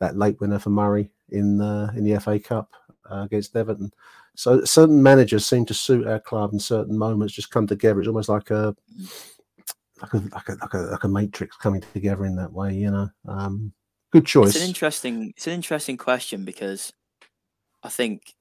that 0.00 0.16
late 0.16 0.40
winner 0.40 0.58
for 0.58 0.70
Murray 0.70 1.10
in 1.30 1.60
uh, 1.60 1.92
in 1.96 2.04
the 2.04 2.18
FA 2.20 2.38
Cup 2.38 2.70
uh, 3.10 3.22
against 3.22 3.56
Everton. 3.56 3.92
So 4.34 4.64
certain 4.64 5.02
managers 5.02 5.46
seem 5.46 5.64
to 5.66 5.74
suit 5.74 6.06
our 6.06 6.20
club, 6.20 6.52
and 6.52 6.62
certain 6.62 6.96
moments 6.96 7.34
just 7.34 7.50
come 7.50 7.66
together. 7.66 8.00
It's 8.00 8.08
almost 8.08 8.28
like 8.28 8.50
a 8.50 8.74
like 10.00 10.12
a 10.14 10.18
like 10.34 10.48
a 10.48 10.52
like 10.52 10.74
a, 10.74 10.78
like 10.78 11.04
a 11.04 11.08
matrix 11.08 11.56
coming 11.56 11.82
together 11.92 12.24
in 12.24 12.36
that 12.36 12.52
way. 12.52 12.74
You 12.74 12.90
know, 12.90 13.08
um, 13.26 13.72
good 14.12 14.26
choice. 14.26 14.54
It's 14.54 14.62
an 14.62 14.68
interesting 14.68 15.32
it's 15.36 15.46
an 15.46 15.54
interesting 15.54 15.96
question 15.96 16.44
because 16.44 16.92
I 17.82 17.88
think 17.88 18.34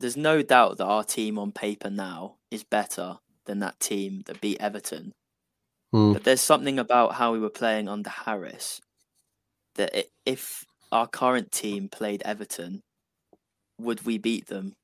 there's 0.00 0.16
no 0.16 0.42
doubt 0.42 0.78
that 0.78 0.86
our 0.86 1.04
team 1.04 1.38
on 1.38 1.52
paper 1.52 1.90
now 1.90 2.36
is 2.50 2.64
better 2.64 3.18
than 3.46 3.60
that 3.60 3.78
team 3.80 4.22
that 4.26 4.40
beat 4.40 4.60
Everton. 4.60 5.12
Hmm. 5.92 6.12
But 6.12 6.24
there's 6.24 6.40
something 6.40 6.78
about 6.78 7.14
how 7.14 7.32
we 7.32 7.38
were 7.38 7.50
playing 7.50 7.88
under 7.88 8.10
Harris 8.10 8.80
that 9.76 9.96
i 9.96 10.04
if 10.26 10.64
our 10.90 11.06
current 11.06 11.50
team 11.50 11.88
played 11.88 12.22
Everton, 12.24 12.82
would 13.78 14.04
we 14.04 14.18
beat 14.18 14.46
them 14.46 14.74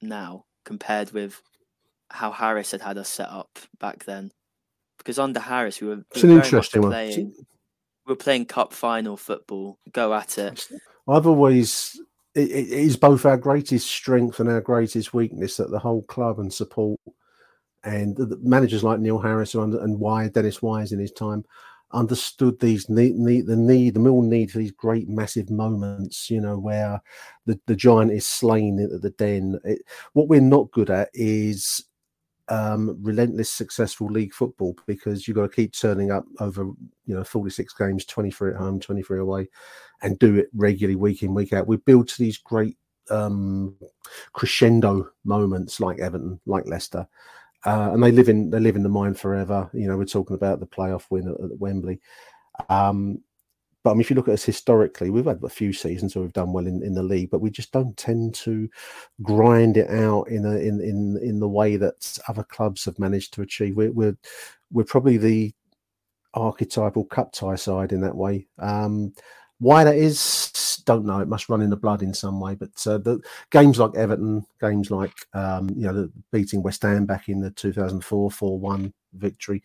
now 0.00 0.44
compared 0.64 1.12
with 1.12 1.42
how 2.10 2.30
Harris 2.30 2.70
had 2.70 2.80
had 2.80 2.96
us 2.96 3.08
set 3.08 3.28
up 3.28 3.58
back 3.78 4.04
then? 4.04 4.30
Because 4.98 5.18
under 5.18 5.40
Harris, 5.40 5.80
we 5.80 5.88
were, 5.88 5.96
we 5.96 6.02
It's 6.14 6.24
an 6.24 6.30
interesting 6.32 6.82
one. 6.82 6.90
playing, 6.90 7.34
we 8.06 8.12
were 8.12 8.16
playing 8.16 8.46
cup 8.46 8.72
final 8.72 9.16
football, 9.16 9.78
go 9.92 10.12
at 10.14 10.38
it. 10.38 10.68
I've 11.08 11.26
always 11.26 11.98
it, 12.34 12.50
it 12.50 12.68
is 12.68 12.96
both 12.96 13.24
our 13.24 13.36
greatest 13.36 13.88
strength 13.88 14.40
and 14.40 14.48
our 14.48 14.60
greatest 14.60 15.14
weakness 15.14 15.56
that 15.56 15.70
the 15.70 15.78
whole 15.78 16.02
club 16.02 16.38
and 16.38 16.52
support 16.52 17.00
and 17.84 18.18
managers 18.42 18.84
like 18.84 19.00
Neil 19.00 19.18
Harris 19.18 19.54
and, 19.54 19.74
and 19.74 19.98
Wise, 19.98 20.30
Dennis 20.30 20.60
Wise 20.60 20.92
in 20.92 20.98
his 20.98 21.12
time 21.12 21.44
understood 21.92 22.58
these 22.60 22.88
need, 22.90 23.14
need 23.14 23.46
the 23.46 23.56
need 23.56 23.94
the 23.94 24.00
mill 24.00 24.20
need 24.20 24.50
for 24.50 24.58
these 24.58 24.72
great 24.72 25.08
massive 25.08 25.48
moments 25.48 26.28
you 26.28 26.38
know 26.38 26.58
where 26.58 27.00
the, 27.46 27.58
the 27.66 27.74
giant 27.74 28.12
is 28.12 28.26
slain 28.26 28.78
at 28.78 29.00
the 29.00 29.08
den 29.10 29.58
it, 29.64 29.80
what 30.12 30.28
we're 30.28 30.38
not 30.38 30.70
good 30.70 30.90
at 30.90 31.08
is 31.14 31.82
um, 32.48 32.96
relentless 33.02 33.50
successful 33.50 34.06
league 34.06 34.32
football 34.32 34.76
because 34.86 35.26
you've 35.26 35.36
got 35.36 35.42
to 35.42 35.56
keep 35.56 35.72
turning 35.72 36.10
up 36.10 36.24
over 36.40 36.62
you 37.06 37.14
know 37.14 37.24
46 37.24 37.72
games 37.74 38.04
23 38.04 38.50
at 38.50 38.56
home 38.56 38.80
23 38.80 39.18
away 39.20 39.48
and 40.02 40.18
do 40.18 40.36
it 40.36 40.48
regularly 40.54 40.96
week 40.96 41.22
in 41.22 41.34
week 41.34 41.52
out. 41.52 41.66
We 41.66 41.76
build 41.76 42.08
to 42.08 42.18
these 42.18 42.38
great 42.38 42.76
um, 43.10 43.76
crescendo 44.32 45.10
moments 45.24 45.80
like 45.80 45.98
everton 45.98 46.40
like 46.46 46.66
leicester 46.66 47.06
uh, 47.64 47.90
and 47.92 48.02
they 48.02 48.12
live 48.12 48.28
in 48.28 48.50
they 48.50 48.60
live 48.60 48.76
in 48.76 48.82
the 48.82 48.88
mind 48.88 49.18
forever. 49.18 49.68
You 49.72 49.88
know 49.88 49.96
we're 49.96 50.04
talking 50.04 50.36
about 50.36 50.60
the 50.60 50.66
playoff 50.66 51.04
win 51.10 51.28
at, 51.28 51.34
at 51.34 51.58
wembley. 51.58 52.00
Um, 52.68 53.22
but 53.84 53.90
I 53.90 53.94
mean, 53.94 54.00
if 54.00 54.10
you 54.10 54.16
look 54.16 54.28
at 54.28 54.34
us 54.34 54.44
historically, 54.44 55.10
we've 55.10 55.24
had 55.24 55.42
a 55.42 55.48
few 55.48 55.72
seasons 55.72 56.14
where 56.14 56.22
we've 56.22 56.32
done 56.32 56.52
well 56.52 56.66
in, 56.66 56.82
in 56.82 56.94
the 56.94 57.02
league, 57.02 57.30
but 57.30 57.40
we 57.40 57.50
just 57.50 57.72
don't 57.72 57.96
tend 57.96 58.34
to 58.36 58.68
grind 59.22 59.76
it 59.76 59.90
out 59.90 60.28
in 60.28 60.44
a 60.44 60.56
in 60.56 60.80
in 60.80 61.18
in 61.22 61.40
the 61.40 61.48
way 61.48 61.76
that 61.76 62.18
other 62.28 62.42
clubs 62.42 62.84
have 62.84 62.98
managed 62.98 63.34
to 63.34 63.42
achieve. 63.42 63.76
We're 63.76 63.92
we're, 63.92 64.16
we're 64.70 64.84
probably 64.84 65.16
the 65.16 65.54
archetypal 66.34 67.04
cup 67.04 67.32
tie 67.32 67.54
side 67.54 67.92
in 67.92 68.00
that 68.02 68.16
way. 68.16 68.46
Um, 68.58 69.12
why 69.60 69.84
that 69.84 69.96
is, 69.96 70.82
don't 70.86 71.04
know. 71.04 71.20
It 71.20 71.28
must 71.28 71.48
run 71.48 71.62
in 71.62 71.70
the 71.70 71.76
blood 71.76 72.02
in 72.02 72.14
some 72.14 72.40
way. 72.40 72.54
But 72.54 72.70
uh, 72.86 72.98
the 72.98 73.20
games 73.50 73.78
like 73.78 73.94
Everton, 73.96 74.44
games 74.60 74.90
like 74.90 75.14
um, 75.34 75.68
you 75.70 75.86
know, 75.86 75.92
the 75.92 76.12
beating 76.30 76.62
West 76.62 76.82
Ham 76.82 77.06
back 77.06 77.28
in 77.28 77.40
the 77.40 77.50
2004 77.50 78.30
4-1 78.30 78.92
victory, 79.14 79.62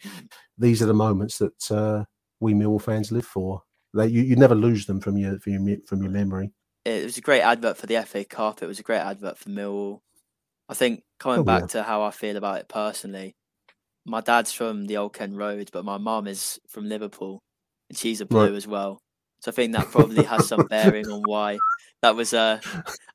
these 0.58 0.82
are 0.82 0.88
the 0.88 0.94
moments 0.94 1.38
that 1.38 1.72
uh, 1.72 2.06
we 2.40 2.54
Millwall 2.54 2.82
fans 2.82 3.12
live 3.12 3.26
for. 3.26 3.62
They, 3.94 4.08
you, 4.08 4.22
you 4.24 4.36
never 4.36 4.56
lose 4.56 4.86
them 4.86 5.00
from 5.00 5.18
your 5.18 5.40
from 5.40 5.68
your 5.68 5.78
from 5.86 6.02
your 6.02 6.12
memory. 6.12 6.52
It 6.86 7.04
was 7.06 7.18
a 7.18 7.22
great 7.22 7.42
advert 7.42 7.78
for 7.78 7.86
the 7.88 8.02
FA 8.04 8.26
Cup. 8.26 8.62
It 8.64 8.68
was 8.68 8.80
a 8.80 8.84
great 8.84 9.00
advert 9.00 9.38
for 9.38 9.50
Millwall. 9.50 10.00
I 10.68 10.74
think 10.74 11.04
coming 11.20 11.40
Oh, 11.42 11.44
back 11.44 11.62
yeah. 11.62 11.68
to 11.68 11.84
how 11.84 12.02
I 12.04 12.12
feel 12.12 12.36
about 12.38 12.60
it 12.60 12.68
personally, 12.68 13.36
my 14.06 14.22
dad's 14.22 14.52
from 14.52 14.86
the 14.86 14.98
Old 14.98 15.14
Kent 15.14 15.36
Road, 15.36 15.70
but 15.72 15.86
my 15.86 15.98
mum 15.98 16.28
is 16.28 16.60
from 16.68 16.90
Liverpool, 16.90 17.40
and 17.90 17.98
she's 17.98 18.20
a 18.22 18.26
blue 18.26 18.48
Right. 18.48 18.54
as 18.56 18.68
well. 18.68 19.00
So 19.42 19.52
I 19.52 19.54
think 19.54 19.74
that 19.74 19.92
probably 19.92 20.24
has 20.24 20.48
some 20.48 20.66
bearing 20.68 21.08
on 21.10 21.22
why 21.26 21.60
that 22.02 22.16
was 22.16 22.34
a 22.34 22.60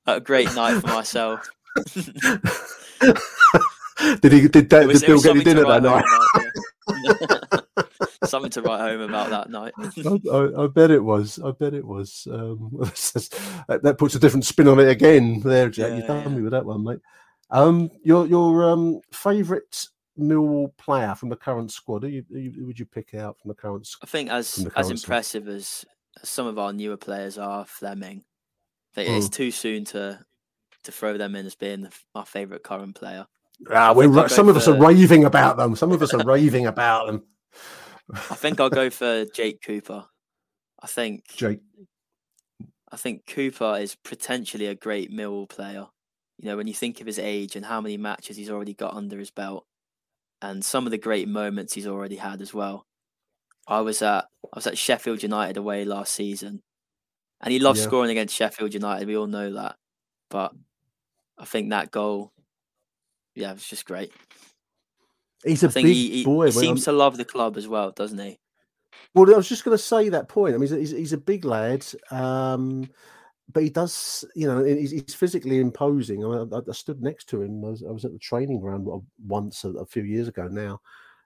a 0.07 0.21
great 0.21 0.55
night 0.55 0.81
for 0.81 0.87
myself. 0.89 1.47
did 4.21 4.33
he? 4.33 4.49
Did, 4.49 4.73
It 4.73 4.87
was- 4.87 5.01
did 5.01 5.07
Bill 5.09 5.21
get 5.23 5.35
any 5.37 5.45
dinner 5.45 5.65
that 5.67 5.83
night? 5.83 6.05
yeah. 8.23 8.29
something 8.29 8.51
to 8.53 8.63
write 8.63 8.81
home 8.81 9.01
about 9.01 9.31
that 9.31 9.51
night. 9.51 9.73
I, 9.79 10.37
I, 10.37 10.65
I 10.65 10.67
bet 10.67 10.91
it 10.91 11.03
was. 11.03 11.39
I 11.45 11.53
bet 11.53 11.75
it 11.75 11.85
was. 11.85 12.27
Um, 12.31 12.71
that, 13.69 13.97
puts 13.99 14.15
a 14.15 14.19
different 14.19 14.45
spin 14.45 14.69
on 14.69 14.81
it 14.81 14.89
again. 14.89 15.41
There, 15.41 15.69
Jack. 15.69 15.93
You've 15.93 16.09
Yeah, 16.09 16.29
me 16.29 16.43
with 16.43 16.53
that 16.53 16.65
one, 16.65 16.85
mate. 16.85 17.01
Um, 17.51 17.91
your 18.05 18.27
your 18.27 18.71
um 18.71 19.01
favourite 19.11 19.87
Millwall 20.19 20.77
player 20.77 21.15
from 21.15 21.29
the 21.29 21.37
current 21.37 21.71
squad? 21.71 22.03
Who, 22.03 22.09
you, 22.09 22.25
who 22.31 22.51
who 22.59 22.67
would 22.67 22.79
you 22.79 22.85
pick 22.87 23.15
out 23.15 23.39
from 23.41 23.49
the 23.49 23.55
current? 23.55 23.89
I 24.03 24.07
think 24.07 24.31
as 24.31 24.59
as 24.59 24.65
current 24.65 24.87
squad? 24.87 24.91
impressive 24.91 25.49
as 25.49 25.85
some 26.25 26.47
of 26.47 26.59
our 26.59 26.73
newer 26.73 26.97
players 26.97 27.39
are, 27.39 27.65
Flemming, 27.65 28.25
I 28.93 28.95
think 28.95 29.17
it's 29.17 29.29
Mm. 29.29 29.33
too 29.33 29.51
soon 29.51 29.85
to 29.87 30.25
to 30.85 30.93
throw 30.93 31.17
them 31.17 31.37
in 31.37 31.47
as 31.47 31.55
being 31.55 31.83
the, 31.83 31.93
our 32.15 32.27
favourite 32.27 32.63
current 32.63 32.95
player. 32.95 33.27
Ah, 33.71 33.93
we're, 33.93 34.03
think 34.05 34.13
I'll 34.15 34.23
ra- 34.23 34.29
go 34.29 34.35
some 34.35 34.49
of 34.49 34.57
us 34.57 34.69
are 34.69 34.79
raving 34.79 35.25
about 35.25 35.57
them. 35.57 35.77
Some 35.77 35.93
of 35.93 36.03
us 36.03 36.15
are 36.15 36.25
raving 36.25 36.67
about 36.67 37.07
them. 37.07 37.23
I 38.15 38.35
think 38.35 38.61
I'll 38.61 38.71
go 38.71 38.91
for 38.91 39.25
Jake 39.27 39.63
Cooper. 39.63 40.07
I 40.83 40.87
think 40.87 41.27
Jake. 41.29 41.61
I 42.91 42.97
think 42.97 43.27
Cooper 43.27 43.77
is 43.79 43.97
potentially 43.97 44.67
a 44.67 44.75
great 44.75 45.13
Millwall 45.13 45.49
player. 45.49 45.87
You 46.39 46.49
know, 46.49 46.57
when 46.57 46.67
you 46.69 46.75
think 46.75 47.01
of 47.01 47.07
his 47.07 47.19
age 47.19 47.57
and 47.57 47.65
how 47.67 47.81
many 47.81 47.97
matches 47.97 48.37
he's 48.37 48.51
already 48.51 48.75
got 48.75 48.95
under 48.95 49.19
his 49.19 49.31
belt, 49.31 49.67
and 50.41 50.65
some 50.65 50.87
of 50.87 50.91
the 50.93 50.99
great 50.99 51.29
moments 51.29 51.75
he's 51.75 51.87
already 51.87 52.17
had 52.17 52.41
as 52.41 52.55
well. 52.55 52.87
I 53.67 53.81
was 53.81 54.01
at 54.03 54.27
I 54.45 54.57
was 54.57 54.67
at 54.67 54.79
Sheffield 54.79 55.23
United 55.23 55.57
away 55.59 55.85
last 55.85 56.15
season, 56.15 56.63
and 57.43 57.53
he 57.53 57.59
loves 57.59 57.81
Yeah. 57.81 57.87
scoring 57.87 58.11
against 58.11 58.35
Sheffield 58.37 58.75
United. 58.75 59.09
We 59.09 59.17
all 59.17 59.27
know 59.27 59.53
that, 59.55 59.77
but 60.31 60.55
I 61.39 61.45
think 61.45 61.71
that 61.71 61.91
goal, 61.91 62.33
yeah, 63.35 63.51
it 63.51 63.55
was 63.55 63.69
just 63.69 63.85
great. 63.85 64.13
He's 65.45 65.63
a 65.63 65.69
big 65.69 65.85
he, 65.85 66.25
boy. 66.25 66.47
he 66.47 66.53
seems 66.53 66.87
I'm- 66.87 66.95
to 66.95 66.99
love 66.99 67.17
the 67.17 67.25
club 67.25 67.57
as 67.57 67.69
well, 67.69 67.91
doesn't 67.93 68.19
he? 68.19 68.39
Well, 69.15 69.33
I 69.33 69.37
was 69.37 69.49
just 69.49 69.65
going 69.65 69.77
to 69.77 69.83
say 69.83 70.09
that 70.09 70.29
point. 70.29 70.55
I 70.55 70.59
mean, 70.59 70.69
he's, 70.69 70.93
a- 70.93 70.97
he's, 70.97 71.13
a 71.13 71.19
big 71.19 71.45
lad, 71.45 71.87
um, 72.11 72.89
but 73.53 73.63
he 73.63 73.71
does, 73.71 74.25
you 74.35 74.47
know, 74.47 74.65
he's, 74.65 74.91
he's 74.91 75.15
physically 75.15 75.61
imposing. 75.61 76.25
I, 76.25 76.45
I, 76.55 76.61
I 76.69 76.73
stood 76.73 77.03
next 77.03 77.29
to 77.31 77.43
him. 77.43 77.65
I 77.65 77.69
was, 77.69 77.85
I 77.89 77.91
was 77.91 78.05
at 78.05 78.13
the 78.13 78.19
training 78.19 78.61
ground 78.61 78.87
once 79.27 79.65
a, 79.65 79.71
a 79.71 79.87
few 79.87 80.03
years 80.03 80.29
ago 80.29 80.49
now, 80.49 80.81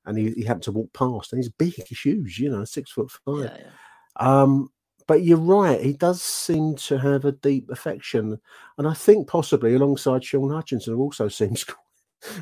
and 0.05 0.19
he, 0.19 0.31
he 0.33 0.45
happened 0.45 0.65
to 0.65 0.73
walk 0.73 0.93
past, 0.93 1.33
and 1.33 1.43
he's 1.43 1.51
big, 1.51 1.75
he's 1.75 2.01
huge, 2.01 2.39
you 2.39 2.51
know, 2.51 2.65
six 2.65 2.91
foot 2.93 3.11
five. 3.25 3.45
Yeah, 3.45 3.57
yeah. 3.59 4.43
Um, 4.43 4.69
but 5.09 5.23
you're 5.23 5.39
right. 5.39 5.81
He 5.81 5.95
does 5.95 6.23
seem 6.23 6.77
to 6.77 6.99
have 6.99 7.25
a 7.25 7.33
deep 7.33 7.71
affection, 7.71 8.39
and 8.79 8.87
I 8.87 8.95
think 8.95 9.29
possibly 9.29 9.75
alongside 9.75 10.25
Shaun 10.25 10.51
Hutchinson, 10.51 10.95
who 10.95 11.01
also 11.01 11.29
seems. 11.29 11.65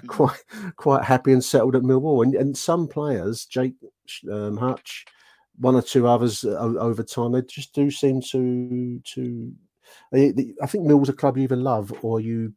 Quite 0.06 0.42
quite 0.76 1.04
happy 1.04 1.32
and 1.32 1.42
settled 1.44 1.76
at 1.76 1.82
Millwall. 1.82 2.24
And, 2.24 2.34
and 2.34 2.56
some 2.56 2.86
players, 2.88 3.46
Jake 3.46 3.74
um, 4.30 4.56
Hutch, 4.56 5.04
one 5.58 5.74
or 5.74 5.82
two 5.82 6.06
others 6.06 6.44
uh, 6.44 6.58
over 6.58 7.02
time, 7.02 7.32
they 7.32 7.42
just 7.42 7.74
do 7.74 7.90
seem 7.90 8.20
to 8.22 9.00
to. 9.14 9.52
They, 10.12 10.30
they- 10.32 10.54
I 10.62 10.66
think 10.66 10.84
Millwall's 10.86 11.08
a 11.08 11.12
club 11.14 11.36
you 11.36 11.44
either 11.44 11.56
love 11.56 11.92
or 12.02 12.20
you 12.20 12.52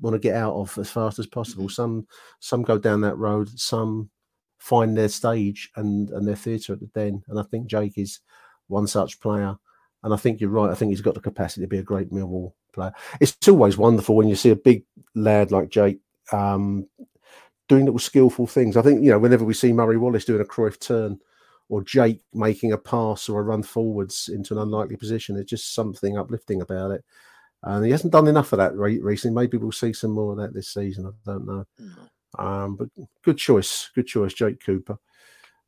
want 0.00 0.14
to 0.14 0.18
get 0.18 0.34
out 0.34 0.54
of 0.54 0.76
as 0.78 0.90
fast 0.90 1.18
as 1.18 1.26
possible. 1.26 1.68
Some 1.68 2.06
some 2.38 2.62
go 2.62 2.78
down 2.78 3.02
that 3.02 3.18
road. 3.18 3.48
Some 3.58 4.10
find 4.58 4.96
their 4.96 5.08
stage 5.08 5.70
and 5.76 6.10
and 6.10 6.26
their 6.26 6.36
theatre 6.36 6.72
at 6.72 6.80
the 6.80 6.86
den. 6.86 7.22
And 7.28 7.38
I 7.38 7.42
think 7.44 7.66
Jake 7.66 7.98
is 7.98 8.20
one 8.68 8.86
such 8.86 9.20
player. 9.20 9.56
And 10.02 10.14
I 10.14 10.16
think 10.16 10.40
you're 10.40 10.48
right. 10.48 10.70
I 10.70 10.74
think 10.74 10.90
he's 10.90 11.02
got 11.02 11.14
the 11.14 11.20
capacity 11.20 11.60
to 11.60 11.66
be 11.68 11.78
a 11.78 11.82
great 11.82 12.10
Millwall 12.10 12.54
player. 12.72 12.92
It's 13.20 13.36
always 13.48 13.76
wonderful 13.76 14.16
when 14.16 14.28
you 14.28 14.36
see 14.36 14.48
a 14.50 14.56
big 14.56 14.84
lad 15.14 15.50
like 15.50 15.68
Jake 15.68 16.00
um, 16.32 16.86
doing 17.68 17.84
little 17.84 17.98
skillful 17.98 18.46
things. 18.46 18.76
I 18.76 18.82
think 18.82 19.02
you 19.02 19.10
know 19.10 19.18
whenever 19.18 19.44
we 19.44 19.54
see 19.54 19.72
Murray 19.72 19.96
Wallace 19.96 20.24
doing 20.24 20.40
a 20.40 20.44
Cruyff 20.44 20.78
turn 20.80 21.18
or 21.68 21.82
Jake 21.84 22.20
making 22.34 22.72
a 22.72 22.78
pass 22.78 23.28
or 23.28 23.40
a 23.40 23.44
run 23.44 23.62
forwards 23.62 24.28
into 24.32 24.54
an 24.54 24.60
unlikely 24.60 24.96
position, 24.96 25.36
there's 25.36 25.46
just 25.46 25.74
something 25.74 26.18
uplifting 26.18 26.60
about 26.62 26.90
it. 26.90 27.04
And 27.62 27.84
he 27.84 27.90
hasn't 27.90 28.12
done 28.12 28.26
enough 28.26 28.52
of 28.52 28.58
that 28.58 28.74
re- 28.74 29.00
recently. 29.00 29.34
Maybe 29.40 29.56
we'll 29.56 29.70
see 29.70 29.92
some 29.92 30.12
more 30.12 30.32
of 30.32 30.38
that 30.38 30.54
this 30.54 30.72
season. 30.72 31.06
I 31.06 31.30
don't 31.30 31.46
know. 31.46 31.64
Um, 32.38 32.76
but 32.76 32.88
good 33.22 33.36
choice, 33.36 33.90
good 33.94 34.06
choice, 34.06 34.34
Jake 34.34 34.64
Cooper. 34.64 34.98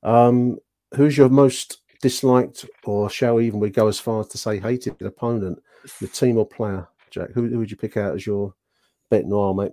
Um, 0.03 0.59
who's 0.95 1.17
your 1.17 1.29
most 1.29 1.83
disliked, 2.01 2.67
or 2.85 3.09
shall 3.11 3.41
even 3.41 3.61
we 3.61 3.71
go 3.71 3.89
as 3.89 4.01
far 4.01 4.21
as 4.21 4.29
to 4.29 4.39
say 4.39 4.59
hated 4.59 5.01
opponent, 5.03 5.63
your 6.01 6.11
team 6.11 6.39
or 6.39 6.47
player, 6.47 6.89
Jack? 7.11 7.31
Who, 7.33 7.49
who 7.49 7.59
would 7.59 7.71
you 7.71 7.77
pick 7.77 7.97
out 7.97 8.15
as 8.15 8.27
your 8.27 8.55
bet 9.11 9.27
noir, 9.27 9.55
mate? 9.55 9.73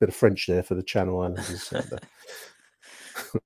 Bit 0.00 0.08
of 0.08 0.14
French 0.14 0.46
there 0.46 0.62
for 0.62 0.74
the 0.74 0.82
Channel 0.82 1.20
Islanders. 1.20 1.72
out 1.72 1.90
there. 1.90 1.98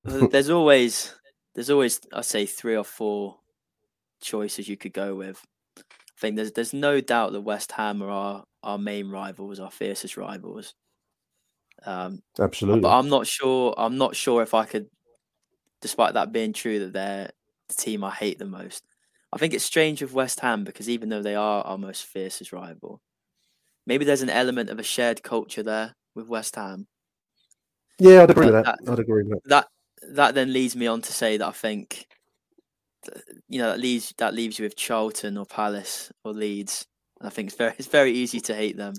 Well, 0.04 0.28
there's 0.28 0.50
always 0.50 1.12
there's 1.54 1.68
always 1.68 2.00
I 2.12 2.20
say 2.20 2.46
three 2.46 2.76
or 2.76 2.84
four 2.84 3.38
choices 4.20 4.68
you 4.68 4.76
could 4.76 4.92
go 4.92 5.16
with. 5.16 5.42
I 5.76 5.82
think 6.20 6.36
there's 6.36 6.52
there's 6.52 6.72
no 6.72 7.00
doubt 7.00 7.32
that 7.32 7.40
West 7.40 7.72
Ham 7.72 8.02
are 8.02 8.10
our, 8.10 8.44
our 8.62 8.78
main 8.78 9.10
rivals, 9.10 9.58
our 9.58 9.70
fiercest 9.70 10.16
rivals. 10.16 10.74
Um, 11.84 12.22
Absolutely. 12.38 12.82
but 12.82 12.96
I'm 12.96 13.08
not 13.08 13.26
sure. 13.26 13.74
I'm 13.76 13.98
not 13.98 14.14
sure 14.14 14.42
if 14.42 14.54
I 14.54 14.64
could, 14.64 14.86
despite 15.82 16.14
that 16.14 16.32
being 16.32 16.52
true, 16.52 16.78
that 16.78 16.92
they're 16.92 17.30
the 17.68 17.74
team 17.74 18.04
I 18.04 18.10
hate 18.10 18.38
the 18.38 18.46
most. 18.46 18.84
I 19.32 19.38
think 19.38 19.54
it's 19.54 19.64
strange 19.64 20.00
with 20.00 20.12
West 20.12 20.40
Ham 20.40 20.62
because 20.62 20.88
even 20.88 21.08
though 21.08 21.22
they 21.22 21.34
are 21.34 21.62
our 21.62 21.78
most 21.78 22.04
fiercest 22.04 22.52
rival, 22.52 23.00
maybe 23.86 24.04
there's 24.04 24.22
an 24.22 24.30
element 24.30 24.70
of 24.70 24.78
a 24.78 24.84
shared 24.84 25.22
culture 25.22 25.62
there 25.62 25.94
with 26.14 26.28
West 26.28 26.56
Ham. 26.56 26.86
yeah, 27.98 28.22
I'd 28.22 28.30
agree 28.30 28.46
But 28.46 28.54
with 28.54 28.64
that. 28.64 28.78
I'd 28.92 28.98
agree 28.98 29.22
with 29.24 29.30
that. 29.44 29.48
that 29.48 29.68
that 30.14 30.34
then 30.34 30.52
leads 30.52 30.76
me 30.76 30.86
on 30.86 31.00
to 31.02 31.12
say 31.12 31.36
that 31.38 31.46
I 31.46 31.52
think 31.52 32.06
you 33.48 33.58
know 33.60 33.70
that 33.70 33.80
leaves 33.80 34.12
that 34.18 34.34
leaves 34.34 34.58
you 34.58 34.64
with 34.64 34.76
Charlton 34.76 35.36
or 35.38 35.46
Palace 35.46 36.12
or 36.24 36.32
Leeds. 36.32 36.86
And 37.20 37.26
I 37.26 37.30
think 37.30 37.48
it's 37.48 37.56
very 37.56 37.74
it's 37.78 37.88
very 37.88 38.12
easy 38.12 38.40
to 38.40 38.54
hate 38.54 38.76
them. 38.76 38.94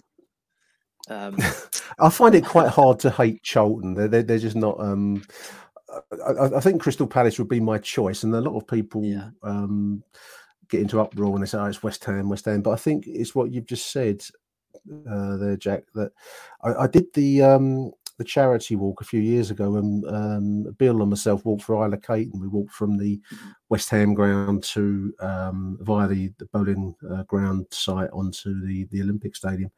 Um, 1.09 1.37
I 1.99 2.09
find 2.09 2.33
it 2.35 2.45
quite 2.45 2.69
hard 2.69 2.99
to 3.01 3.11
hate 3.11 3.43
Charlton. 3.43 3.93
They're, 3.93 4.07
they're, 4.07 4.23
they're 4.23 4.39
just 4.39 4.55
not. 4.55 4.79
Um, 4.79 5.23
I, 6.27 6.57
I- 6.57 6.59
think 6.59 6.81
Crystal 6.81 7.07
Palace 7.07 7.37
would 7.39 7.47
be 7.47 7.59
my 7.59 7.77
choice, 7.77 8.23
and 8.23 8.33
a 8.33 8.41
lot 8.41 8.57
of 8.57 8.67
people 8.67 9.03
um, 9.43 10.03
get 10.67 10.81
into 10.81 10.99
uproar 10.99 11.31
when 11.31 11.41
they 11.41 11.47
say, 11.47 11.59
"Oh, 11.59 11.65
it's 11.65 11.83
West 11.83 12.03
Ham, 12.05 12.27
West 12.27 12.45
Ham." 12.45 12.61
But 12.63 12.71
I 12.71 12.75
think 12.77 13.05
it's 13.07 13.35
what 13.35 13.51
you've 13.51 13.67
just 13.67 13.91
said 13.91 14.23
uh, 15.09 15.37
there, 15.37 15.57
Jack. 15.57 15.83
That 15.93 16.11
I, 16.63 16.73
I 16.73 16.87
did 16.87 17.05
the 17.13 17.41
um, 17.43 17.91
the 18.17 18.23
charity 18.23 18.75
walk 18.75 19.01
a 19.01 19.05
few 19.05 19.19
years 19.19 19.51
ago, 19.51 19.75
and 19.75 20.05
um, 20.07 20.63
Bill 20.77 21.01
and 21.01 21.09
myself 21.09 21.45
walked 21.45 21.63
for 21.63 21.85
Isla 21.85 21.97
Kate, 21.97 22.31
and 22.31 22.41
We 22.41 22.47
walked 22.47 22.71
from 22.71 22.97
the 22.97 23.19
West 23.69 23.89
Ham 23.89 24.13
ground 24.13 24.63
to 24.63 25.13
um, 25.19 25.77
via 25.81 26.07
the, 26.07 26.31
the 26.37 26.45
bowling 26.47 26.95
uh, 27.11 27.23
ground 27.23 27.67
site 27.71 28.09
onto 28.11 28.65
the 28.65 28.85
the 28.91 29.01
Olympic 29.01 29.35
Stadium. 29.35 29.71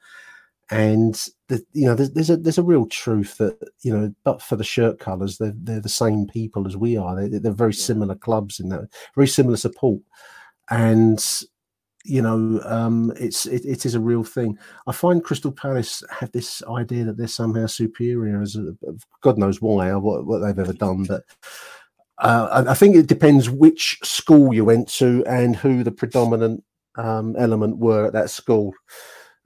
And 0.69 1.15
the, 1.47 1.63
you 1.71 1.85
know 1.85 1.95
there's, 1.95 2.11
there's 2.11 2.29
a 2.29 2.37
there's 2.37 2.57
a 2.57 2.63
real 2.63 2.85
truth 2.87 3.37
that 3.37 3.57
you 3.83 3.97
know 3.97 4.13
but 4.25 4.41
for 4.41 4.57
the 4.57 4.65
shirt 4.65 4.99
colors 4.99 5.37
they're 5.37 5.53
they're 5.55 5.79
the 5.79 5.87
same 5.87 6.27
people 6.27 6.67
as 6.67 6.75
we 6.75 6.97
are. 6.97 7.15
They, 7.15 7.39
they're 7.39 7.53
very 7.53 7.73
similar 7.73 8.15
clubs 8.15 8.59
in 8.59 8.67
that 8.69 8.89
very 9.15 9.27
similar 9.27 9.55
support. 9.55 10.01
And 10.69 11.25
you 12.07 12.21
know 12.21 12.61
um 12.65 13.11
it's 13.17 13.45
it, 13.45 13.65
it 13.65 13.85
is 13.85 13.95
a 13.95 13.99
real 13.99 14.23
thing 14.23 14.57
i 14.87 14.91
find 14.91 15.23
crystal 15.23 15.51
palace 15.51 16.03
have 16.09 16.31
this 16.31 16.63
idea 16.69 17.03
that 17.03 17.17
they're 17.17 17.27
somehow 17.27 17.65
superior 17.65 18.41
as 18.41 18.55
a, 18.55 18.73
god 19.21 19.37
knows 19.37 19.61
why 19.61 19.89
or 19.89 19.99
what, 19.99 20.25
what 20.25 20.39
they've 20.39 20.59
ever 20.59 20.73
done 20.73 21.03
but 21.03 21.23
uh, 22.19 22.63
I, 22.65 22.71
I 22.71 22.73
think 22.73 22.95
it 22.95 23.05
depends 23.05 23.47
which 23.47 23.99
school 24.03 24.51
you 24.51 24.65
went 24.65 24.87
to 24.93 25.23
and 25.27 25.55
who 25.55 25.83
the 25.83 25.91
predominant 25.91 26.63
um, 26.95 27.35
element 27.37 27.77
were 27.77 28.07
at 28.07 28.13
that 28.13 28.31
school 28.31 28.73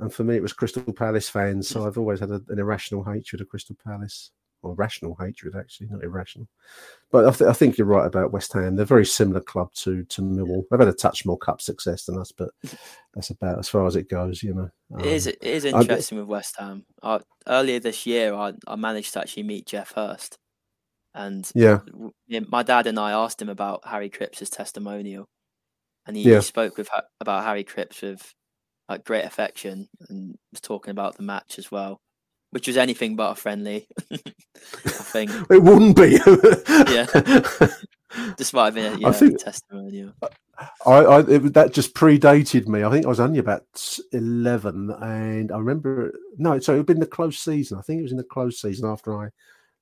and 0.02 0.12
for 0.12 0.24
me, 0.24 0.36
it 0.36 0.42
was 0.42 0.52
Crystal 0.52 0.92
Palace 0.92 1.30
fans. 1.30 1.68
So 1.68 1.86
I've 1.86 1.98
always 1.98 2.20
had 2.20 2.32
a, 2.32 2.42
an 2.50 2.58
irrational 2.60 3.04
hatred 3.04 3.40
of 3.40 3.50
Crystal 3.50 3.78
Palace, 3.86 4.32
or 4.64 4.74
rational 4.76 5.16
hatred, 5.20 5.56
actually, 5.56 5.88
not 5.90 6.04
irrational. 6.04 6.48
But 7.12 7.26
I, 7.28 7.32
th- 7.32 7.50
I 7.50 7.54
think 7.54 7.78
you're 7.78 7.88
right 7.88 8.06
about 8.06 8.32
West 8.32 8.54
Ham. 8.54 8.76
They're 8.76 8.84
a 8.84 8.86
very 8.88 9.06
similar 9.06 9.42
club 9.42 9.74
to 9.76 10.04
to 10.06 10.22
Millwall. 10.22 10.64
They've 10.70 10.80
had 10.80 10.88
a 10.90 10.94
touch 10.94 11.26
more 11.26 11.38
cup 11.38 11.62
success 11.62 12.06
than 12.06 12.18
us, 12.20 12.32
but 12.32 12.50
that's 13.14 13.30
about 13.32 13.60
as 13.60 13.70
far 13.70 13.86
as 13.88 13.96
it 13.96 14.10
goes. 14.10 14.42
You 14.44 14.54
know, 14.54 14.70
it 15.00 15.06
is 15.06 15.28
Um, 15.28 15.34
it 15.42 15.48
is 15.48 15.66
I- 15.66 15.80
interesting 15.82 16.18
with 16.20 16.28
West 16.28 16.56
Ham. 16.60 16.86
I, 17.04 17.20
earlier 17.48 17.80
this 17.80 18.06
year, 18.06 18.34
I, 18.34 18.54
I 18.68 18.76
managed 18.76 19.14
to 19.14 19.20
actually 19.22 19.44
meet 19.44 19.68
Geoff 19.68 19.92
Hurst, 19.94 20.38
and 21.14 21.50
Yeah. 21.56 21.80
my 22.50 22.64
dad 22.64 22.88
and 22.88 23.00
I 23.00 23.12
asked 23.12 23.42
him 23.42 23.50
about 23.50 23.86
Harry 23.88 24.10
Cripps' 24.10 24.50
testimonial, 24.50 25.26
and 26.06 26.16
he, 26.16 26.24
Yeah. 26.24 26.38
he 26.38 26.42
spoke 26.44 26.78
with 26.78 26.90
about 27.20 27.44
Harry 27.44 27.64
Cripps 27.64 28.02
with 28.02 28.32
like 28.90 29.06
great 29.06 29.24
affection 29.26 29.88
and 30.10 30.36
was 30.52 30.60
talking 30.60 30.92
about 30.92 31.16
the 31.16 31.24
match 31.24 31.58
as 31.58 31.72
well, 31.72 31.98
which 32.52 32.68
was 32.68 32.78
anything 32.78 33.16
but 33.16 33.32
a 33.32 33.36
friendly. 33.36 33.88
I 34.12 34.90
think. 34.90 35.32
It 35.50 35.64
wouldn't 35.64 35.96
be. 35.96 36.20
Yeah. 36.92 37.08
Have 38.14 38.76
been 38.76 38.94
a 38.94 38.98
yeah, 38.98 39.08
I 39.08 39.12
think 39.14 39.40
testimonial. 39.40 40.14
I, 40.86 40.92
I 40.92 41.20
it, 41.22 41.54
that 41.54 41.74
just 41.74 41.94
predated 41.94 42.68
me. 42.68 42.84
I 42.84 42.90
think 42.90 43.06
I 43.06 43.10
was 43.10 43.20
only 43.20 43.40
about 43.40 43.64
eleven, 44.12 44.92
and 45.02 45.52
I 45.52 45.58
remember 45.58 46.14
no, 46.38 46.60
so 46.60 46.74
it 46.74 46.78
had 46.78 46.86
been 46.86 47.00
the 47.00 47.06
close 47.06 47.40
season. 47.40 47.78
I 47.78 47.82
think 47.82 48.00
it 48.00 48.04
was 48.04 48.12
in 48.12 48.18
the 48.18 48.24
close 48.24 48.60
season 48.62 48.90
after 48.90 49.18
I 49.18 49.30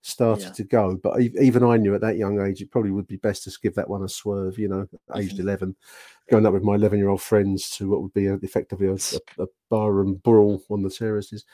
started 0.01 0.45
Yeah. 0.45 0.51
to 0.51 0.63
go. 0.63 0.95
But 1.01 1.20
even 1.22 1.63
I 1.63 1.78
knew 1.78 1.95
at 1.95 2.01
that 2.01 2.17
young 2.17 2.39
age 2.41 2.61
it 2.61 2.72
probably 2.72 2.91
would 2.91 3.07
be 3.07 3.17
best 3.17 3.43
to 3.43 3.57
give 3.61 3.76
that 3.76 3.89
one 3.89 4.03
a 4.03 4.09
swerve. 4.09 4.59
You 4.59 4.67
know, 4.70 4.88
aged 5.15 5.38
Mhm. 5.38 5.41
eleven, 5.41 5.76
going 6.30 6.45
up 6.45 6.53
with 6.53 6.63
my 6.63 6.76
eleven-year-old 6.76 7.22
friends 7.22 7.70
to 7.78 7.89
what 7.89 8.01
would 8.03 8.13
be 8.13 8.28
a, 8.28 8.36
effectively 8.36 8.88
a, 8.88 8.93
a, 8.93 9.43
a 9.43 9.47
barroom 9.70 10.15
brawl 10.24 10.63
on 10.70 10.84
the 10.84 10.89
terraces. 10.89 11.45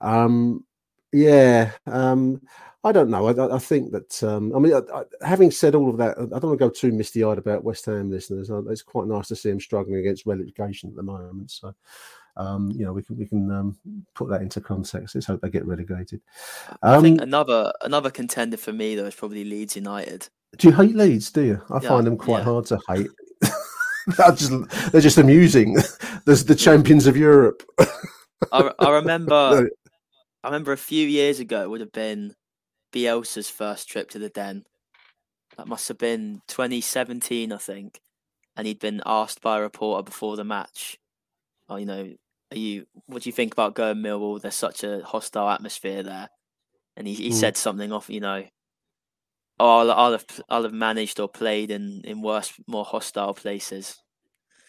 Um, 0.00 0.64
yeah, 1.12 1.72
um, 1.86 2.40
I 2.84 2.92
don't 2.92 3.10
know. 3.10 3.26
I, 3.26 3.54
I- 3.54 3.58
think 3.58 3.92
that 3.92 4.22
um, 4.22 4.54
I 4.54 4.58
mean, 4.58 4.74
I, 4.74 4.80
I, 4.98 5.04
having 5.26 5.50
said 5.50 5.74
all 5.74 5.88
of 5.90 5.96
that, 5.98 6.16
I 6.18 6.22
don't 6.22 6.42
want 6.44 6.58
to 6.58 6.64
go 6.64 6.70
too 6.70 6.92
misty-eyed 6.92 7.38
about 7.38 7.64
West 7.64 7.86
Ham 7.86 8.10
listeners. 8.10 8.50
Uh, 8.50 8.62
It's 8.68 8.82
quite 8.82 9.06
nice 9.06 9.28
to 9.28 9.36
see 9.36 9.50
them 9.50 9.60
struggling 9.60 9.96
against 9.98 10.26
relegation 10.26 10.90
at 10.90 10.96
the 10.96 11.02
moment. 11.02 11.50
So, 11.50 11.74
um, 12.36 12.70
you 12.70 12.84
know, 12.84 12.92
we 12.92 13.02
can 13.02 13.16
we 13.16 13.26
can 13.26 13.50
um, 13.50 13.76
put 14.14 14.28
that 14.30 14.42
into 14.42 14.60
context. 14.60 15.14
Let's 15.14 15.26
hope 15.26 15.40
they 15.40 15.50
get 15.50 15.66
relegated. 15.66 16.20
I 16.82 17.00
think 17.00 17.20
Um, 17.20 17.28
another 17.28 17.72
another 17.82 18.10
contender 18.10 18.56
for 18.56 18.72
me 18.72 18.94
though 18.94 19.06
is 19.06 19.14
probably 19.14 19.44
Leeds 19.44 19.74
United. 19.76 20.28
do 20.58 20.68
you 20.68 20.74
hate 20.74 20.94
Leeds? 20.94 21.30
Do 21.32 21.42
you? 21.42 21.62
I 21.70 21.80
Yeah, 21.82 21.88
find 21.88 22.06
them 22.06 22.16
quite 22.16 22.38
yeah. 22.38 22.44
hard 22.44 22.66
to 22.66 22.78
hate. 22.88 23.08
they're, 24.16 24.32
just, 24.32 24.92
they're 24.92 25.00
just 25.00 25.18
amusing. 25.18 25.76
There's 26.26 26.44
the 26.44 26.54
champions 26.54 27.06
of 27.06 27.16
Europe. 27.16 27.62
I, 28.52 28.70
I 28.78 28.90
remember. 28.90 29.68
I 30.42 30.48
remember 30.48 30.72
a 30.72 30.76
few 30.78 31.06
years 31.06 31.40
ago 31.40 31.62
it 31.62 31.70
would 31.70 31.80
have 31.80 31.92
been 31.92 32.34
Bielsa's 32.92 33.50
first 33.50 33.88
trip 33.88 34.10
to 34.10 34.18
the 34.18 34.28
Den. 34.30 34.64
That 35.56 35.68
must 35.68 35.88
have 35.88 35.98
been 35.98 36.42
2017, 36.48 37.52
I 37.52 37.58
think. 37.58 38.00
And 38.56 38.66
he'd 38.66 38.80
been 38.80 39.02
asked 39.06 39.42
by 39.42 39.58
a 39.58 39.62
reporter 39.62 40.04
before 40.04 40.36
the 40.36 40.44
match, 40.44 40.98
"Oh, 41.68 41.76
you 41.76 41.86
know, 41.86 42.16
are 42.52 42.58
you? 42.58 42.86
What 43.06 43.22
do 43.24 43.28
you 43.30 43.32
think 43.34 43.52
about 43.54 43.74
going 43.74 43.98
Millwall? 43.98 44.40
There's 44.40 44.54
such 44.56 44.84
a 44.84 45.04
hostile 45.04 45.48
atmosphere 45.50 46.02
there." 46.02 46.30
And 46.96 47.06
he, 47.08 47.14
he 47.14 47.30
Mm. 47.30 47.32
said 47.32 47.56
something 47.58 47.92
off, 47.92 48.10
you 48.10 48.20
know, 48.20 48.48
"Oh, 49.60 49.78
I'll, 49.78 49.90
I'll 49.92 50.12
have 50.12 50.26
I'll 50.48 50.62
have 50.64 50.72
managed 50.72 51.20
or 51.20 51.28
played 51.28 51.70
in 51.70 52.00
in 52.04 52.22
worse, 52.22 52.52
more 52.66 52.84
hostile 52.84 53.34
places." 53.34 54.02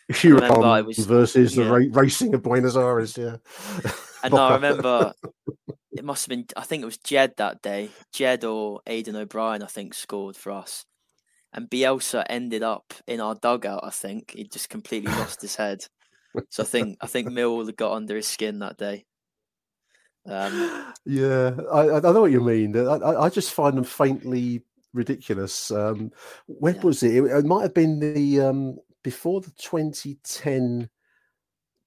I 0.24 0.82
was- 0.82 0.98
versus 1.00 1.56
the 1.56 1.66
ra- 1.66 2.00
racing 2.02 2.34
of 2.34 2.44
Buenos 2.44 2.76
Aires. 2.76 3.18
Yeah. 3.18 3.38
And 4.24 4.34
I 4.34 4.54
remember 4.56 5.14
it 5.92 6.04
must 6.04 6.26
have 6.26 6.30
been 6.30 6.46
I 6.58 6.64
think 6.64 6.82
it 6.84 6.86
was 6.88 6.98
Jed 6.98 7.34
that 7.38 7.62
day. 7.62 7.90
Jed 8.14 8.44
or 8.44 8.82
Aiden 8.88 9.16
O'Brien, 9.16 9.64
I 9.64 9.68
think, 9.68 9.94
scored 9.94 10.36
for 10.36 10.52
us. 10.52 10.86
And 11.54 11.70
Bielsa 11.70 12.24
ended 12.30 12.62
up 12.64 12.94
in 13.08 13.20
our 13.20 13.36
dugout, 13.36 13.82
I 13.84 13.90
think. 13.90 14.32
He 14.36 14.44
just 14.44 14.70
completely 14.70 15.12
lost 15.12 15.42
his 15.42 15.56
head. 15.56 15.84
So 16.50 16.62
I 16.64 16.66
think 16.66 16.98
I 17.02 17.08
think 17.08 17.30
Millwall 17.30 17.76
got 17.76 17.94
under 17.94 18.16
his 18.16 18.28
skin 18.28 18.60
that 18.60 18.78
day. 18.78 19.06
Um, 20.28 20.94
Yeah, 21.06 21.56
I, 21.72 21.90
I 21.90 22.00
know 22.02 22.22
what 22.22 22.32
you 22.32 22.42
mean. 22.42 22.76
I, 22.78 22.82
I, 22.98 23.26
I 23.26 23.30
just 23.30 23.54
find 23.54 23.76
them 23.78 23.84
faintly 23.84 24.64
ridiculous. 24.94 25.72
Um, 25.72 26.12
when 26.46 26.76
Yeah. 26.76 26.82
was 26.82 27.02
it? 27.04 27.16
it? 27.16 27.24
It 27.26 27.46
might 27.46 27.64
have 27.64 27.74
been 27.74 28.00
the 28.00 28.42
um, 28.42 28.78
before 29.04 29.42
the 29.42 29.52
2010 29.52 30.90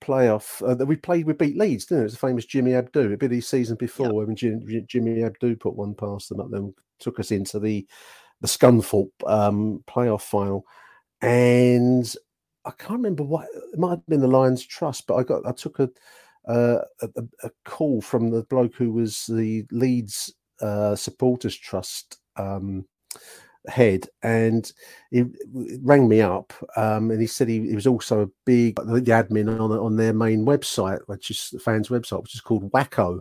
playoff 0.01 0.67
uh, 0.69 0.75
that 0.75 0.87
we 0.87 0.97
played. 0.97 1.27
We 1.27 1.33
beat 1.33 1.57
Leeds, 1.57 1.87
didn't 1.87 1.99
it? 1.99 2.01
It 2.01 2.05
was 2.05 2.13
the 2.15 2.19
famous 2.19 2.45
Jimmy 2.45 2.73
Abdou. 2.73 3.07
It'd 3.07 3.19
be 3.19 3.27
the 3.29 3.41
season 3.41 3.77
before 3.77 4.13
when 4.13 4.35
Jim, 4.37 4.61
Jim- 4.67 4.87
Jimmy 4.89 5.23
Abdou 5.23 5.57
put 5.59 5.77
one 5.77 5.95
past 5.95 6.29
them 6.29 6.41
up, 6.41 6.51
then 6.51 6.75
took 6.99 7.19
us 7.21 7.31
into 7.31 7.59
the 7.59 7.87
the 8.41 8.49
Scunthorpe 8.49 9.13
um, 9.27 9.85
playoff 9.87 10.23
final, 10.23 10.67
and 11.21 12.13
I 12.65 12.73
can't 12.73 12.99
remember 12.99 13.23
what 13.23 13.47
it 13.73 13.79
might 13.79 13.91
have 13.91 14.07
been 14.07 14.21
the 14.21 14.27
Lions 14.27 14.67
Trust, 14.67 15.07
but 15.07 15.15
I 15.15 15.23
got 15.23 15.47
I 15.47 15.53
took 15.53 15.79
a 15.79 15.89
uh, 16.49 16.81
a- 17.03 17.23
a 17.45 17.51
call 17.65 18.01
from 18.01 18.31
the 18.31 18.43
bloke 18.45 18.75
who 18.75 18.93
was 18.93 19.27
the 19.27 19.65
Leeds 19.71 20.35
uh, 20.61 20.97
Supporters 20.97 21.57
Trust 21.57 22.19
um, 22.37 22.85
head, 23.69 24.09
and 24.23 24.71
he 25.11 25.25
rang 25.83 26.09
me 26.09 26.21
up, 26.21 26.53
um, 26.77 27.11
and 27.11 27.21
he 27.21 27.27
said 27.27 27.49
he, 27.49 27.69
he 27.69 27.75
was 27.75 27.87
also 27.87 28.23
a 28.23 28.31
big 28.45 28.77
the, 28.77 29.01
admin 29.03 29.49
on 29.61 29.73
on 29.73 29.97
their 29.97 30.13
main 30.13 30.45
website, 30.45 31.01
which 31.07 31.31
is 31.31 31.51
the 31.53 31.59
fans' 31.59 31.89
website, 31.89 32.23
which 32.23 32.35
is 32.35 32.41
called 32.41 32.71
WACCOE. 32.73 33.21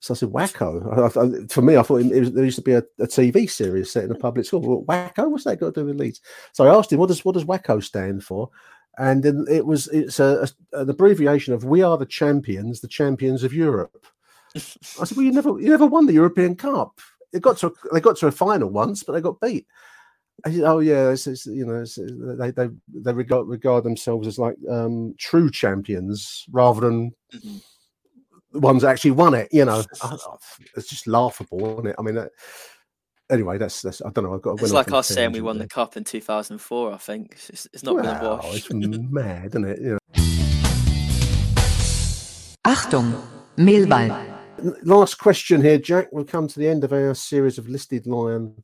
So 0.00 0.12
I 0.12 0.16
said, 0.18 0.28
WACCOE. 0.28 1.16
I, 1.16 1.20
I, 1.44 1.46
for 1.48 1.62
me, 1.62 1.76
I 1.76 1.82
thought 1.82 2.02
it 2.02 2.20
was, 2.20 2.32
there 2.32 2.44
used 2.44 2.58
to 2.58 2.62
be 2.62 2.72
a, 2.74 2.84
a 2.98 3.06
TV 3.06 3.50
series 3.50 3.90
set 3.90 4.04
in 4.04 4.10
a 4.10 4.14
public 4.14 4.44
school. 4.44 4.60
Well, 4.60 4.84
Wacko, 4.84 5.30
what's 5.30 5.44
that 5.44 5.58
got 5.60 5.74
to 5.74 5.80
do 5.80 5.86
with 5.86 5.98
Leeds? 5.98 6.20
So 6.52 6.66
I 6.66 6.74
asked 6.74 6.92
him, 6.92 6.98
what 6.98 7.08
does 7.08 7.24
what 7.24 7.32
does 7.32 7.44
WACCOE 7.46 7.82
stand 7.82 8.22
for? 8.22 8.50
And 8.98 9.22
then 9.22 9.46
it 9.50 9.64
was 9.66 9.88
it's 9.88 10.20
a, 10.20 10.46
a- 10.72 10.80
an 10.80 10.90
abbreviation 10.90 11.54
of 11.54 11.64
"We 11.64 11.82
are 11.82 11.98
the 11.98 12.06
champions, 12.06 12.80
the 12.80 12.88
champions 12.88 13.42
of 13.42 13.52
Europe." 13.54 14.06
I 14.54 14.58
said, 14.60 15.16
"Well, 15.16 15.26
you 15.26 15.32
never 15.32 15.58
you 15.58 15.70
never 15.70 15.86
won 15.86 16.06
the 16.06 16.12
European 16.12 16.54
Cup. 16.54 17.00
It 17.34 17.42
got 17.42 17.58
to 17.58 17.74
they 17.92 18.00
got 18.00 18.16
to 18.18 18.28
a 18.28 18.32
final 18.32 18.70
once, 18.70 19.02
but 19.02 19.12
they 19.12 19.20
got 19.20 19.40
beat." 19.40 19.66
I 20.44 20.50
said, 20.52 20.64
oh 20.64 20.80
yeah, 20.80 21.10
it's, 21.10 21.26
it's, 21.26 21.46
you 21.46 21.64
know, 21.64 21.82
it's, 21.82 21.94
they 21.96 22.50
they 22.50 22.68
they 22.88 23.12
regard 23.12 23.46
regard 23.46 23.84
themselves 23.84 24.26
as 24.26 24.38
like 24.38 24.56
um, 24.70 25.14
true 25.18 25.50
champions 25.50 26.44
rather 26.50 26.80
than 26.80 27.12
mhm. 27.32 27.62
the 28.52 28.58
ones 28.60 28.82
that 28.82 28.88
actually 28.88 29.12
won 29.12 29.34
it. 29.34 29.48
You 29.52 29.64
know, 29.64 29.82
I- 30.02 30.14
I- 30.14 30.36
it's 30.76 30.88
just 30.88 31.06
laughable, 31.06 31.64
isn't 31.74 31.86
it? 31.86 31.96
I 31.98 32.02
mean, 32.02 32.16
that, 32.16 32.30
anyway, 33.30 33.58
that's 33.58 33.80
that's 33.80 34.02
I 34.02 34.10
don't 34.10 34.24
know. 34.24 34.34
I've 34.34 34.42
got 34.42 34.60
it's 34.60 34.72
like 34.72 34.92
us 34.92 35.06
saying 35.08 35.32
we 35.32 35.40
won 35.40 35.58
the 35.58 35.68
cup 35.68 35.96
in 35.96 36.04
2004. 36.04 36.92
I 36.92 36.96
think 36.96 37.32
it's, 37.32 37.50
it's, 37.50 37.68
it's 37.72 37.82
not 37.84 37.96
been 37.96 38.06
a 38.06 38.18
Well, 38.20 38.36
wash. 38.38 38.56
it's 38.56 38.70
mad, 38.72 39.46
isn't 39.46 39.64
it? 39.64 39.80
You 39.80 39.90
know. 39.92 39.98
Achtung, 42.66 43.20
Mehlball. 43.56 44.33
Last 44.82 45.16
question 45.18 45.60
here, 45.60 45.78
Jack. 45.78 46.08
We'll 46.10 46.24
come 46.24 46.48
to 46.48 46.58
the 46.58 46.68
end 46.68 46.84
of 46.84 46.92
our 46.92 47.14
series 47.14 47.58
of 47.58 47.68
listed 47.68 48.06
lion 48.06 48.62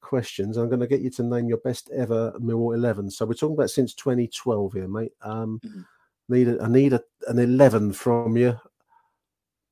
questions. 0.00 0.56
I'm 0.56 0.68
going 0.68 0.80
to 0.80 0.86
get 0.86 1.00
you 1.00 1.10
to 1.10 1.22
name 1.22 1.48
your 1.48 1.58
best 1.58 1.90
ever 1.90 2.32
Millwall 2.40 2.74
11. 2.74 3.10
So 3.10 3.24
we're 3.24 3.34
talking 3.34 3.54
about 3.54 3.70
since 3.70 3.94
2012 3.94 4.72
here, 4.72 4.88
mate. 4.88 5.12
Um, 5.22 5.60
Mhm. 5.64 5.84
need 6.28 6.48
a, 6.48 6.62
I 6.62 6.68
need 6.68 6.92
a, 6.92 7.02
an 7.28 7.38
11 7.38 7.92
from 7.92 8.36
you 8.36 8.58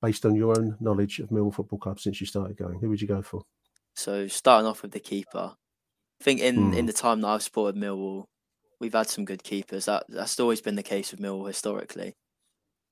based 0.03 0.25
on 0.25 0.37
your 0.37 0.57
own 0.57 0.77
knowledge 0.79 1.19
of 1.19 1.31
Millwall 1.31 1.55
Football 1.55 1.79
Club 1.81 1.99
since 2.01 2.21
you 2.21 2.27
started 2.27 2.57
going. 2.57 2.79
Who 2.79 2.89
would 2.91 3.01
you 3.01 3.09
go 3.09 3.23
for? 3.23 3.43
So 3.95 4.29
starting 4.29 4.67
off 4.69 4.83
with 4.83 4.93
the 4.93 5.01
keeper, 5.01 5.55
I 6.21 6.25
think 6.25 6.41
in 6.41 6.75
in 6.75 6.85
Mm. 6.85 6.87
the 6.87 6.93
time 6.93 7.23
that 7.23 7.29
I've 7.29 7.43
supported 7.43 7.81
Millwall, 7.81 8.27
we've 8.79 8.93
had 8.93 9.09
some 9.09 9.25
good 9.25 9.43
keepers. 9.43 9.87
That 9.87 10.05
that's 10.09 10.39
always 10.39 10.61
been 10.61 10.77
the 10.77 10.83
case 10.83 11.11
with 11.11 11.21
Millwall 11.21 11.47
historically. 11.49 12.15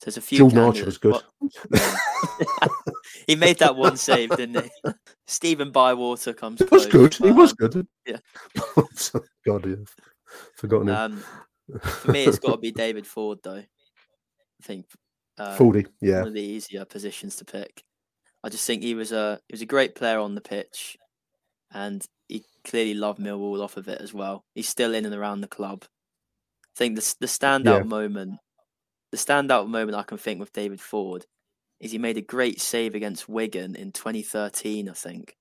There's 0.04 0.18
a 0.18 0.20
few. 0.20 0.38
Jordan 0.38 0.58
Archer 0.58 0.84
was 0.84 0.98
good. 0.98 1.22
he 3.26 3.36
made 3.36 3.58
that 3.58 3.74
one 3.74 3.96
save, 3.96 4.36
didn't 4.36 4.64
he? 4.64 4.90
Stephen 5.26 5.70
Bywater 5.70 6.34
comes. 6.34 6.58
He 6.58 6.64
was 6.64 6.86
close, 6.86 7.18
good. 7.18 7.26
He 7.26 7.32
was 7.32 7.52
good. 7.54 7.86
yeah. 8.06 8.18
God, 9.46 9.66
yeah. 9.66 9.76
forgotten 10.56 10.88
him. 10.88 10.94
Um, 10.94 11.24
for 11.80 12.12
me, 12.12 12.24
it's 12.24 12.38
got 12.38 12.52
to 12.52 12.58
be 12.58 12.70
David 12.70 13.06
Forde, 13.06 13.42
though. 13.42 13.56
I 13.62 13.66
think. 14.62 14.86
Um, 15.38 15.56
Forty, 15.56 15.86
yeah. 16.02 16.18
One 16.18 16.28
of 16.28 16.34
the 16.34 16.42
easier 16.42 16.84
positions 16.84 17.36
to 17.36 17.46
pick. 17.46 17.82
I 18.42 18.50
just 18.50 18.66
think 18.66 18.82
he 18.82 18.94
was 18.94 19.10
a 19.10 19.40
he 19.48 19.54
was 19.54 19.62
a 19.62 19.66
great 19.66 19.94
player 19.94 20.18
on 20.18 20.34
the 20.34 20.42
pitch, 20.42 20.98
and 21.72 22.04
he 22.28 22.44
clearly 22.64 22.94
loved 22.94 23.18
Millwall 23.18 23.62
off 23.62 23.78
of 23.78 23.88
it 23.88 24.02
as 24.02 24.12
well. 24.12 24.44
He's 24.54 24.68
still 24.68 24.94
in 24.94 25.06
and 25.06 25.14
around 25.14 25.40
the 25.40 25.48
club. 25.48 25.84
I 25.84 26.76
think 26.76 26.96
the 26.96 27.14
the 27.20 27.26
standout 27.26 27.78
Yeah. 27.78 27.82
moment, 27.84 28.38
the 29.14 29.32
standout 29.32 29.68
moment 29.68 29.96
I 29.96 30.02
can 30.02 30.18
think 30.18 30.38
of 30.38 30.40
with 30.40 30.52
David 30.52 30.80
Forde, 30.80 31.24
is 31.78 31.92
he 31.92 31.98
made 31.98 32.16
a 32.16 32.22
great 32.22 32.60
save 32.60 32.94
against 32.96 33.28
Wigan 33.28 33.76
in 33.76 33.92
2013. 33.92 34.88
I 34.88 34.92
think 34.92 35.36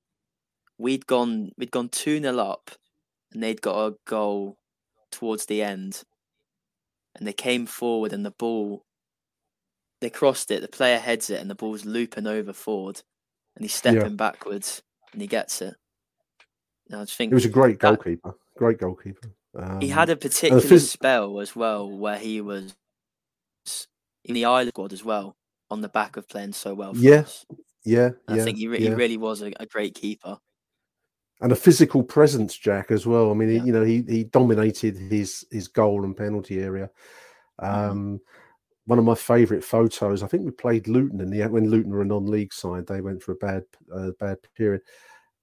we'd 0.78 1.08
gone 1.08 1.52
we'd 1.58 1.72
gone 1.72 1.90
two 1.90 2.20
0 2.22 2.38
up, 2.38 2.72
and 3.32 3.42
they'd 3.42 3.62
got 3.62 3.88
a 3.88 3.96
goal 4.06 4.58
towards 5.12 5.48
the 5.48 5.64
end, 5.64 6.04
and 7.16 7.28
they 7.28 7.34
came 7.34 7.66
forward, 7.66 8.14
and 8.14 8.24
the 8.24 8.32
ball 8.32 8.84
they 10.02 10.10
crossed 10.10 10.52
it, 10.52 10.62
the 10.62 10.68
player 10.68 11.00
heads 11.00 11.30
it, 11.30 11.40
and 11.42 11.50
the 11.50 11.56
ball's 11.56 11.86
looping 11.86 12.28
over 12.28 12.54
Forde, 12.54 13.02
and 13.56 13.64
he's 13.64 13.74
stepping 13.74 14.16
backwards, 14.18 14.84
and 15.14 15.22
he 15.22 15.28
gets 15.28 15.62
it. 15.62 15.76
And 16.90 17.00
I 17.00 17.06
just 17.06 17.16
think 17.18 17.32
He 17.32 17.36
was 17.36 17.46
a 17.46 17.50
great 17.50 17.80
that- 17.80 17.96
goalkeeper. 17.96 18.36
Great 18.58 18.78
goalkeeper. 18.78 19.32
Um, 19.56 19.82
he 19.82 19.88
had 19.88 20.10
a 20.10 20.16
particular 20.16 20.62
phys- 20.62 20.90
spell 20.90 21.40
as 21.40 21.56
well 21.56 21.90
where 21.90 22.18
he 22.20 22.42
was 22.42 22.76
in 24.26 24.34
the 24.36 24.46
Ireland 24.46 24.70
squad 24.70 24.94
as 24.94 25.04
well 25.04 25.36
on 25.70 25.82
the 25.82 25.90
back 25.90 26.18
of 26.18 26.28
playing 26.28 26.54
so 26.54 26.74
well. 26.74 26.94
For 26.94 27.00
Yeah, 27.00 27.26
yeah, 27.84 28.10
yeah. 28.30 28.36
I 28.36 28.40
think 28.40 28.58
he, 28.58 28.68
re- 28.68 28.80
yeah. 28.80 28.90
he 28.90 28.96
really 28.96 29.18
was 29.18 29.42
a, 29.42 29.52
a 29.60 29.66
great 29.66 29.96
keeper. 29.96 30.38
and 31.42 31.52
a 31.52 31.56
physical 31.56 32.04
presence, 32.04 32.58
Jack, 32.58 32.92
as 32.92 33.06
well. 33.06 33.32
I 33.32 33.34
mean, 33.34 33.50
he, 33.50 33.56
you 33.66 33.74
know, 33.74 33.84
he 33.84 34.04
he 34.08 34.24
dominated 34.26 34.98
his 34.98 35.46
his 35.52 35.68
goal 35.68 36.04
and 36.06 36.16
penalty 36.16 36.60
area. 36.62 36.90
Mm-hmm. 37.62 37.92
Um, 37.92 38.22
One 38.86 39.00
of 39.00 39.06
my 39.06 39.16
favourite 39.16 39.64
photos. 39.64 40.24
I 40.24 40.28
think 40.28 40.44
we 40.46 40.52
played 40.52 40.88
Luton 40.88 41.22
in 41.22 41.30
the 41.30 41.44
when 41.48 41.70
Luton 41.70 41.92
were 41.92 42.02
a 42.02 42.06
non-league 42.06 42.54
side. 42.54 42.86
They 42.88 43.02
went 43.02 43.22
for 43.24 43.32
a 43.34 43.36
bad 43.36 43.64
uh, 43.94 44.12
bad 44.20 44.38
period, 44.56 44.82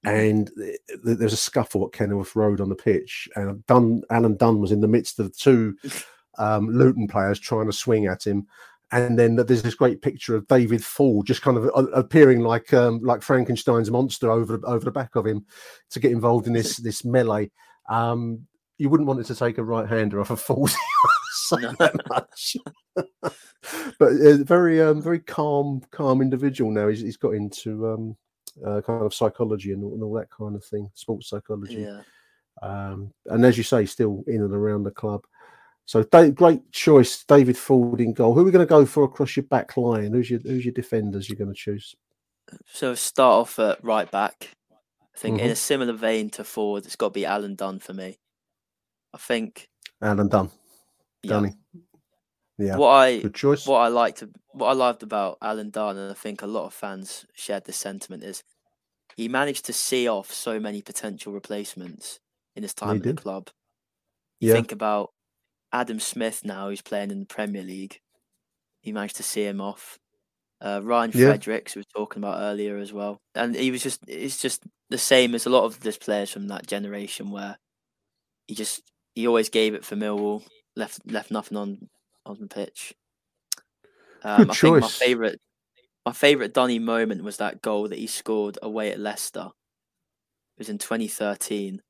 Mm-hmm. 0.06 0.16
and 0.16 0.50
th- 0.56 0.78
th- 1.04 1.18
there's 1.18 1.34
a 1.34 1.36
scuffle 1.36 1.84
at 1.86 1.92
Kenilworth 1.92 2.34
Road 2.34 2.62
on 2.62 2.70
the 2.70 2.74
pitch, 2.74 3.28
and 3.36 3.64
Dunne 3.66 4.02
Alan 4.10 4.36
Dunne 4.36 4.58
was 4.58 4.72
in 4.72 4.80
the 4.80 4.88
midst 4.88 5.18
of 5.20 5.36
two 5.36 5.76
um, 6.38 6.68
Luton 6.68 7.08
players 7.08 7.38
trying 7.38 7.66
to 7.66 7.72
swing 7.72 8.06
at 8.06 8.26
him. 8.26 8.46
And 8.92 9.16
then 9.18 9.36
there's 9.36 9.62
this 9.62 9.74
great 9.74 10.02
picture 10.02 10.34
of 10.34 10.48
David 10.48 10.80
Forde 10.80 11.26
just 11.26 11.42
kind 11.42 11.56
of 11.56 11.70
appearing 11.94 12.40
like 12.40 12.74
um, 12.74 13.00
like 13.02 13.22
Frankenstein's 13.22 13.90
monster 13.90 14.30
over 14.30 14.60
over 14.64 14.84
the 14.84 14.90
back 14.90 15.14
of 15.14 15.26
him 15.26 15.46
to 15.90 16.00
get 16.00 16.10
involved 16.10 16.48
in 16.48 16.52
this 16.52 16.76
this 16.78 17.04
melee. 17.04 17.52
Um, 17.88 18.46
you 18.78 18.88
wouldn't 18.88 19.06
want 19.06 19.20
it 19.20 19.26
to 19.26 19.34
take 19.36 19.58
a 19.58 19.64
right 19.64 19.88
hander 19.88 20.20
off 20.20 20.30
a 20.30 20.36
Forde. 20.36 20.74
that 21.50 22.00
much. 22.08 22.56
but 23.98 24.12
uh, 24.12 24.42
very 24.42 24.82
um, 24.82 25.00
very 25.00 25.20
calm 25.20 25.82
calm 25.92 26.20
individual 26.20 26.70
now. 26.70 26.88
He's, 26.88 27.00
he's 27.00 27.16
got 27.16 27.34
into 27.34 27.86
um, 27.86 28.16
uh, 28.64 28.80
kind 28.80 29.04
of 29.04 29.14
psychology 29.14 29.72
and 29.72 29.84
all, 29.84 29.94
and 29.94 30.02
all 30.02 30.14
that 30.14 30.30
kind 30.30 30.56
of 30.56 30.64
thing, 30.64 30.90
sports 30.94 31.28
psychology. 31.28 31.82
Yeah. 31.82 32.00
Um, 32.62 33.12
and 33.26 33.44
as 33.44 33.56
you 33.56 33.64
say, 33.64 33.86
still 33.86 34.24
in 34.26 34.42
and 34.42 34.54
around 34.54 34.84
the 34.84 34.90
club. 34.90 35.24
So 35.90 36.04
great 36.04 36.70
choice, 36.70 37.24
David 37.24 37.56
Forde 37.56 38.00
in 38.00 38.12
goal. 38.12 38.32
Who 38.32 38.42
are 38.42 38.44
we 38.44 38.52
going 38.52 38.64
to 38.64 38.70
go 38.70 38.86
for 38.86 39.02
across 39.02 39.34
your 39.36 39.42
back 39.46 39.76
line? 39.76 40.12
Who's 40.12 40.30
your 40.30 40.38
who's 40.38 40.64
your 40.64 40.72
defenders 40.72 41.28
you're 41.28 41.36
going 41.36 41.52
to 41.52 41.54
choose? 41.54 41.96
So 42.66 42.94
start 42.94 43.40
off 43.40 43.58
at 43.58 43.82
right 43.82 44.08
back. 44.08 44.54
I 44.70 45.18
think 45.18 45.40
in 45.40 45.48
Mhm. 45.48 45.50
a 45.50 45.56
similar 45.56 45.92
vein 45.92 46.30
to 46.30 46.44
forward, 46.44 46.86
it's 46.86 46.94
got 46.94 47.08
to 47.08 47.14
be 47.14 47.26
Alan 47.26 47.56
Dunne 47.56 47.80
for 47.80 47.92
me. 47.92 48.20
I 49.12 49.18
think 49.18 49.68
Alan 50.00 50.28
Dunne. 50.28 50.52
Yeah. 51.24 51.30
Dunny. 51.30 51.54
Yeah. 52.56 52.76
what 52.76 52.90
I 52.90 53.20
Good 53.22 53.34
choice. 53.34 53.66
what 53.66 53.78
I 53.80 53.88
liked 53.88 54.22
what 54.52 54.68
I 54.68 54.74
loved 54.74 55.02
about 55.02 55.38
Alan 55.42 55.70
Dunne, 55.70 55.96
and 55.96 56.12
I 56.12 56.14
think 56.14 56.42
a 56.42 56.46
lot 56.46 56.66
of 56.66 56.72
fans 56.72 57.26
shared 57.34 57.64
this 57.64 57.78
sentiment, 57.78 58.22
is 58.22 58.44
he 59.16 59.26
managed 59.28 59.64
to 59.64 59.72
see 59.72 60.06
off 60.06 60.32
so 60.32 60.60
many 60.60 60.82
potential 60.82 61.32
replacements 61.32 62.20
in 62.54 62.62
his 62.62 62.74
time 62.74 63.02
He 63.02 63.08
at 63.10 63.16
the 63.16 63.20
club. 63.20 63.50
You 64.38 64.50
Yeah. 64.50 64.54
think 64.54 64.70
about 64.70 65.10
Adam 65.72 66.00
Smith 66.00 66.44
now, 66.44 66.68
who's 66.68 66.82
playing 66.82 67.10
in 67.10 67.20
the 67.20 67.26
Premier 67.26 67.62
League. 67.62 68.00
He 68.80 68.92
managed 68.92 69.16
to 69.16 69.22
see 69.22 69.44
him 69.44 69.60
off. 69.60 69.98
Uh, 70.60 70.80
Ryan 70.82 71.12
Yeah. 71.14 71.28
Fredericks, 71.28 71.74
we 71.74 71.80
were 71.80 71.84
talking 71.96 72.22
about 72.22 72.40
earlier 72.40 72.76
as 72.78 72.92
well, 72.92 73.20
and 73.34 73.54
he 73.54 73.70
was 73.70 73.82
just 73.82 74.00
it's 74.06 74.38
just 74.40 74.62
the 74.90 74.98
same 74.98 75.34
as 75.34 75.46
a 75.46 75.50
lot 75.50 75.64
of 75.64 75.80
these 75.80 75.96
players 75.96 76.30
from 76.30 76.48
that 76.48 76.66
generation, 76.66 77.30
where 77.30 77.58
he 78.46 78.54
just 78.54 78.82
he 79.14 79.26
always 79.26 79.48
gave 79.48 79.74
it 79.74 79.84
for 79.84 79.96
Millwall, 79.96 80.42
left 80.76 81.00
left 81.06 81.30
nothing 81.30 81.56
on 81.56 81.88
on 82.26 82.38
the 82.40 82.46
pitch. 82.46 82.94
Um, 84.22 84.48
Good 84.48 84.50
I 84.50 84.54
think 84.54 84.80
my 84.82 84.88
favorite 84.88 85.40
my 86.04 86.12
favorite 86.12 86.52
Donny 86.52 86.78
moment 86.78 87.22
was 87.24 87.38
that 87.38 87.62
goal 87.62 87.88
that 87.88 87.98
he 87.98 88.06
scored 88.06 88.58
away 88.62 88.90
at 88.92 88.98
Leicester. 89.00 89.48
It 90.56 90.60
was 90.60 90.68
in 90.68 90.76
2013. 90.78 91.80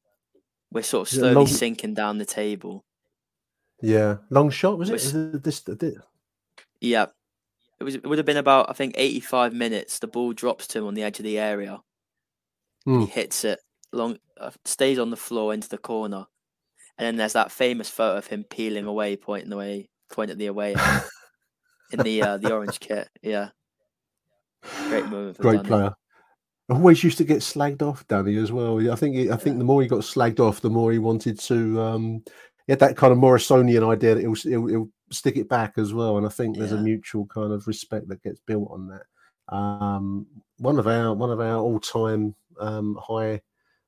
We're 0.70 0.82
sort 0.82 1.08
of 1.08 1.12
Is 1.12 1.18
it 1.18 1.20
a 1.20 1.22
slowly 1.22 1.34
long- 1.34 1.46
sinking 1.48 1.94
down 1.94 2.18
the 2.18 2.24
table. 2.24 2.84
Yeah. 3.82 4.18
Long 4.30 4.50
shot 4.50 4.78
was 4.78 4.90
it? 4.90 4.94
Was- 4.94 5.14
it 5.14 5.42
this, 5.42 5.60
this- 5.60 5.96
Yeah. 6.80 7.06
It 7.78 7.84
was 7.84 7.94
it 7.94 8.06
would 8.06 8.18
have 8.18 8.26
been 8.26 8.36
about 8.36 8.68
I 8.68 8.74
think 8.74 8.94
85 8.98 9.54
minutes. 9.54 9.98
The 10.00 10.06
ball 10.06 10.32
drops 10.34 10.66
to 10.68 10.78
him 10.78 10.86
on 10.86 10.94
the 10.94 11.02
edge 11.02 11.18
of 11.18 11.24
the 11.24 11.38
area. 11.38 11.80
Hmm. 12.84 13.00
He 13.00 13.06
hits 13.06 13.44
it 13.44 13.58
long 13.92 14.18
uh, 14.38 14.50
stays 14.64 14.98
on 14.98 15.10
the 15.10 15.16
floor 15.16 15.52
into 15.54 15.68
the 15.68 15.78
corner. 15.78 16.26
And 16.98 17.06
then 17.06 17.16
there's 17.16 17.32
that 17.32 17.50
famous 17.50 17.88
photo 17.88 18.18
of 18.18 18.26
him 18.26 18.44
peeling 18.44 18.84
away, 18.84 19.16
pointing 19.16 19.52
away, 19.52 19.88
pointing 20.12 20.32
at 20.32 20.38
the 20.38 20.46
away 20.46 20.74
in 21.92 22.00
the 22.00 22.22
uh, 22.22 22.36
the 22.36 22.52
orange 22.52 22.78
kit. 22.80 23.08
Yeah. 23.22 23.48
Great 24.88 25.06
for 25.06 25.32
great 25.38 25.64
player. 25.64 25.94
Always 26.68 27.02
used 27.02 27.18
to 27.18 27.24
get 27.24 27.38
slagged 27.40 27.82
off, 27.82 28.06
Danny, 28.06 28.36
as 28.36 28.52
well. 28.52 28.78
I 28.92 28.94
think 28.94 29.16
he- 29.16 29.30
I 29.30 29.36
think 29.36 29.58
the 29.58 29.64
more 29.64 29.82
he 29.82 29.88
got 29.88 30.00
slagged 30.00 30.38
off, 30.38 30.60
the 30.60 30.70
more 30.70 30.92
he 30.92 30.98
wanted 30.98 31.38
to. 31.40 31.80
Um, 31.80 32.22
he 32.70 32.72
had 32.72 32.78
that 32.78 32.96
kind 32.96 33.12
of 33.12 33.18
Morrisonian 33.18 33.90
idea 33.90 34.14
that 34.14 34.20
he'll, 34.20 34.34
he'll, 34.34 34.66
he'll 34.68 34.88
stick 35.10 35.36
it 35.36 35.48
back 35.48 35.72
as 35.76 35.92
well. 35.92 36.18
And 36.18 36.24
I 36.26 36.28
think 36.28 36.56
there's 36.56 36.70
a 36.70 36.76
mutual 36.76 37.26
kind 37.26 37.52
of 37.52 37.66
respect 37.66 38.06
that 38.06 38.22
gets 38.22 38.38
built 38.38 38.70
on 38.70 38.86
that. 38.86 39.52
Um, 39.52 40.24
one 40.58 40.78
of 40.78 40.86
our 40.86 41.12
one 41.12 41.32
of 41.32 41.40
our 41.40 41.56
all 41.56 41.80
time 41.80 42.32
um, 42.60 42.96
high 43.02 43.40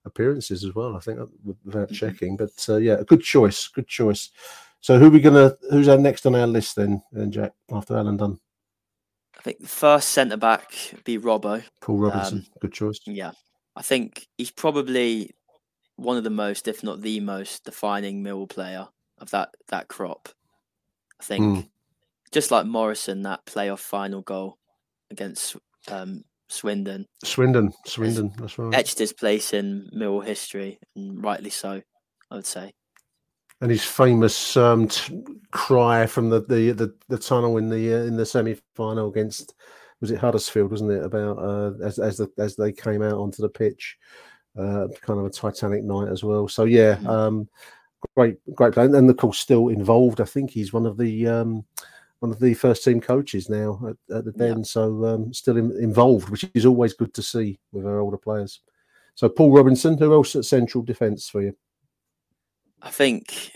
appearances 0.05 0.64
as 0.64 0.74
well. 0.74 0.97
I 0.97 0.99
think 0.99 1.20
uh, 1.20 1.26
without 1.64 1.91
Mhm. 1.91 1.95
checking, 1.95 2.37
but 2.37 2.51
uh, 2.68 2.78
yeah, 2.78 2.95
a 2.95 3.05
good 3.05 3.22
choice. 3.22 3.68
Good 3.68 3.87
choice. 3.87 4.30
So 4.80 4.99
who 4.99 5.11
we 5.11 5.20
gonna? 5.20 5.57
Who's 5.70 5.87
our 5.87 5.97
next 5.97 6.26
on 6.26 6.35
our 6.35 6.49
list 6.49 6.74
then? 6.74 7.05
Then 7.12 7.30
Jack 7.30 7.53
after 7.70 7.97
Alan 7.97 8.16
Dunne, 8.16 8.41
I 9.39 9.43
think 9.43 9.61
the 9.61 9.68
first 9.68 10.09
centre 10.09 10.37
back 10.37 10.74
be 11.05 11.18
Robbo. 11.20 11.62
Paul 11.80 11.99
Robinson. 11.99 12.39
Um, 12.39 12.47
good 12.61 12.72
choice. 12.72 12.99
Yeah, 13.07 13.30
I 13.76 13.83
think 13.83 14.26
he's 14.37 14.51
probably 14.51 15.30
one 15.97 16.16
of 16.16 16.24
the 16.24 16.30
most, 16.30 16.68
if 16.68 16.82
not 16.82 17.01
the 17.01 17.20
most, 17.20 17.64
defining 17.64 18.22
Mill 18.22 18.47
player 18.47 18.88
of 19.18 19.30
that 19.30 19.55
that 19.68 19.88
crop. 19.88 20.28
I 21.20 21.24
think, 21.24 21.45
Mm. 21.45 21.68
just 22.32 22.51
like 22.51 22.66
Morison, 22.66 23.22
that 23.22 23.45
playoff 23.47 23.78
final 23.80 24.22
goal 24.22 24.59
against 25.11 25.57
um, 25.88 26.24
Swindon 26.49 27.07
Swindon, 27.24 27.72
Swindon. 27.86 28.32
That's 28.38 28.59
right. 28.59 28.74
etched 28.74 28.99
his 28.99 29.12
place 29.12 29.53
in 29.55 29.88
Mill 29.93 30.20
history, 30.20 30.78
and 30.97 31.22
rightly 31.22 31.51
so, 31.51 31.80
I 32.30 32.34
would 32.34 32.47
say. 32.47 32.72
and 33.61 33.70
his 33.70 33.84
famous 33.84 34.57
um, 34.57 34.88
t- 34.88 35.22
cry 35.53 36.05
from 36.07 36.28
the, 36.30 36.40
the, 36.40 36.72
the, 36.72 36.93
the 37.09 37.18
tunnel 37.18 37.59
in 37.59 37.68
the 37.70 37.95
uh, 37.95 38.03
in 38.05 38.16
the 38.16 38.26
semi 38.26 38.57
final 38.74 39.09
against 39.09 39.55
was 40.01 40.11
it 40.11 40.18
Huddersfield, 40.18 40.70
wasn't 40.72 40.90
it? 40.90 41.05
About 41.05 41.38
uh, 41.38 41.72
as 41.84 42.01
as 42.01 42.16
the, 42.16 42.28
as 42.38 42.57
they 42.57 42.72
came 42.72 43.03
out 43.03 43.18
onto 43.20 43.40
the 43.40 43.49
pitch, 43.49 43.97
uh, 44.57 44.88
kind 45.00 45.18
of 45.20 45.26
a 45.26 45.30
Titanic 45.30 45.82
night 45.84 46.09
as 46.09 46.22
well. 46.24 46.48
So 46.48 46.64
yeah, 46.64 46.96
Mhm. 46.96 47.07
um, 47.09 47.48
great 48.16 48.36
great 48.55 48.74
player, 48.74 48.94
and 48.94 49.09
of 49.11 49.16
course 49.16 49.38
still 49.38 49.68
involved. 49.68 50.20
I 50.20 50.24
think 50.24 50.50
he's 50.50 50.72
one 50.72 50.86
of 50.86 50.96
the 50.96 51.26
um, 51.26 51.64
one 52.20 52.30
of 52.30 52.38
the 52.38 52.55
first 52.55 52.84
team 52.84 53.00
coaches 53.00 53.48
now 53.48 53.80
at, 53.88 54.16
at 54.16 54.24
the 54.24 54.32
Yeah. 54.36 54.55
Den, 54.55 54.64
so 54.64 55.05
um, 55.07 55.32
still 55.32 55.57
in, 55.57 55.72
involved, 55.82 56.28
which 56.28 56.48
is 56.55 56.66
always 56.66 56.92
good 56.94 57.12
to 57.14 57.22
see 57.22 57.59
with 57.72 57.86
our 57.86 57.98
older 58.00 58.16
players. 58.18 58.61
So 59.14 59.28
Paul 59.28 59.53
Robinson, 59.53 59.98
who 59.98 60.12
else 60.12 60.36
at 60.36 60.44
central 60.44 60.84
defence 60.84 61.28
for 61.28 61.42
you? 61.42 61.55
I 62.80 62.90
think 62.90 63.53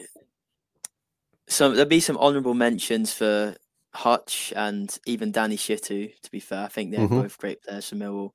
some 1.48 1.72
there'll 1.74 1.88
be 1.88 2.00
some 2.00 2.18
honourable 2.18 2.54
mentions 2.54 3.12
for 3.12 3.54
Hutch 3.94 4.52
and 4.56 4.96
even 5.06 5.30
Danny 5.32 5.56
Shittu. 5.56 6.12
To 6.22 6.30
be 6.30 6.40
fair, 6.40 6.64
I 6.64 6.68
think 6.68 6.90
they're 6.90 7.06
Mhm. 7.08 7.22
both 7.22 7.38
great 7.38 7.62
players 7.62 7.88
for 7.88 7.96
Millwall. 7.96 8.32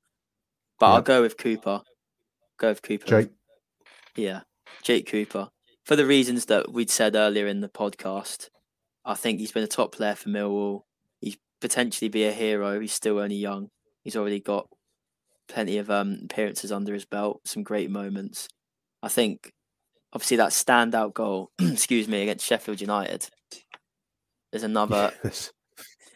But 0.78 0.86
Yeah. 0.88 0.92
I'll 0.94 1.02
go 1.02 1.22
with 1.22 1.36
Cooper. 1.36 1.82
Go 2.62 2.68
with 2.68 2.80
Cooper. 2.82 3.06
Jake. 3.06 3.30
Yeah, 4.16 4.42
Jake 4.82 5.06
Cooper. 5.06 5.50
For 5.84 5.96
the 5.96 6.06
reasons 6.06 6.46
that 6.46 6.72
we'd 6.72 6.90
said 6.90 7.16
earlier 7.16 7.46
in 7.48 7.60
the 7.60 7.68
podcast, 7.68 8.48
I 9.04 9.14
think 9.14 9.40
he's 9.40 9.50
been 9.52 9.64
a 9.64 9.68
top 9.68 9.92
player 9.92 10.14
for 10.14 10.28
Millwall. 10.28 10.82
He's 11.20 11.36
potentially 11.60 12.08
be 12.08 12.24
a 12.24 12.32
hero. 12.32 12.78
He's 12.80 12.92
still 12.92 13.18
only 13.18 13.34
young. 13.36 13.68
He's 14.04 14.14
already 14.16 14.38
got 14.40 14.68
plenty 15.48 15.78
of 15.78 15.90
um, 15.90 16.20
appearances 16.24 16.70
under 16.70 16.94
his 16.94 17.04
belt, 17.04 17.40
some 17.44 17.64
great 17.64 17.90
moments. 17.90 18.48
I 19.02 19.08
think, 19.08 19.50
obviously, 20.12 20.36
that 20.36 20.50
standout 20.50 21.14
goal, 21.14 21.50
excuse 21.60 22.06
me, 22.06 22.22
against 22.22 22.46
Sheffield 22.46 22.80
United. 22.80 23.28
is 24.52 24.62
another 24.62 25.12
Yes. 25.24 25.50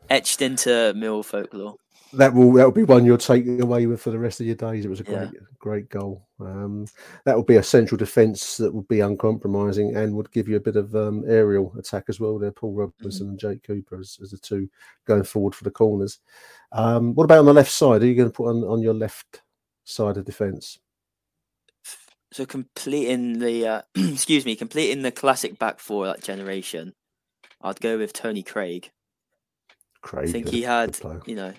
etched 0.08 0.42
into 0.42 0.94
Mill 0.94 1.24
folklore. 1.24 1.74
That 2.12 2.32
will 2.32 2.52
that 2.52 2.64
will 2.64 2.72
be 2.72 2.84
one 2.84 3.04
you'll 3.04 3.18
take 3.18 3.46
away 3.60 3.86
with 3.86 4.00
for 4.00 4.10
the 4.10 4.18
rest 4.18 4.40
of 4.40 4.46
your 4.46 4.56
days. 4.56 4.84
It 4.84 4.88
was 4.88 5.00
a 5.00 5.04
Yeah. 5.04 5.26
great 5.26 5.40
great 5.58 5.88
goal. 5.88 6.26
Um, 6.38 6.86
that 7.24 7.34
will 7.34 7.42
be 7.42 7.56
a 7.56 7.62
central 7.62 7.98
defence 7.98 8.56
that 8.58 8.72
would 8.72 8.86
be 8.88 9.00
uncompromising 9.00 9.96
and 9.96 10.14
would 10.14 10.30
give 10.30 10.48
you 10.48 10.56
a 10.56 10.60
bit 10.60 10.76
of 10.76 10.94
um, 10.94 11.24
aerial 11.26 11.74
attack 11.78 12.04
as 12.08 12.20
well. 12.20 12.38
There, 12.38 12.52
Paul 12.52 12.74
Robinson 12.74 13.30
and 13.30 13.38
Jake 13.38 13.64
Cooper 13.64 13.98
as, 13.98 14.18
as 14.22 14.30
the 14.30 14.38
two 14.38 14.68
going 15.06 15.24
forward 15.24 15.54
for 15.54 15.64
the 15.64 15.70
corners. 15.70 16.18
Um, 16.72 17.14
what 17.14 17.24
about 17.24 17.40
on 17.40 17.46
the 17.46 17.54
left 17.54 17.72
side? 17.72 18.02
Are 18.02 18.06
you 18.06 18.14
going 18.14 18.28
to 18.30 18.34
put 18.34 18.48
on 18.48 18.62
on 18.64 18.80
your 18.80 18.94
left 18.94 19.42
side 19.84 20.16
of 20.16 20.24
defence? 20.24 20.78
So 22.32 22.44
completing 22.44 23.38
the 23.38 23.66
uh, 23.66 23.82
excuse 23.94 24.44
me, 24.44 24.56
completing 24.56 25.02
the 25.02 25.12
classic 25.12 25.58
back 25.58 25.80
four 25.80 26.06
that 26.06 26.22
generation, 26.22 26.92
I'd 27.62 27.80
go 27.80 27.98
with 27.98 28.12
Tony 28.12 28.42
Craig. 28.42 28.90
Craig. 30.02 30.28
I 30.28 30.32
think 30.32 30.48
he 30.48 30.62
had, 30.62 30.98
you 31.26 31.34
know, 31.34 31.52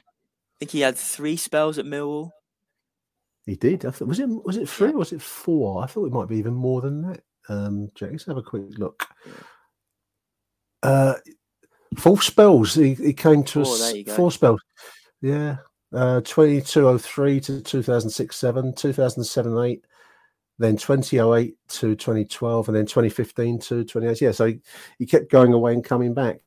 think 0.60 0.72
he 0.72 0.82
had 0.82 0.98
three 0.98 1.38
spells 1.38 1.78
at 1.78 1.86
Millwall. 1.86 2.32
He 3.46 3.56
did. 3.56 3.86
I 3.86 3.92
thought 3.92 4.08
was 4.08 4.20
it 4.20 4.28
was 4.28 4.58
it 4.58 4.68
three 4.68 4.90
Yeah. 4.90 4.96
or 4.96 4.98
was 5.00 5.14
it 5.14 5.22
four? 5.22 5.84
I 5.84 5.88
thought 5.88 6.06
it 6.06 6.12
might 6.14 6.28
be 6.28 6.38
even 6.38 6.54
more 6.54 6.82
than 6.82 7.02
that. 7.04 7.22
Um, 7.50 7.90
Jack, 7.96 8.12
let's 8.12 8.26
have 8.26 8.38
a 8.38 8.42
quick 8.44 8.64
look. 8.78 9.08
Uh, 10.84 11.14
four 11.98 12.22
spells. 12.22 12.74
He, 12.76 12.94
he 12.94 13.14
came 13.14 13.44
to 13.44 13.64
Four, 13.64 13.74
us 13.74 13.80
there 13.80 13.96
you 13.98 14.04
go. 14.04 14.14
four 14.16 14.32
spells. 14.32 14.62
Yeah, 15.22 15.58
uh, 15.94 16.22
twenty 16.22 16.62
two 16.62 16.88
oh 16.88 16.98
three 16.98 17.40
to 17.42 17.62
two 17.62 17.82
thousand 17.82 18.10
six 18.10 18.36
seven, 18.36 18.74
two 18.74 18.92
thousand 18.94 19.24
seven 19.24 19.58
eight, 19.64 19.86
then 20.60 20.76
2008 20.76 21.56
to 21.70 21.96
2012, 21.96 22.68
and 22.68 22.78
then 22.78 22.86
2015 22.86 23.60
to 23.60 23.84
2018. 23.84 24.26
Yeah, 24.26 24.32
so 24.34 24.48
he, 24.48 24.60
he 25.00 25.06
kept 25.06 25.32
going 25.32 25.54
away 25.54 25.74
and 25.74 25.84
coming 25.84 26.14
back. 26.14 26.38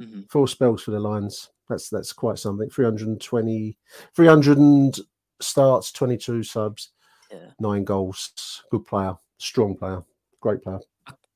Mm-hmm. 0.00 0.22
Four 0.30 0.48
spells 0.48 0.82
for 0.82 0.92
the 0.92 1.00
Lions. 1.00 1.50
That's 1.70 1.88
that's 1.88 2.12
quite 2.12 2.38
something. 2.38 2.68
320, 2.68 3.78
300 4.14 4.96
starts, 5.40 5.92
22 5.92 6.42
subs, 6.42 6.90
yeah. 7.30 7.52
nine 7.60 7.84
goals. 7.84 8.62
Good 8.70 8.84
player, 8.84 9.14
strong 9.38 9.76
player, 9.76 10.02
great 10.40 10.62
player. 10.62 10.80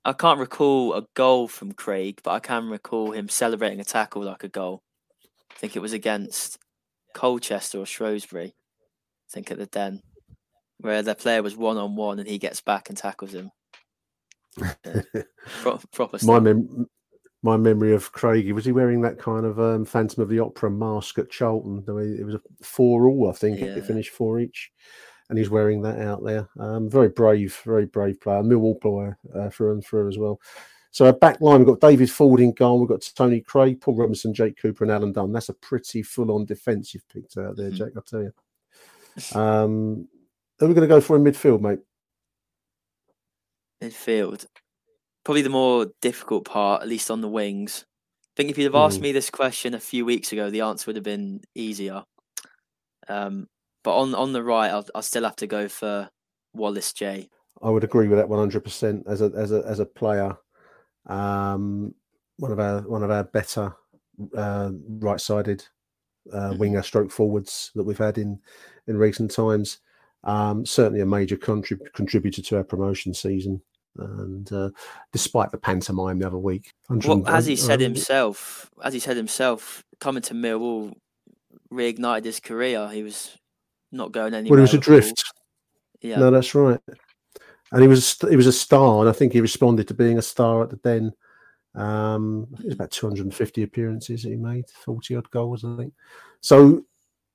I 0.04 0.12
can't 0.12 0.40
recall 0.40 0.94
a 0.94 1.06
goal 1.14 1.48
from 1.48 1.72
Craig, 1.72 2.20
but 2.22 2.32
I 2.32 2.40
can 2.40 2.68
recall 2.68 3.12
him 3.12 3.28
celebrating 3.28 3.80
a 3.80 3.84
tackle 3.84 4.22
like 4.22 4.44
a 4.44 4.48
goal. 4.48 4.82
I 5.50 5.58
think 5.58 5.76
it 5.76 5.80
was 5.80 5.94
against 5.94 6.58
Colchester 7.14 7.78
or 7.78 7.86
Shrewsbury. 7.86 8.48
I 8.48 9.30
think 9.32 9.50
at 9.50 9.58
the 9.58 9.66
Den, 9.66 10.02
where 10.78 11.02
the 11.02 11.14
player 11.14 11.42
was 11.42 11.56
one 11.56 11.78
on 11.78 11.96
one 11.96 12.18
and 12.18 12.28
he 12.28 12.38
gets 12.38 12.60
back 12.60 12.88
and 12.88 12.98
tackles 12.98 13.34
him. 13.34 13.50
Pro- 15.62 15.80
proper. 15.92 16.18
My 16.22 16.40
mem- 16.40 16.88
my 17.44 17.56
memory 17.56 17.94
of 17.94 18.10
Craigie 18.10 18.52
was 18.52 18.64
he 18.64 18.72
wearing 18.72 19.02
that 19.02 19.18
kind 19.18 19.46
of 19.46 19.60
um, 19.60 19.84
Phantom 19.84 20.22
of 20.22 20.28
the 20.28 20.40
Opera 20.40 20.70
mask 20.70 21.18
at 21.18 21.30
Charlton? 21.30 21.84
It 21.86 22.24
was 22.24 22.34
a 22.34 22.40
four 22.62 23.06
all, 23.06 23.30
I 23.30 23.32
think. 23.32 23.60
Yeah. 23.60 23.76
It 23.76 23.86
finished 23.86 24.10
four 24.10 24.40
each 24.40 24.72
and 25.28 25.38
he's 25.38 25.50
wearing 25.50 25.82
that 25.82 26.00
out 26.00 26.22
there. 26.24 26.48
Um, 26.58 26.90
very 26.90 27.08
brave, 27.08 27.58
very 27.64 27.86
brave 27.86 28.20
player. 28.20 28.42
Millwall 28.42 28.80
player 28.80 29.18
uh, 29.34 29.50
through 29.50 29.72
and 29.72 29.84
through 29.84 30.08
as 30.08 30.18
well. 30.18 30.40
So 30.90 31.06
our 31.06 31.12
back 31.12 31.40
line, 31.40 31.58
we've 31.58 31.66
got 31.66 31.80
David 31.80 32.08
Forde 32.08 32.40
in 32.40 32.52
goal, 32.52 32.78
we've 32.78 32.88
got 32.88 33.08
Tony 33.16 33.40
Craig, 33.40 33.80
Paul 33.80 33.96
Robinson, 33.96 34.32
Jake 34.32 34.56
Cooper, 34.60 34.84
and 34.84 34.92
Alan 34.92 35.12
Dunne. 35.12 35.32
That's 35.32 35.48
a 35.48 35.54
pretty 35.54 36.02
full-on 36.02 36.44
defence 36.44 36.94
you've 36.94 37.08
picked 37.08 37.36
out 37.36 37.56
there, 37.56 37.70
mm-hmm. 37.70 37.76
Jack. 37.76 37.88
I'll 37.96 38.02
tell 38.02 38.22
you. 38.22 38.32
Um, 39.38 40.08
are 40.60 40.68
we 40.68 40.74
going 40.74 40.88
to 40.88 40.94
go 40.94 41.00
for 41.00 41.16
in 41.16 41.24
midfield, 41.24 41.60
mate? 41.60 41.80
Midfield, 43.82 44.46
probably 45.24 45.42
the 45.42 45.48
more 45.50 45.86
difficult 46.00 46.44
part, 46.44 46.82
at 46.82 46.88
least 46.88 47.10
on 47.10 47.20
the 47.20 47.28
wings. 47.28 47.84
I 47.86 48.32
think 48.36 48.50
if 48.50 48.58
you'd 48.58 48.64
have 48.64 48.74
asked 48.74 48.98
mm. 48.98 49.02
me 49.02 49.12
this 49.12 49.30
question 49.30 49.74
a 49.74 49.80
few 49.80 50.04
weeks 50.04 50.32
ago, 50.32 50.50
the 50.50 50.62
answer 50.62 50.86
would 50.86 50.96
have 50.96 51.04
been 51.04 51.40
easier. 51.54 52.04
Um, 53.08 53.48
but 53.82 53.96
on 53.96 54.14
on 54.14 54.32
the 54.32 54.42
right, 54.42 54.70
I'll, 54.70 54.86
I'll 54.94 55.02
still 55.02 55.24
have 55.24 55.36
to 55.36 55.46
go 55.46 55.68
for 55.68 56.08
Wallace 56.52 56.92
J. 56.92 57.28
I 57.62 57.70
would 57.70 57.84
agree 57.84 58.08
with 58.08 58.18
that 58.18 58.28
one 58.28 58.38
hundred 58.38 58.64
percent. 58.64 59.04
As 59.06 59.20
a 59.20 59.30
as 59.36 59.52
a 59.52 59.62
as 59.66 59.78
a 59.78 59.86
player, 59.86 60.36
um, 61.06 61.94
one 62.38 62.52
of 62.52 62.58
our 62.58 62.80
one 62.80 63.02
of 63.02 63.10
our 63.10 63.24
better 63.24 63.74
uh, 64.36 64.70
right 64.98 65.20
sided 65.20 65.64
uh, 66.32 66.50
mm-hmm. 66.50 66.58
winger 66.58 66.82
stroke 66.82 67.10
forwards 67.10 67.70
that 67.74 67.84
we've 67.84 67.98
had 67.98 68.18
in 68.18 68.40
in 68.86 68.96
recent 68.96 69.30
times. 69.30 69.78
Um, 70.24 70.64
certainly 70.64 71.00
a 71.00 71.06
major 71.06 71.36
contrib- 71.36 71.92
contributor 71.92 72.42
to 72.42 72.56
our 72.56 72.64
promotion 72.64 73.12
season. 73.12 73.60
And 73.96 74.50
uh, 74.52 74.70
despite 75.12 75.50
the 75.50 75.58
pantomime 75.58 76.18
the 76.18 76.26
other 76.26 76.38
week, 76.38 76.72
well, 76.88 77.26
as 77.28 77.46
he 77.46 77.56
said 77.56 77.80
himself, 77.80 78.70
as 78.82 78.92
he 78.92 79.00
said 79.00 79.16
himself, 79.16 79.84
coming 80.00 80.22
to 80.22 80.34
Millwall 80.34 80.94
reignited 81.72 82.24
his 82.24 82.40
career. 82.40 82.88
He 82.88 83.02
was 83.02 83.36
not 83.92 84.12
going 84.12 84.34
anywhere. 84.34 84.58
Well, 84.58 84.66
he 84.66 84.72
was 84.72 84.74
adrift. 84.74 85.24
Yeah. 86.00 86.18
No, 86.18 86.30
that's 86.30 86.54
right. 86.54 86.80
And 87.72 87.82
he 87.82 87.88
was 87.88 88.16
he 88.28 88.36
was 88.36 88.46
a 88.46 88.52
star, 88.52 89.00
and 89.00 89.08
I 89.08 89.12
think 89.12 89.32
he 89.32 89.40
responded 89.40 89.88
to 89.88 89.94
being 89.94 90.18
a 90.18 90.22
star 90.22 90.62
at 90.62 90.70
the 90.70 90.76
Den. 90.76 91.12
Um, 91.74 92.46
it 92.60 92.66
was 92.66 92.74
about 92.74 92.92
250 92.92 93.62
appearances 93.64 94.22
that 94.22 94.30
he 94.30 94.36
made, 94.36 94.68
40 94.70 95.16
odd 95.16 95.30
goals, 95.30 95.64
I 95.64 95.76
think. 95.76 95.92
So 96.40 96.84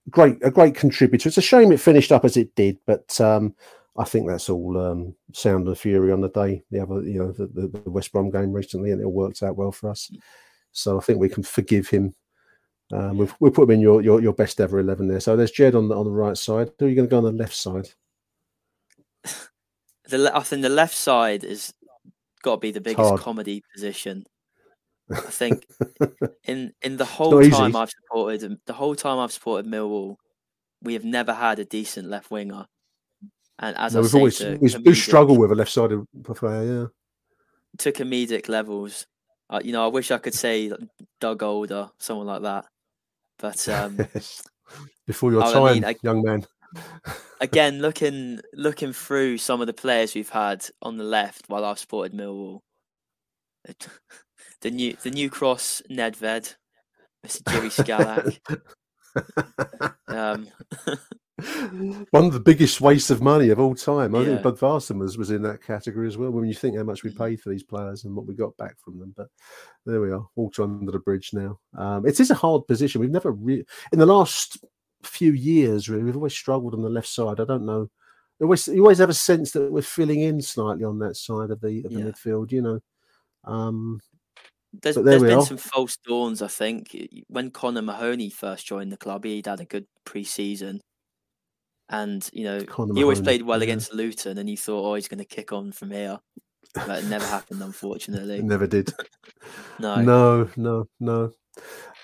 great, 0.10 0.38
a 0.42 0.52
great 0.52 0.76
contributor. 0.76 1.28
It's 1.28 1.38
a 1.38 1.42
shame 1.42 1.74
it 1.74 1.80
finished 1.80 2.14
up 2.14 2.24
as 2.24 2.38
it 2.38 2.56
did, 2.56 2.78
but 2.86 3.20
um, 3.20 3.54
I 3.98 4.06
think 4.06 4.28
that's 4.28 4.50
all 4.50 4.78
um, 4.78 5.16
sound 5.34 5.68
and 5.68 5.78
fury 5.78 6.12
on 6.12 6.22
the 6.22 6.30
day. 6.30 6.64
The 6.72 6.82
other, 6.82 7.02
you 7.02 7.20
know, 7.20 7.32
the, 7.32 7.48
the, 7.48 7.68
the 7.80 7.90
West 7.90 8.12
Brom 8.12 8.30
game 8.30 8.54
recently, 8.54 8.92
and 8.92 9.02
it 9.02 9.06
all 9.06 9.12
worked 9.12 9.44
out 9.44 9.58
well 9.58 9.72
for 9.72 9.90
us. 9.90 10.12
So 10.72 10.98
I 10.98 11.02
think 11.02 11.20
we 11.20 11.30
can 11.30 11.44
forgive 11.44 11.90
him 11.90 12.16
um, 12.92 13.18
we've 13.18 13.34
we'll 13.40 13.52
put 13.52 13.64
him 13.64 13.72
in 13.72 13.82
your, 13.82 14.02
your 14.02 14.22
your 14.22 14.34
best 14.34 14.60
ever 14.60 14.80
eleven 14.80 15.08
there. 15.08 15.20
So 15.20 15.36
there's 15.36 15.52
Jed 15.52 15.76
on 15.76 15.90
the 15.90 15.96
on 15.96 16.06
the 16.06 16.12
right 16.12 16.38
side. 16.38 16.72
Who 16.80 16.86
are 16.86 16.90
you 16.90 16.96
going 16.96 17.08
to 17.08 17.12
go 17.12 17.18
on 17.18 17.24
the 17.24 17.32
left 17.32 17.56
side? 17.56 17.90
The 20.06 20.32
I 20.36 20.40
think 20.42 20.64
the 20.64 20.70
left 20.70 20.96
side 20.96 21.44
is 21.44 21.72
got 22.42 22.56
to 22.56 22.60
be 22.60 22.72
the 22.72 22.82
biggest 22.82 23.18
comedy 23.18 23.64
position. 23.74 24.26
I 25.12 25.16
think 25.20 25.68
in 26.46 26.74
in 26.82 26.98
the 26.98 27.06
whole 27.06 27.40
time 27.50 27.76
I've 27.76 27.92
supported 27.92 28.58
the 28.66 28.74
whole 28.74 28.96
time 28.96 29.20
I've 29.20 29.32
supported 29.32 29.70
Millwall, 29.70 30.16
we 30.82 30.94
have 30.94 31.06
never 31.06 31.34
had 31.34 31.60
a 31.60 31.66
decent 31.66 32.10
left 32.10 32.32
winger. 32.32 32.66
And 33.60 33.76
as 33.78 33.94
no, 33.94 34.00
I 34.00 34.04
we've 34.04 34.16
always 34.16 34.38
to 34.38 34.58
we 34.62 34.70
comedic, 34.70 34.96
struggle 34.96 35.38
with 35.38 35.52
a 35.52 35.56
left-sided 35.56 36.06
player, 36.24 36.64
yeah. 36.64 36.88
To 37.80 37.92
comedic 37.92 38.48
levels, 38.48 39.06
uh, 39.50 39.62
you 39.64 39.74
know, 39.74 39.84
I 39.84 39.88
wish 39.88 40.12
I 40.12 40.18
could 40.18 40.34
say 40.34 40.72
Doug 41.20 41.44
Old 41.44 41.72
or 41.72 41.92
someone 42.00 42.28
like 42.28 42.42
that. 42.44 42.66
But 43.38 43.68
um, 43.70 43.98
before 45.08 45.32
your 45.32 45.44
I 45.44 45.54
time, 45.54 45.74
mean, 45.74 45.86
I, 45.86 45.96
young 46.02 46.22
man. 46.22 46.46
again, 47.42 47.80
looking 47.82 48.42
looking 48.54 48.94
through 48.94 49.40
some 49.40 49.60
of 49.62 49.68
the 49.68 49.74
players 49.74 50.16
we've 50.16 50.30
had 50.30 50.66
on 50.82 50.98
the 50.98 51.04
left 51.04 51.46
while 51.48 51.66
I've 51.66 51.80
supported 51.80 52.18
Millwall, 52.18 52.60
the 54.62 54.72
new 54.72 54.96
the 55.04 55.10
new 55.10 55.30
cross 55.30 55.82
Nedved, 55.90 56.56
Mr. 57.26 57.52
Jerry 57.52 57.70
Skalak. 57.70 58.40
um, 60.08 60.48
One 62.12 62.26
of 62.26 62.34
the 62.34 62.40
biggest 62.40 62.82
wastes 62.82 63.10
of 63.10 63.22
money 63.22 63.50
of 63.50 63.60
all 63.60 63.76
time. 63.76 64.16
I 64.16 64.20
yeah. 64.20 64.26
think 64.26 64.42
Bodvarsson 64.42 65.00
was, 65.00 65.18
was 65.18 65.32
in 65.32 65.42
that 65.44 65.64
category 65.64 66.08
as 66.08 66.18
well. 66.18 66.32
When 66.32 66.46
you 66.46 66.54
think 66.54 66.78
how 66.78 66.84
much 66.84 67.04
we 67.04 67.12
paid 67.12 67.42
for 67.42 67.50
these 67.50 67.64
players 67.64 68.06
and 68.06 68.16
what 68.16 68.26
we 68.26 68.34
got 68.34 68.56
back 68.58 68.78
from 68.80 69.00
them, 69.00 69.14
but 69.16 69.28
there 69.86 70.02
we 70.02 70.12
are, 70.12 70.26
water 70.36 70.64
under 70.64 70.92
the 70.92 71.00
bridge 71.00 71.32
now. 71.34 71.60
Um, 71.78 72.06
it 72.06 72.20
is 72.20 72.32
a 72.32 72.36
hard 72.36 72.68
position. 72.68 73.02
We've 73.02 73.10
never 73.10 73.32
really, 73.32 73.66
in 73.92 74.00
the 74.00 74.06
last 74.06 74.64
few 75.04 75.32
years, 75.32 75.90
really, 75.90 76.04
we've 76.04 76.16
always 76.16 76.34
struggled 76.34 76.74
on 76.74 76.82
the 76.82 76.90
left 76.90 77.08
side. 77.08 77.40
I 77.40 77.46
don't 77.46 77.66
know. 77.66 77.90
You 78.40 78.46
always, 78.46 78.68
you 78.68 78.82
always 78.82 79.00
have 79.00 79.10
a 79.10 79.14
sense 79.14 79.52
that 79.52 79.72
we're 79.72 79.82
filling 79.82 80.22
in 80.22 80.42
slightly 80.42 80.86
on 80.86 81.00
that 81.00 81.18
side 81.18 81.52
of 81.52 81.60
the 81.60 81.84
of 81.84 81.92
the 81.92 82.00
yeah. 82.00 82.06
midfield. 82.06 82.52
You 82.52 82.62
know, 82.62 82.80
um, 83.44 84.00
there's, 84.82 84.96
there's 84.96 85.22
been 85.22 85.40
are. 85.40 85.46
some 85.46 85.58
false 85.58 85.98
dawns, 85.98 86.42
I 86.42 86.48
think. 86.48 86.96
When 87.28 87.52
Connor 87.52 87.82
Mahoney 87.82 88.30
first 88.30 88.66
joined 88.66 88.92
the 88.92 88.98
club, 88.98 89.26
he'd 89.26 89.48
had 89.48 89.60
a 89.60 89.66
good 89.66 89.88
pre-season, 90.06 90.80
and 91.90 92.30
you 92.34 92.44
know 92.44 92.60
he 92.94 93.04
always 93.04 93.22
played 93.22 93.42
well 93.42 93.60
yeah. 93.60 93.64
against 93.64 93.94
Luton, 93.94 94.38
and 94.38 94.50
you 94.50 94.58
thought, 94.58 94.90
oh, 94.90 94.96
he's 94.96 95.08
going 95.08 95.20
to 95.20 95.26
kick 95.26 95.52
on 95.52 95.72
from 95.72 95.92
here. 95.92 96.20
But 96.76 97.04
it 97.04 97.08
never 97.08 97.26
happened, 97.26 97.64
unfortunately. 97.64 98.42
never 98.44 98.68
did. 98.68 98.94
no, 99.80 100.02
no, 100.02 100.50
no, 100.56 100.88
no. 101.00 101.32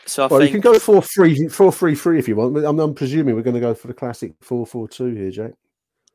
So 0.07 0.23
I 0.23 0.27
well, 0.27 0.39
think... 0.39 0.53
you 0.53 0.59
can 0.59 0.71
go 0.71 0.79
four 0.79 1.01
three 1.01 1.47
four 1.47 1.71
three 1.71 1.95
three 1.95 2.19
if 2.19 2.27
you 2.27 2.35
want. 2.35 2.57
I'm, 2.57 2.79
I'm 2.79 2.93
presuming 2.95 3.35
we're 3.35 3.43
going 3.43 3.55
to 3.55 3.59
go 3.59 3.75
for 3.75 3.87
the 3.87 3.93
classic 3.93 4.33
four 4.41 4.65
four 4.65 4.87
two 4.87 5.13
here, 5.13 5.31
Jack. 5.31 5.51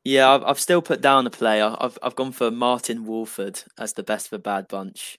Yeah, 0.03 0.31
I've, 0.31 0.43
I've 0.43 0.59
still 0.59 0.81
put 0.81 1.01
down 1.01 1.27
a 1.27 1.29
player. 1.29 1.75
I've 1.79 1.97
I've 2.03 2.15
gone 2.15 2.31
for 2.33 2.51
Martin 2.51 3.05
Woolford 3.05 3.63
as 3.77 3.93
the 3.93 4.03
best 4.03 4.27
of 4.27 4.33
a 4.33 4.39
bad 4.39 4.67
bunch. 4.67 5.17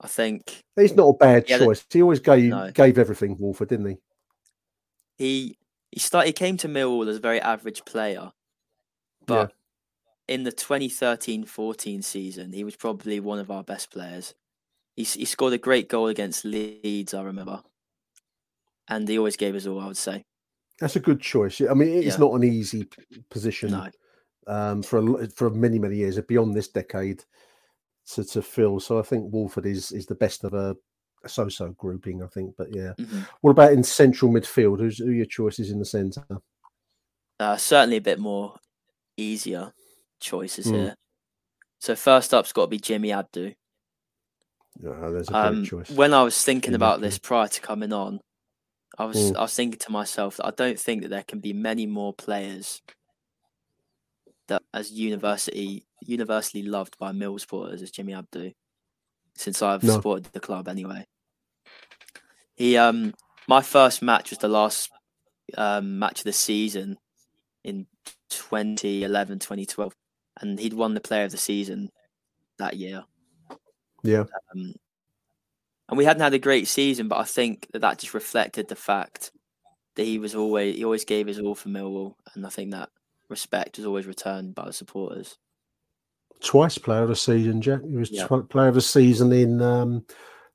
I 0.00 0.08
think 0.08 0.62
he's 0.76 0.94
not 0.94 1.08
a 1.08 1.14
bad 1.14 1.44
he 1.46 1.58
choice. 1.58 1.84
He 1.90 2.02
always 2.02 2.20
gave 2.20 2.50
no. 2.50 2.70
gave 2.70 2.98
everything 2.98 3.36
Woolford, 3.38 3.68
didn't 3.68 3.86
he? 3.86 3.96
He 5.16 5.56
he 5.92 6.00
started. 6.00 6.28
He 6.28 6.32
came 6.32 6.56
to 6.56 6.68
Millwall 6.68 7.06
as 7.08 7.18
a 7.18 7.20
very 7.20 7.40
average 7.40 7.84
player, 7.84 8.32
but 9.26 9.52
yeah. 10.28 10.34
in 10.34 10.42
the 10.42 10.50
2013-14 10.50 12.02
season, 12.02 12.52
he 12.52 12.64
was 12.64 12.76
probably 12.76 13.20
one 13.20 13.38
of 13.38 13.50
our 13.50 13.62
best 13.62 13.92
players. 13.92 14.34
He 14.96 15.04
he 15.04 15.26
scored 15.26 15.52
a 15.52 15.58
great 15.58 15.88
goal 15.88 16.08
against 16.08 16.44
Leeds, 16.44 17.14
I 17.14 17.22
remember, 17.22 17.62
and 18.88 19.06
he 19.06 19.18
always 19.18 19.36
gave 19.36 19.54
us 19.54 19.66
all. 19.66 19.80
I 19.80 19.86
would 19.86 19.96
say 19.96 20.24
that's 20.80 20.96
a 20.96 21.00
good 21.00 21.20
choice. 21.20 21.60
I 21.60 21.74
mean, 21.74 21.88
it's 21.88 22.16
yeah. 22.16 22.24
not 22.24 22.34
an 22.34 22.44
easy 22.44 22.88
position 23.30 23.70
no. 23.70 23.88
um, 24.46 24.82
for 24.82 25.26
for 25.28 25.50
many 25.50 25.78
many 25.78 25.96
years 25.96 26.20
beyond 26.22 26.54
this 26.54 26.68
decade 26.68 27.22
to 28.12 28.24
to 28.24 28.42
fill. 28.42 28.80
So 28.80 28.98
I 28.98 29.02
think 29.02 29.32
Woolford 29.32 29.66
is 29.66 29.92
is 29.92 30.06
the 30.06 30.14
best 30.14 30.44
of 30.44 30.54
a 30.54 30.74
so-so 31.28 31.70
grouping, 31.78 32.22
I 32.22 32.26
think. 32.26 32.54
But 32.56 32.74
yeah, 32.74 32.92
mm-hmm. 32.98 33.20
what 33.40 33.52
about 33.52 33.72
in 33.72 33.82
central 33.82 34.30
midfield? 34.30 34.80
Who's 34.80 34.98
who 34.98 35.10
are 35.10 35.12
your 35.12 35.26
choices 35.26 35.70
in 35.70 35.78
the 35.78 35.84
centre? 35.84 36.24
Uh, 37.38 37.56
certainly 37.56 37.96
a 37.96 38.02
bit 38.02 38.18
more 38.18 38.56
easier 39.16 39.72
choices 40.20 40.66
mm. 40.66 40.74
here. 40.74 40.96
So 41.80 41.96
first 41.96 42.32
up's 42.32 42.52
got 42.52 42.62
to 42.62 42.68
be 42.68 42.78
Jimmy 42.78 43.10
there's 45.10 45.28
a 45.28 45.36
um, 45.36 45.64
choice. 45.64 45.90
When 45.90 46.14
I 46.14 46.22
was 46.22 46.40
thinking 46.42 46.68
Jimmy 46.68 46.76
about 46.76 46.96
Abdou. 46.96 47.02
this 47.02 47.18
prior 47.18 47.48
to 47.48 47.60
coming 47.60 47.92
on, 47.92 48.20
I 48.98 49.04
was 49.04 49.16
mm. 49.16 49.36
I 49.36 49.42
was 49.42 49.54
thinking 49.54 49.80
to 49.80 49.92
myself 49.92 50.36
that 50.36 50.46
I 50.46 50.50
don't 50.50 50.78
think 50.78 51.02
that 51.02 51.08
there 51.08 51.24
can 51.24 51.40
be 51.40 51.52
many 51.52 51.86
more 51.86 52.12
players 52.12 52.80
that 54.48 54.62
as 54.74 54.92
university 54.92 55.84
universally 56.00 56.62
loved 56.62 56.98
by 56.98 57.12
Mill 57.12 57.38
supporters 57.38 57.82
as 57.82 57.90
Jimmy 57.90 58.12
Abdou 58.12 58.52
since 59.36 59.62
I've 59.62 59.82
no. 59.82 59.94
supported 59.94 60.32
the 60.32 60.40
club 60.40 60.68
anyway. 60.68 61.06
He 62.62 62.76
um 62.76 63.12
my 63.48 63.60
first 63.60 64.02
match 64.02 64.30
was 64.30 64.38
the 64.38 64.46
last 64.46 64.88
um, 65.56 65.98
match 65.98 66.20
of 66.20 66.24
the 66.26 66.32
season 66.32 66.96
in 67.64 67.88
2011 68.30 69.40
2012 69.40 69.92
and 70.40 70.60
he'd 70.60 70.72
won 70.72 70.94
the 70.94 71.00
Player 71.00 71.24
of 71.24 71.32
the 71.32 71.36
Season 71.36 71.90
that 72.60 72.76
year. 72.76 73.02
Yeah. 74.04 74.26
Um, 74.54 74.74
and 75.88 75.98
we 75.98 76.04
hadn't 76.04 76.22
had 76.22 76.34
a 76.34 76.38
great 76.38 76.68
season, 76.68 77.08
but 77.08 77.18
I 77.18 77.24
think 77.24 77.66
that 77.72 77.80
that 77.80 77.98
just 77.98 78.14
reflected 78.14 78.68
the 78.68 78.76
fact 78.76 79.32
that 79.96 80.04
he 80.04 80.20
was 80.20 80.36
always 80.36 80.76
he 80.76 80.84
always 80.84 81.04
gave 81.04 81.26
his 81.26 81.40
all 81.40 81.56
for 81.56 81.68
Millwall, 81.68 82.14
and 82.34 82.46
I 82.46 82.48
think 82.48 82.70
that 82.70 82.90
respect 83.28 83.76
was 83.78 83.86
always 83.86 84.06
returned 84.06 84.54
by 84.54 84.66
the 84.66 84.72
supporters. 84.72 85.36
Twice 86.40 86.78
player 86.78 87.02
of 87.02 87.08
the 87.08 87.16
season, 87.16 87.60
Jack. 87.60 87.80
He 87.82 87.96
was 87.96 88.12
Yeah. 88.12 88.28
tw- 88.28 88.48
player 88.48 88.68
of 88.68 88.76
the 88.76 88.80
season 88.80 89.32
in 89.32 89.60
um, 89.60 90.06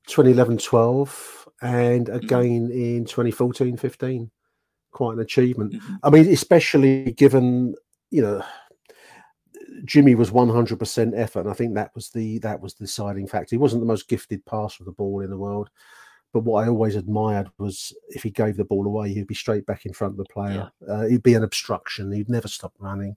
2011-12 0.08 1.47
and 1.62 2.06
Mm-hmm. 2.06 2.24
again 2.24 2.70
in 2.70 3.04
2014-15. 3.04 4.30
Quite 4.90 5.14
an 5.14 5.20
achievement. 5.20 5.74
Mm-hmm. 5.74 5.94
I 6.02 6.10
mean, 6.10 6.28
especially 6.32 7.12
given 7.12 7.74
you 8.10 8.22
know 8.22 8.42
Jimmy 9.84 10.14
was 10.14 10.30
100% 10.30 11.12
effort, 11.14 11.40
and 11.40 11.50
I 11.50 11.52
think 11.52 11.74
that 11.74 11.94
was 11.94 12.10
the 12.10 12.38
that 12.40 12.60
was 12.60 12.74
the 12.74 12.84
deciding 12.84 13.26
factor. 13.28 13.54
He 13.54 13.58
wasn't 13.58 13.82
the 13.82 13.86
most 13.86 14.08
gifted 14.08 14.44
passer 14.44 14.82
of 14.82 14.86
the 14.86 14.92
ball 14.92 15.20
in 15.20 15.30
the 15.30 15.38
world, 15.38 15.70
but 16.32 16.40
what 16.44 16.64
I 16.64 16.68
always 16.68 16.96
admired 16.96 17.48
was 17.58 17.92
if 18.08 18.22
he 18.22 18.30
gave 18.30 18.56
the 18.56 18.64
ball 18.64 18.86
away, 18.86 19.12
he'd 19.12 19.26
be 19.26 19.34
straight 19.34 19.66
back 19.66 19.86
in 19.86 19.92
front 19.92 20.12
of 20.14 20.18
the 20.18 20.32
player. 20.32 20.70
Uh, 20.88 21.04
he'd 21.06 21.22
be 21.22 21.34
an 21.34 21.44
obstruction. 21.44 22.10
He'd 22.12 22.28
never 22.30 22.48
stop 22.48 22.72
running, 22.78 23.16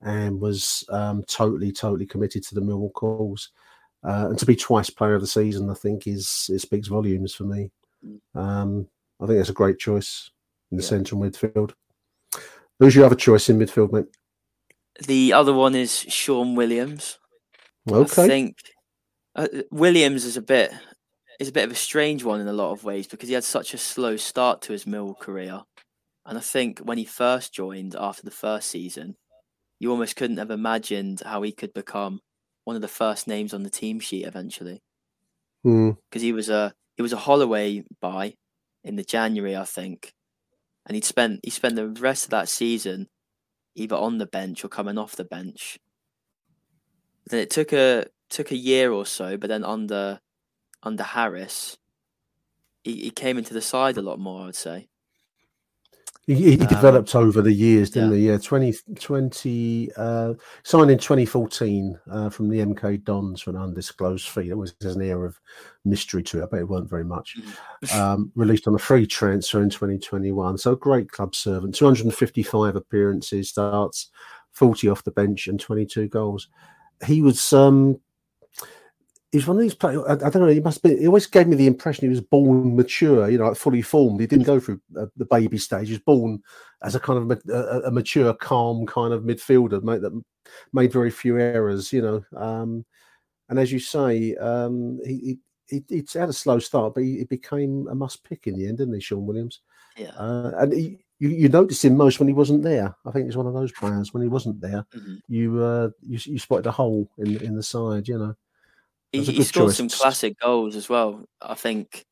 and 0.00 0.40
was 0.40 0.84
um, 0.88 1.24
totally, 1.24 1.72
totally 1.72 2.06
committed 2.06 2.42
to 2.44 2.54
the 2.54 2.62
Millwall 2.62 2.92
cause. 2.92 3.50
Uh, 4.04 4.26
and 4.30 4.38
to 4.38 4.46
be 4.46 4.56
twice 4.56 4.90
player 4.90 5.14
of 5.14 5.20
the 5.20 5.26
season, 5.26 5.70
I 5.70 5.74
think 5.74 6.06
is 6.06 6.50
it 6.52 6.60
speaks 6.60 6.88
volumes 6.88 7.34
for 7.34 7.44
me. 7.44 7.70
Um, 8.34 8.88
I 9.20 9.26
think 9.26 9.38
that's 9.38 9.48
a 9.48 9.54
great 9.54 9.78
choice 9.78 10.30
in 10.70 10.76
the 10.76 10.82
central 10.82 11.20
midfield. 11.20 11.72
Who's 12.78 12.96
your 12.96 13.06
other 13.06 13.14
choice 13.14 13.48
in 13.48 13.58
midfield, 13.58 13.92
mate? 13.92 14.06
The 15.06 15.32
other 15.32 15.52
one 15.52 15.74
is 15.74 16.00
Shaun 16.08 16.56
Williams. 16.56 17.18
Okay. 17.88 18.24
I 18.24 18.26
think 18.26 18.56
uh, 19.36 19.48
Williams 19.70 20.24
is 20.24 20.36
a 20.36 20.42
bit 20.42 20.72
is 21.38 21.48
a 21.48 21.52
bit 21.52 21.64
of 21.64 21.72
a 21.72 21.76
strange 21.76 22.24
one 22.24 22.40
in 22.40 22.48
a 22.48 22.52
lot 22.52 22.72
of 22.72 22.84
ways 22.84 23.06
because 23.06 23.28
he 23.28 23.34
had 23.34 23.44
such 23.44 23.74
a 23.74 23.78
slow 23.78 24.16
start 24.16 24.62
to 24.62 24.72
his 24.72 24.86
Mill 24.86 25.14
career, 25.14 25.62
and 26.26 26.36
I 26.36 26.40
think 26.40 26.80
when 26.80 26.98
he 26.98 27.04
first 27.04 27.52
joined 27.52 27.96
after 27.98 28.22
the 28.22 28.30
first 28.30 28.68
season, 28.68 29.16
you 29.78 29.90
almost 29.90 30.16
couldn't 30.16 30.36
have 30.38 30.50
imagined 30.50 31.22
how 31.24 31.42
he 31.42 31.52
could 31.52 31.72
become 31.72 32.20
one 32.64 32.76
of 32.76 32.82
the 32.82 32.88
first 32.88 33.26
names 33.26 33.52
on 33.52 33.62
the 33.62 33.70
team 33.70 34.00
sheet 34.00 34.24
eventually 34.26 34.82
Hmm. 35.62 35.90
because 36.10 36.22
he 36.22 36.32
was 36.32 36.48
a 36.48 36.74
he 36.96 37.02
was 37.02 37.12
a 37.12 37.18
Holloway 37.18 37.84
buy 38.00 38.34
in 38.84 38.96
the 38.96 39.04
January 39.04 39.56
I 39.56 39.64
think, 39.64 40.12
and 40.86 40.94
he'd 40.94 41.04
spent 41.04 41.40
he 41.44 41.50
spent 41.50 41.76
the 41.76 41.88
rest 41.88 42.24
of 42.24 42.30
that 42.30 42.48
season 42.48 43.08
either 43.74 43.96
on 43.96 44.18
the 44.18 44.26
bench 44.26 44.64
or 44.64 44.68
coming 44.68 44.98
off 44.98 45.16
the 45.16 45.24
bench. 45.24 45.78
Then 47.26 47.40
it 47.40 47.50
took 47.50 47.72
a 47.72 48.06
took 48.28 48.50
a 48.50 48.56
year 48.56 48.92
or 48.92 49.06
so, 49.06 49.36
but 49.36 49.48
then 49.48 49.64
under 49.64 50.20
under 50.82 51.04
Harris, 51.04 51.78
he, 52.82 53.02
he 53.02 53.10
came 53.10 53.38
into 53.38 53.54
the 53.54 53.62
side 53.62 53.96
a 53.96 54.02
lot 54.02 54.18
more. 54.18 54.42
I 54.42 54.46
would 54.46 54.56
say. 54.56 54.88
He, 56.26 56.34
he 56.34 56.60
Um, 56.60 56.66
developed 56.68 57.16
over 57.16 57.42
the 57.42 57.52
years, 57.52 57.90
didn't 57.90 58.12
he? 58.12 58.28
Yeah, 58.28 58.38
2020, 58.38 59.90
uh, 59.96 60.34
signed 60.62 60.90
in 60.92 60.98
2014 60.98 61.98
uh, 62.10 62.30
from 62.30 62.48
the 62.48 62.60
MK 62.60 63.02
Dons 63.04 63.42
for 63.42 63.50
an 63.50 63.56
undisclosed 63.56 64.28
fee. 64.28 64.48
There 64.48 64.56
was 64.56 64.74
an 64.82 65.02
air 65.02 65.24
of 65.24 65.40
mystery 65.84 66.22
to 66.24 66.40
it. 66.40 66.44
I 66.44 66.46
bet 66.46 66.60
it 66.60 66.68
weren't 66.68 66.88
very 66.88 67.04
much. 67.04 67.36
Um, 67.92 68.30
released 68.36 68.68
on 68.68 68.74
a 68.76 68.78
free 68.78 69.06
transfer 69.06 69.62
in 69.62 69.70
2021. 69.70 70.58
So 70.58 70.76
great 70.76 71.10
club 71.10 71.34
servant. 71.34 71.74
255 71.74 72.76
appearances, 72.76 73.48
starts 73.48 74.10
40 74.52 74.88
off 74.90 75.02
the 75.02 75.10
bench, 75.10 75.48
and 75.48 75.58
22 75.58 76.06
goals. 76.08 76.48
He 77.04 77.20
was 77.20 77.52
um, 77.52 77.98
he's 79.32 79.46
one 79.46 79.56
of 79.56 79.62
these 79.62 79.74
players. 79.74 80.04
I, 80.06 80.12
I 80.12 80.30
don't 80.30 80.42
know. 80.42 80.46
He 80.46 80.60
must 80.60 80.82
be. 80.82 80.96
He 80.96 81.06
always 81.06 81.26
gave 81.26 81.48
me 81.48 81.56
the 81.56 81.66
impression 81.66 82.04
he 82.04 82.10
was 82.10 82.20
born 82.20 82.76
mature. 82.76 83.28
You 83.28 83.38
know, 83.38 83.48
like 83.48 83.56
fully 83.56 83.82
formed. 83.82 84.20
He 84.20 84.26
didn't 84.26 84.44
go 84.44 84.60
through 84.60 84.80
uh, 84.96 85.06
the 85.16 85.24
baby 85.24 85.58
stage. 85.58 85.88
He 85.88 85.94
was 85.94 86.02
born 86.02 86.42
as 86.82 86.94
a 86.94 87.00
kind 87.00 87.18
of 87.30 87.40
a, 87.48 87.80
a 87.86 87.90
mature, 87.90 88.32
calm 88.34 88.86
kind 88.86 89.12
of 89.12 89.22
midfielder, 89.24 89.82
mate, 89.82 90.02
that 90.02 90.22
made 90.72 90.92
very 90.92 91.10
few 91.10 91.38
errors. 91.38 91.92
You 91.92 92.02
know, 92.02 92.24
um, 92.36 92.84
and 93.48 93.58
as 93.58 93.72
you 93.72 93.80
say, 93.80 94.36
um, 94.36 95.00
he, 95.04 95.38
he, 95.66 95.82
he 95.88 96.04
he 96.12 96.18
had 96.18 96.28
a 96.28 96.34
slow 96.34 96.58
start, 96.58 96.94
but 96.94 97.02
he, 97.02 97.18
he 97.18 97.24
became 97.24 97.88
a 97.88 97.94
must 97.94 98.22
pick 98.22 98.46
in 98.46 98.56
the 98.56 98.68
end, 98.68 98.78
didn't 98.78 98.94
he, 98.94 99.00
Shaun 99.00 99.26
Williams? 99.26 99.60
Yeah. 99.96 100.10
Uh, 100.10 100.52
and 100.58 100.72
he, 100.72 100.98
you, 101.18 101.28
you 101.28 101.48
noticed 101.48 101.84
him 101.84 101.96
most 101.96 102.18
when 102.18 102.28
he 102.28 102.34
wasn't 102.34 102.62
there. 102.62 102.94
I 103.06 103.10
think 103.12 103.26
he's 103.26 103.36
one 103.36 103.46
of 103.46 103.54
those 103.54 103.72
players 103.72 104.12
when 104.12 104.22
he 104.22 104.28
wasn't 104.28 104.60
there. 104.60 104.84
Mhm. 104.94 105.20
You 105.28 105.62
uh, 105.62 105.90
you 106.02 106.18
you 106.24 106.38
spotted 106.38 106.66
a 106.66 106.72
hole 106.72 107.08
in 107.18 107.36
in 107.38 107.54
the 107.54 107.62
side. 107.62 108.08
You 108.08 108.18
know. 108.18 108.36
He, 109.12 109.22
he 109.22 109.42
scored 109.42 109.68
choice. 109.68 109.76
some 109.76 109.88
classic 109.88 110.38
goals 110.40 110.74
as 110.74 110.88
well. 110.88 111.24
I 111.40 111.54
think 111.54 112.04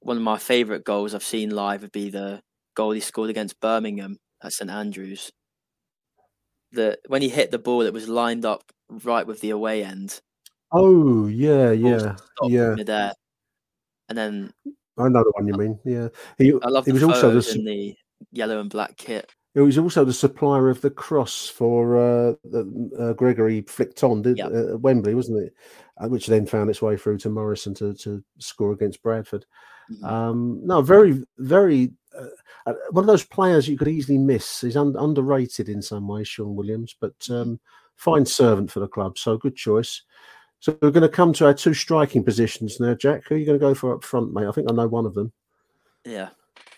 one 0.00 0.16
of 0.16 0.22
my 0.22 0.36
favourite 0.36 0.84
goals 0.84 1.14
I've 1.14 1.22
seen 1.22 1.50
live 1.50 1.82
would 1.82 1.92
be 1.92 2.10
the 2.10 2.40
goal 2.74 2.90
he 2.90 3.00
scored 3.00 3.30
against 3.30 3.60
Birmingham 3.60 4.18
at 4.42 4.52
St 4.52 4.70
Andrews. 4.70 5.30
The 6.72 6.98
when 7.06 7.22
he 7.22 7.28
hit 7.28 7.52
the 7.52 7.58
ball, 7.58 7.82
it 7.82 7.92
was 7.92 8.08
lined 8.08 8.44
up 8.44 8.64
right 8.90 9.26
with 9.26 9.40
the 9.40 9.50
away 9.50 9.84
end. 9.84 10.20
Oh 10.72 11.28
yeah, 11.28 11.70
yeah, 11.70 12.16
yeah. 12.42 12.74
midair, 12.74 13.12
and 14.08 14.18
then 14.18 14.52
I 14.98 15.08
know 15.08 15.22
the 15.22 15.32
one 15.34 15.46
you 15.46 15.54
mean. 15.54 15.78
Yeah, 15.84 16.08
he 16.36 16.52
I 16.62 16.68
love 16.68 16.84
he 16.84 16.90
the 16.90 16.94
was 16.94 17.02
also 17.04 17.40
the 17.40 17.58
in 17.58 17.64
the 17.64 17.94
yellow 18.32 18.60
and 18.60 18.68
black 18.68 18.96
kit. 18.96 19.30
He 19.54 19.60
was 19.60 19.78
also 19.78 20.04
the 20.04 20.12
supplier 20.12 20.68
of 20.68 20.80
the 20.80 20.90
cross 20.90 21.48
for 21.48 21.96
uh, 21.96 22.34
uh, 22.98 23.12
Gregory 23.12 23.62
flicked 23.62 24.02
on 24.02 24.22
did 24.22 24.36
Yeah. 24.38 24.46
uh, 24.48 24.74
at 24.74 24.80
Wembley, 24.80 25.14
wasn't 25.14 25.44
it? 25.46 25.54
Uh, 25.96 26.08
which 26.08 26.26
then 26.26 26.44
found 26.44 26.68
its 26.70 26.82
way 26.82 26.96
through 26.96 27.18
to 27.18 27.30
Morison 27.30 27.72
to 27.74 27.94
to 27.94 28.22
score 28.38 28.72
against 28.72 29.02
Bradford. 29.02 29.46
Mm-hmm. 29.92 30.04
Um, 30.04 30.60
no, 30.64 30.82
very 30.82 31.22
very 31.38 31.92
uh, 32.18 32.26
uh, 32.66 32.74
one 32.90 33.04
of 33.04 33.06
those 33.06 33.24
players 33.24 33.68
you 33.68 33.76
could 33.78 33.88
easily 33.88 34.18
miss. 34.18 34.62
He's 34.62 34.76
un- 34.76 34.96
underrated 34.98 35.68
in 35.68 35.80
some 35.82 36.08
ways, 36.08 36.26
Shaun 36.28 36.56
Williams, 36.56 36.96
but 37.00 37.16
Mm-hmm. 37.20 37.34
um, 37.52 37.60
fine 37.96 38.26
servant 38.26 38.72
for 38.72 38.80
the 38.80 38.88
club. 38.88 39.16
So 39.18 39.36
good 39.38 39.54
choice. 39.54 40.02
So 40.58 40.76
we're 40.82 40.90
going 40.90 41.02
to 41.02 41.08
come 41.08 41.32
to 41.34 41.46
our 41.46 41.54
two 41.54 41.74
striking 41.74 42.24
positions 42.24 42.80
now, 42.80 42.94
Jack. 42.94 43.22
Who 43.28 43.34
are 43.36 43.38
you 43.38 43.46
going 43.46 43.58
to 43.58 43.64
go 43.64 43.74
for 43.74 43.94
up 43.94 44.02
front, 44.02 44.32
mate? 44.32 44.46
I 44.48 44.52
think 44.52 44.68
I 44.68 44.74
know 44.74 44.88
one 44.88 45.06
of 45.06 45.14
them. 45.14 45.30
Yeah, 46.04 46.30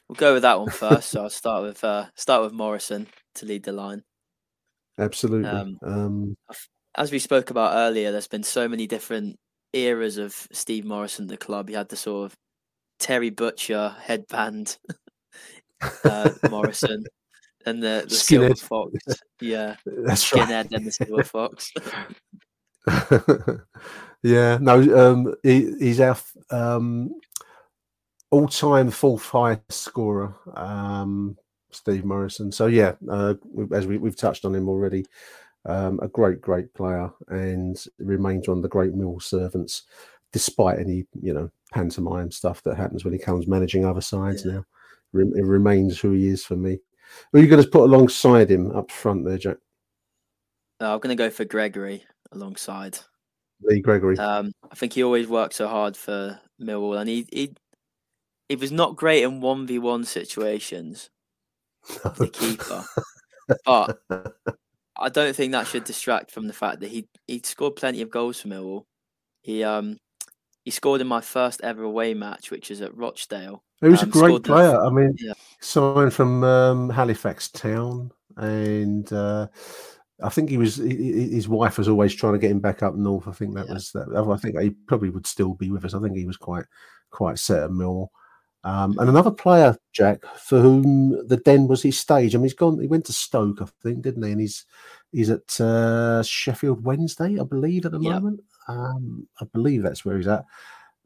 we'll 0.09 0.17
go 0.17 0.35
with 0.35 0.43
that 0.43 0.59
one 0.59 0.71
first. 0.71 1.11
so 1.11 1.23
I'll 1.23 1.31
start 1.31 1.63
with 1.63 1.83
uh, 1.85 2.07
start 2.15 2.43
with 2.43 2.53
Morison 2.53 3.07
to 3.37 3.47
lead 3.47 3.65
the 3.65 3.73
line. 3.73 4.03
Absolutely. 4.99 5.49
Um, 5.49 5.79
Um, 5.83 6.37
as 6.97 7.13
we 7.13 7.19
spoke 7.19 7.51
about 7.51 7.77
earlier, 7.77 8.11
there's 8.11 8.29
been 8.29 8.43
so 8.43 8.69
many 8.69 8.87
different 8.87 9.39
eras 9.73 10.17
of 10.17 10.49
Steve 10.53 10.85
Morison 10.85 11.25
at 11.27 11.29
the 11.29 11.37
club. 11.37 11.69
He 11.69 11.75
had 11.75 11.89
the 11.89 11.97
sort 11.97 12.27
of 12.33 12.37
Terry 12.99 13.31
Butcher 13.31 13.95
headband, 14.01 14.79
uh, 16.05 16.31
Morison, 16.51 17.05
and 17.67 17.83
the, 17.83 18.07
the 18.09 18.15
silver 18.15 18.55
fox. 18.55 18.95
Yeah, 19.41 19.77
That's 19.85 20.33
right. 20.33 20.49
skinhead 20.49 20.73
and 20.73 20.87
the 20.87 20.93
silver 20.93 21.25
fox. 21.25 21.71
yeah, 24.23 24.59
no, 24.61 25.13
um, 25.13 25.35
he, 25.43 25.75
he's 25.79 26.01
our 26.01 26.11
f- 26.13 26.37
um, 28.33 28.39
all-time 28.39 28.91
fourth 28.91 29.25
highest 29.27 29.73
scorer, 29.73 30.35
um, 30.55 31.37
Steve 31.71 32.05
Morison. 32.05 32.51
So 32.53 32.67
yeah, 32.67 32.93
uh, 33.11 33.35
as 33.73 33.87
we, 33.87 33.99
we've 33.99 34.17
touched 34.17 34.45
on 34.45 34.55
him 34.55 34.69
already, 34.69 35.05
um, 35.65 35.99
a 36.01 36.09
great, 36.09 36.41
great 36.41 36.73
player, 36.75 37.11
and 37.29 37.83
remains 37.99 38.49
one 38.49 38.59
of 38.59 38.63
the 38.63 38.69
great 38.69 38.95
mill 38.95 39.21
servants, 39.21 39.83
despite 40.33 40.79
any 40.79 41.07
you 41.21 41.35
know 41.35 41.51
pantomime 41.73 42.31
stuff 42.31 42.63
that 42.63 42.77
happens 42.77 43.05
when 43.05 43.13
he 43.13 43.19
comes 43.19 43.49
managing 43.49 43.85
other 43.85 44.01
sides. 44.01 44.45
Now, 44.45 44.65
it 45.15 45.45
remains 45.45 45.99
who 45.99 46.13
he 46.13 46.29
is 46.29 46.45
for 46.45 46.57
me. 46.57 46.79
Who 47.33 47.39
are 47.39 47.43
you 47.43 47.49
going 47.49 47.63
to 47.63 47.69
put 47.69 47.85
alongside 47.85 48.51
him 48.51 48.71
up 48.73 48.91
front 48.91 49.25
there, 49.25 49.39
Jack? 49.39 49.57
Uh, 50.81 50.93
I'm 50.93 51.01
going 51.01 51.17
to 51.17 51.23
go 51.23 51.31
for 51.31 51.45
Gregory 51.45 52.05
alongside. 52.33 52.99
Lee 53.63 53.81
Gregory. 53.81 54.19
Um, 54.19 54.53
I 54.71 54.75
think 54.75 54.93
he 54.93 55.03
always 55.03 55.27
worked 55.27 55.55
so 55.55 55.67
hard 55.67 55.97
for 55.97 56.39
Millwall, 56.61 57.01
and 57.01 57.09
he 57.09 57.27
he 57.33 57.55
he 58.49 58.57
was 58.57 58.73
not 58.73 58.97
great 58.97 59.23
in 59.23 59.41
one 59.41 59.67
v 59.67 59.79
one 59.79 60.05
situations. 60.05 61.11
The 62.17 62.29
keeper, 62.29 62.85
but 63.65 63.99
I 64.99 65.09
don't 65.09 65.37
think 65.37 65.53
that 65.53 65.67
should 65.69 65.85
distract 65.85 66.31
from 66.33 66.47
the 66.49 66.53
fact 66.53 66.81
that 66.81 66.91
he 66.91 67.07
he 67.27 67.41
scored 67.45 67.77
plenty 67.77 68.03
of 68.03 68.11
goals 68.11 68.41
for 68.41 68.49
Millwall. 68.49 68.85
He 69.43 69.63
um 69.63 69.99
he 70.65 70.73
scored 70.73 71.01
in 71.01 71.07
my 71.07 71.21
first 71.21 71.61
ever 71.63 71.85
away 71.85 72.13
match, 72.15 72.51
which 72.51 72.71
is 72.73 72.81
at 72.81 72.97
Rochdale. 72.97 73.63
He 73.81 73.89
was 73.89 74.03
Um, 74.03 74.09
a 74.09 74.13
great 74.13 74.35
in 74.37 74.43
the- 74.43 74.49
player. 74.49 74.81
I 74.85 74.91
mean, 74.91 75.15
yeah. 75.19 75.35
signed 75.61 76.13
from 76.13 76.43
um, 76.43 76.91
Halifax 76.91 77.49
Town, 77.51 78.11
and 78.37 79.13
uh, 79.13 79.47
I 80.23 80.29
think 80.31 80.51
he 80.51 80.57
was. 80.59 80.77
he- 80.77 81.35
His 81.37 81.49
wife 81.49 81.79
was 81.79 81.89
always 81.89 82.15
trying 82.15 82.33
to 82.33 82.39
get 82.41 82.51
him 82.51 82.59
back 82.61 82.83
up 82.83 82.97
north. 82.97 83.29
I 83.29 83.33
think 83.33 83.55
that 83.55 83.69
was 83.69 83.93
that. 83.93 84.09
I 84.17 84.37
think 84.39 84.59
he 84.59 84.71
probably 84.71 85.11
would 85.11 85.27
still 85.27 85.55
be 85.55 85.71
with 85.71 85.85
us. 85.85 85.95
I 85.95 86.01
think 86.01 86.17
he 86.17 86.27
was 86.27 86.37
quite 86.39 86.65
quite 87.11 87.39
set 87.39 87.63
at 87.63 87.71
Mill. 87.71 88.11
Um, 88.67 88.99
and 88.99 89.09
another 89.09 89.31
player, 89.31 89.79
Jack, 89.93 90.25
for 90.37 90.61
whom 90.61 91.27
the 91.29 91.37
Den 91.37 91.69
was 91.69 91.83
his 91.83 91.99
stage. 91.99 92.35
I 92.35 92.39
mean, 92.39 92.47
he's 92.47 92.55
gone. 92.55 92.81
He 92.81 92.89
went 92.89 93.05
to 93.07 93.13
Stoke, 93.13 93.63
I 93.63 93.67
think, 93.83 94.03
didn't 94.03 94.25
he? 94.25 94.33
And 94.33 94.41
he's 94.41 94.67
He's 95.17 95.31
at 95.31 95.59
uh, 95.61 96.23
Sheffield 96.23 96.85
Wednesday, 96.85 97.39
I 97.41 97.45
believe, 97.45 97.87
at 97.87 97.93
the 97.93 98.01
yep. 98.01 98.15
moment. 98.15 98.41
Um, 98.69 99.27
I 99.41 99.47
believe 99.47 99.83
that's 99.83 100.05
where 100.05 100.19
he's 100.19 100.27
at. 100.27 100.45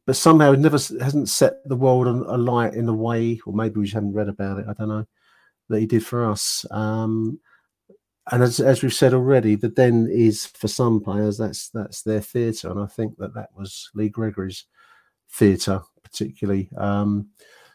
But 0.05 0.17
somehow, 0.17 0.51
never 0.53 0.79
hasn't 0.79 1.29
set 1.29 1.67
the 1.69 1.77
world 1.77 2.09
alight 2.09 2.75
in 2.75 2.87
the 2.87 2.95
way, 2.95 3.41
or 3.47 3.53
maybe 3.53 3.79
we 3.79 3.85
just 3.85 3.95
haven't 3.95 4.15
read 4.15 4.29
about 4.29 4.59
it. 4.59 4.67
I 4.69 4.73
don't 4.73 4.89
know 4.89 5.07
that 5.69 5.79
he 5.79 5.87
did 5.87 6.05
for 6.05 6.29
us. 6.29 6.67
Um, 6.73 7.39
and 8.33 8.43
as, 8.43 8.59
as 8.59 8.83
we've 8.83 8.93
said 8.93 9.15
already, 9.15 9.55
the 9.55 9.69
den 9.69 10.09
is 10.11 10.47
for 10.47 10.67
some 10.67 11.01
players 11.01 11.39
that's 11.39 11.69
that's 11.69 12.03
their 12.03 12.21
theatre, 12.21 12.71
and 12.71 12.81
I 12.81 12.87
think 12.87 13.17
that 13.19 13.35
that 13.35 13.51
was 13.57 13.91
Lee 13.95 14.09
Gregory's 14.09 14.65
theatre 15.31 15.83
particularly. 16.11 16.71
Um, 16.77 17.29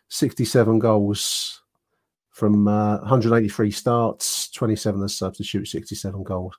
Sixty-seven 0.08 0.78
goals 0.78 1.62
from 2.36 2.68
uh, 2.68 2.98
183 2.98 3.72
starts, 3.72 4.52
27 4.52 5.02
as 5.02 5.18
substitute, 5.18 5.70
67 5.70 6.22
goals. 6.24 6.54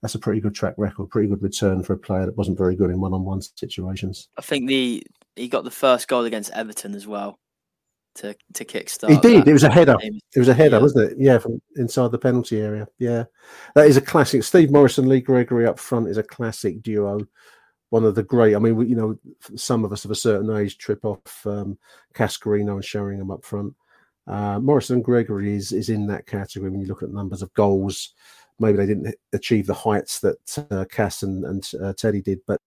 That's 0.00 0.14
a 0.14 0.18
pretty 0.18 0.40
good 0.40 0.54
track 0.54 0.74
record, 0.78 1.10
pretty 1.10 1.28
good 1.28 1.42
return 1.42 1.82
for 1.82 1.92
a 1.92 1.98
player 1.98 2.24
that 2.24 2.36
wasn't 2.36 2.56
very 2.56 2.74
good 2.74 2.90
in 2.90 2.98
one-on-one 2.98 3.42
situations. 3.42 4.28
I 4.38 4.42
think 4.42 4.68
the 4.68 5.06
he 5.36 5.48
got 5.48 5.64
the 5.64 5.70
first 5.70 6.08
goal 6.08 6.24
against 6.24 6.50
Everton 6.52 6.94
as 6.94 7.06
well 7.06 7.38
to 8.16 8.34
to 8.54 8.64
kickstart. 8.64 9.10
He 9.10 9.18
did. 9.18 9.46
It 9.46 9.52
was 9.52 9.64
a 9.64 9.70
header. 9.70 9.96
It 10.00 10.38
was 10.38 10.48
a 10.48 10.54
header, 10.54 10.76
yeah. 10.76 10.82
wasn't 10.82 11.12
it? 11.12 11.18
Yeah, 11.18 11.38
from 11.38 11.60
inside 11.76 12.10
the 12.10 12.18
penalty 12.18 12.60
area. 12.60 12.86
Yeah, 12.98 13.24
that 13.74 13.86
is 13.86 13.96
a 13.96 14.02
classic. 14.02 14.44
Steve 14.44 14.70
Morison, 14.70 15.08
Lee 15.08 15.20
Gregory 15.20 15.66
up 15.66 15.78
front 15.78 16.08
is 16.08 16.16
a 16.16 16.22
classic 16.22 16.82
duo. 16.82 17.20
One 17.90 18.04
of 18.04 18.14
the 18.14 18.22
great. 18.22 18.54
I 18.54 18.58
mean, 18.58 18.76
we, 18.76 18.86
you 18.86 18.96
know, 18.96 19.18
some 19.56 19.84
of 19.84 19.92
us 19.92 20.04
of 20.04 20.10
a 20.10 20.16
certain 20.16 20.54
age 20.54 20.78
trip 20.78 21.04
off 21.04 21.46
um, 21.46 21.78
Cascarino 22.14 22.74
and 22.74 22.84
Sheringham 22.84 23.30
up 23.30 23.44
front. 23.44 23.74
Uh, 24.26 24.60
Morison 24.60 24.96
and 24.96 25.04
Gregory 25.04 25.54
is 25.54 25.72
is 25.72 25.88
in 25.88 26.06
that 26.08 26.26
category 26.26 26.70
when 26.70 26.80
you 26.80 26.86
look 26.86 27.02
at 27.02 27.10
numbers 27.10 27.40
of 27.40 27.52
goals. 27.54 28.14
Maybe 28.58 28.76
they 28.76 28.86
didn't 28.86 29.14
achieve 29.32 29.66
the 29.66 29.74
heights 29.74 30.20
that 30.20 30.66
uh, 30.70 30.84
Cass 30.90 31.22
and, 31.22 31.44
and 31.44 31.70
uh, 31.82 31.92
Teddy 31.92 32.20
did, 32.20 32.40
but 32.46 32.60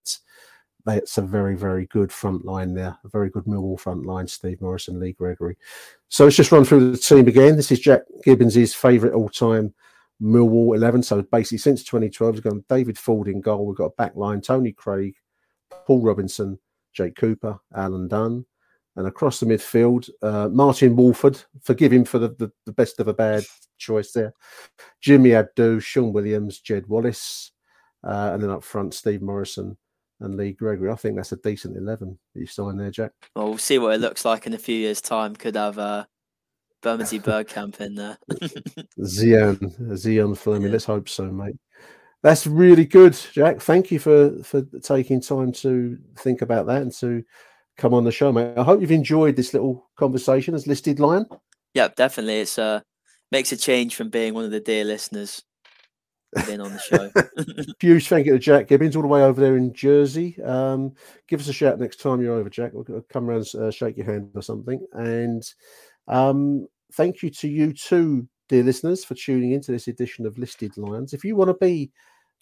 they, 0.85 0.97
it's 0.97 1.17
a 1.17 1.21
very, 1.21 1.55
very 1.55 1.85
good 1.87 2.11
front 2.11 2.45
line 2.45 2.73
there. 2.73 2.97
A 3.03 3.09
very 3.09 3.29
good 3.29 3.43
Millwall 3.43 3.79
front 3.79 4.05
line, 4.05 4.27
Steve 4.27 4.61
Morison, 4.61 4.99
Lee 4.99 5.11
Gregory. 5.11 5.57
So 6.09 6.23
let's 6.23 6.37
just 6.37 6.51
run 6.51 6.65
through 6.65 6.91
the 6.91 6.97
team 6.97 7.27
again. 7.27 7.57
This 7.57 7.71
is 7.71 7.79
Jack 7.79 8.01
Gibbons' 8.23 8.73
favourite 8.73 9.13
all 9.13 9.29
time 9.29 9.73
Millwall 10.21 10.75
11. 10.75 11.03
So 11.03 11.21
basically, 11.21 11.57
since 11.57 11.83
2012, 11.83 12.33
we've 12.35 12.43
got 12.43 12.67
David 12.69 12.97
Forde 12.97 13.27
in 13.27 13.41
goal. 13.41 13.65
We've 13.65 13.77
got 13.77 13.85
a 13.85 13.95
back 13.97 14.15
line 14.15 14.41
Tony 14.41 14.71
Craig, 14.71 15.15
Paul 15.85 16.01
Robinson, 16.01 16.59
Jake 16.93 17.15
Cooper, 17.15 17.59
Alan 17.75 18.07
Dunne. 18.07 18.45
And 18.97 19.07
across 19.07 19.39
the 19.39 19.45
midfield, 19.45 20.09
uh, 20.21 20.49
Martyn 20.49 20.97
Woolford, 20.97 21.41
forgive 21.61 21.93
him 21.93 22.03
for 22.03 22.19
the, 22.19 22.29
the, 22.37 22.51
the, 22.65 22.73
best 22.73 22.99
of 22.99 23.07
a 23.07 23.13
bad 23.13 23.45
choice 23.77 24.11
there. 24.11 24.33
Jimmy 24.99 25.29
Abdou, 25.29 25.81
Shaun 25.81 26.11
Williams, 26.11 26.59
Jed 26.59 26.87
Wallace. 26.87 27.51
Uh, 28.03 28.31
and 28.33 28.43
then 28.43 28.49
up 28.49 28.63
front, 28.63 28.93
Steve 28.93 29.21
Morison, 29.21 29.77
and 30.19 30.35
Lee 30.35 30.51
Gregory. 30.51 30.91
I 30.91 30.95
think 30.95 31.15
that's 31.15 31.31
a 31.31 31.37
decent 31.37 31.77
11 31.77 32.17
that 32.33 32.39
you 32.39 32.47
signed 32.47 32.79
there, 32.79 32.91
Jack. 32.91 33.11
Well, 33.35 33.49
we'll 33.49 33.57
see 33.57 33.77
what 33.77 33.93
it 33.93 34.01
looks 34.01 34.25
like 34.25 34.47
in 34.47 34.53
a 34.53 34.57
few 34.57 34.75
years' 34.75 35.01
time. 35.01 35.35
Could 35.35 35.55
have 35.55 35.77
uh, 35.77 36.05
Bermondsey 36.81 37.19
Bergkamp 37.19 37.79
in 37.79 37.95
there. 37.95 38.17
Zian, 38.99 39.59
Zian 39.91 40.37
Flemming. 40.37 40.67
Yeah. 40.67 40.71
Let's 40.73 40.85
hope 40.85 41.09
so, 41.09 41.25
mate. 41.25 41.55
That's 42.23 42.45
really 42.45 42.85
good, 42.85 43.17
Jack. 43.33 43.61
Thank 43.61 43.91
you 43.91 43.99
for 43.99 44.43
for 44.43 44.61
taking 44.83 45.21
time 45.21 45.51
to 45.53 45.97
think 46.17 46.41
about 46.41 46.67
that 46.67 46.81
and 46.81 46.93
to 46.95 47.23
come 47.77 47.93
on 47.93 48.03
the 48.03 48.11
show, 48.11 48.31
mate. 48.31 48.57
I 48.57 48.63
hope 48.63 48.81
you've 48.81 48.91
enjoyed 48.91 49.35
this 49.35 49.53
little 49.53 49.89
conversation 49.95 50.53
as 50.53 50.67
listed 50.67 50.99
lion. 50.99 51.25
Yeah, 51.73 51.87
definitely. 51.95 52.41
It's 52.41 52.59
uh 52.59 52.81
makes 53.31 53.51
a 53.51 53.57
change 53.57 53.95
from 53.95 54.09
being 54.09 54.33
one 54.33 54.45
of 54.45 54.51
the 54.51 54.59
dear 54.59 54.83
listeners 54.83 55.43
been 56.45 56.61
on 56.61 56.73
the 56.73 56.79
show. 56.79 57.73
Huge 57.79 58.07
thank 58.07 58.25
you 58.25 58.33
to 58.33 58.39
Jack 58.39 58.67
Gibbons, 58.67 58.95
all 58.95 59.01
the 59.01 59.07
way 59.07 59.23
over 59.23 59.41
there 59.41 59.57
in 59.57 59.73
Jersey. 59.73 60.41
Um, 60.43 60.93
give 61.27 61.39
us 61.39 61.47
a 61.47 61.53
shout 61.53 61.79
next 61.79 61.99
time 61.99 62.21
you're 62.21 62.35
over, 62.35 62.49
Jack. 62.49 62.71
We'll 62.73 63.01
come 63.11 63.29
around, 63.29 63.47
uh, 63.55 63.71
shake 63.71 63.97
your 63.97 64.05
hand 64.05 64.31
or 64.35 64.41
something. 64.41 64.85
And 64.93 65.43
um, 66.11 66.67
thank 66.93 67.23
you 67.23 67.29
to 67.31 67.47
you 67.47 67.73
too, 67.73 68.27
dear 68.49 68.63
listeners, 68.63 69.03
for 69.03 69.15
tuning 69.15 69.53
into 69.53 69.71
this 69.71 69.87
edition 69.87 70.25
of 70.25 70.37
Listed 70.37 70.77
Lions. 70.77 71.13
If 71.13 71.23
you 71.23 71.35
want 71.35 71.49
to 71.49 71.65
be 71.65 71.91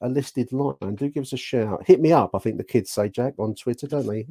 a 0.01 0.09
listed 0.09 0.51
lion, 0.51 0.95
do 0.95 1.09
give 1.09 1.23
us 1.23 1.33
a 1.33 1.37
shout. 1.37 1.85
Hit 1.85 1.99
me 1.99 2.11
up. 2.11 2.31
I 2.33 2.39
think 2.39 2.57
the 2.57 2.63
kids 2.63 2.91
say 2.91 3.09
Jack 3.09 3.33
on 3.37 3.55
Twitter, 3.55 3.87
don't 3.87 4.07
they? 4.07 4.27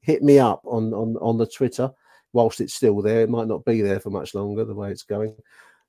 Hit 0.00 0.22
me 0.22 0.38
up 0.38 0.62
on 0.64 0.92
on 0.92 1.16
on 1.20 1.38
the 1.38 1.46
Twitter 1.46 1.90
whilst 2.32 2.60
it's 2.60 2.74
still 2.74 3.00
there. 3.02 3.20
It 3.20 3.30
might 3.30 3.48
not 3.48 3.64
be 3.64 3.82
there 3.82 4.00
for 4.00 4.10
much 4.10 4.34
longer 4.34 4.64
the 4.64 4.74
way 4.74 4.90
it's 4.90 5.02
going. 5.02 5.36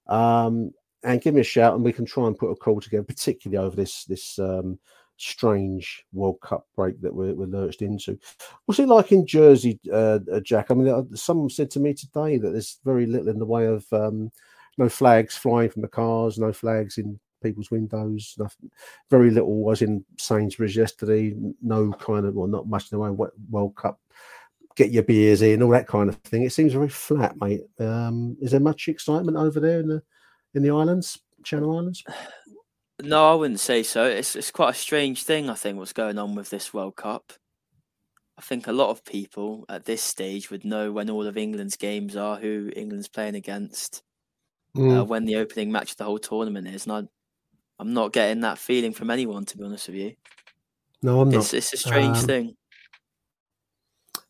Um, 0.08 0.72
and 1.04 1.22
give 1.22 1.34
me 1.34 1.42
a 1.42 1.46
shout, 1.46 1.74
and 1.74 1.84
we 1.84 1.94
can 1.94 2.06
try 2.06 2.28
and 2.28 2.38
put 2.38 2.52
a 2.52 2.56
call 2.56 2.80
together, 2.80 3.04
particularly 3.04 3.66
over 3.66 3.76
this 3.76 4.06
this 4.06 4.38
um, 4.40 4.80
strange 5.24 6.06
World 6.14 6.40
Cup 6.42 6.68
break 6.76 7.02
that 7.02 7.14
we're, 7.14 7.34
we're 7.34 7.46
lurched 7.46 7.82
into. 7.82 8.18
What's 8.66 8.80
it 8.80 8.88
like 8.88 9.12
in 9.12 9.26
Jersey, 9.26 9.80
uh, 9.92 10.20
uh 10.32 10.40
Jack? 10.42 10.70
I 10.70 10.74
mean, 10.74 10.88
uh, 10.88 11.04
someone 11.16 11.50
said 11.50 11.72
to 11.72 11.80
me 11.80 11.94
today 11.94 12.38
that 12.38 12.50
there's 12.52 12.80
very 12.84 13.06
little 13.06 13.30
in 13.30 13.40
the 13.40 13.46
way 13.46 13.66
of 13.66 13.86
um, 13.92 14.32
no 14.78 14.90
flags 14.90 15.36
flying 15.36 15.70
from 15.70 15.82
the 15.82 15.88
cars, 15.88 16.38
no 16.38 16.52
flags 16.54 16.98
in 16.98 17.20
people's 17.42 17.72
windows, 17.72 18.36
nothing, 18.38 18.72
very 19.10 19.30
little 19.30 19.56
was 19.56 19.82
in 19.82 20.04
Sainsbury's 20.18 20.76
yesterday, 20.76 21.36
no 21.62 21.92
kind 21.94 22.26
of, 22.26 22.36
well, 22.36 22.48
not 22.48 22.68
much 22.68 22.92
in 22.92 22.98
the 22.98 23.04
way 23.04 23.10
of 23.10 23.32
World 23.50 23.76
Cup 23.76 24.00
get 24.76 24.92
your 24.92 25.04
beers 25.04 25.42
in, 25.42 25.62
all 25.62 25.70
that 25.70 25.88
kind 25.88 26.10
of 26.10 26.16
thing. 26.18 26.44
It 26.44 26.54
seems 26.54 26.74
very 26.74 26.90
flat, 26.90 27.36
mate. 27.40 27.62
Um, 27.80 28.38
is 28.42 28.52
there 28.52 28.60
much 28.60 28.88
excitement 28.88 29.38
over 29.38 29.60
there 29.60 29.80
in 29.80 29.88
the 29.88 30.02
in 30.56 30.64
the 30.64 30.72
islands, 30.72 31.20
Channel 31.44 31.78
Islands? 31.78 32.04
No, 33.04 33.34
I 33.34 33.36
wouldn't 33.36 33.60
say 33.60 33.84
so. 33.84 34.06
It's 34.06 34.34
it's 34.34 34.50
quite 34.50 34.70
a 34.70 34.78
strange 34.78 35.24
thing. 35.24 35.50
I 35.50 35.56
think 35.56 35.78
what's 35.78 35.92
going 35.92 36.18
on 36.18 36.36
with 36.36 36.50
this 36.50 36.74
World 36.74 36.96
Cup. 36.96 37.34
I 38.38 38.42
think 38.42 38.66
a 38.66 38.72
lot 38.72 38.92
of 38.92 39.04
people 39.04 39.66
at 39.68 39.84
this 39.84 40.02
stage 40.02 40.50
would 40.50 40.64
know 40.64 40.90
when 40.92 41.10
all 41.10 41.28
of 41.28 41.36
England's 41.36 41.76
games 41.76 42.16
are, 42.16 42.38
who 42.38 42.72
England's 42.74 43.10
playing 43.10 43.36
against, 43.36 44.04
mm. 44.76 45.02
uh, 45.02 45.04
when 45.04 45.26
the 45.26 45.36
opening 45.36 45.70
match 45.70 45.92
of 45.92 45.98
the 45.98 46.06
whole 46.06 46.18
tournament 46.18 46.66
is, 46.66 46.86
and 46.86 46.94
I, 46.94 47.02
I'm 47.78 47.94
not 47.94 48.14
getting 48.14 48.40
that 48.42 48.58
feeling 48.58 48.94
from 48.94 49.10
anyone, 49.10 49.44
to 49.46 49.58
be 49.58 49.66
honest 49.66 49.90
with 49.90 49.98
you. 49.98 50.14
No, 51.02 51.20
I'm 51.20 51.28
it's, 51.28 51.52
not. 51.52 51.58
It's 51.58 51.74
a 51.74 51.78
strange 51.78 52.20
um, 52.20 52.26
thing. 52.26 52.56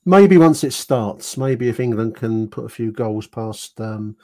Maybe 0.03 0.37
once 0.37 0.63
it 0.63 0.73
starts, 0.73 1.37
maybe 1.37 1.69
if 1.69 1.79
England 1.79 2.15
can 2.15 2.49
put 2.49 2.65
a 2.65 2.69
few 2.69 2.91
goals 2.91 3.27
past 3.27 3.79
um, 3.79 4.17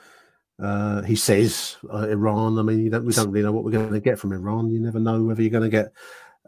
uh, 0.60 1.02
he 1.02 1.16
says 1.16 1.76
uh, 1.92 2.08
Iran. 2.08 2.58
I 2.58 2.62
mean, 2.62 2.90
don't, 2.90 3.04
we 3.04 3.12
don't 3.12 3.30
really 3.30 3.44
know 3.44 3.52
what 3.52 3.64
we're 3.64 3.70
going 3.70 3.92
to 3.92 4.00
get 4.00 4.18
from 4.18 4.32
Iran. 4.32 4.70
You 4.70 4.80
never 4.80 5.00
know 5.00 5.22
whether 5.22 5.42
you're 5.42 5.50
going 5.50 5.70
to 5.70 5.70
get. 5.70 5.92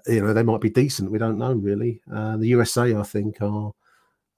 You 0.06 0.20
know, 0.20 0.34
they 0.34 0.42
might 0.42 0.60
be 0.60 0.70
decent. 0.70 1.10
We 1.12 1.18
don't 1.18 1.38
know 1.38 1.52
really. 1.52 2.02
Uh, 2.12 2.36
the 2.36 2.48
USA, 2.48 2.94
I 2.94 3.04
think, 3.04 3.40
are 3.40 3.72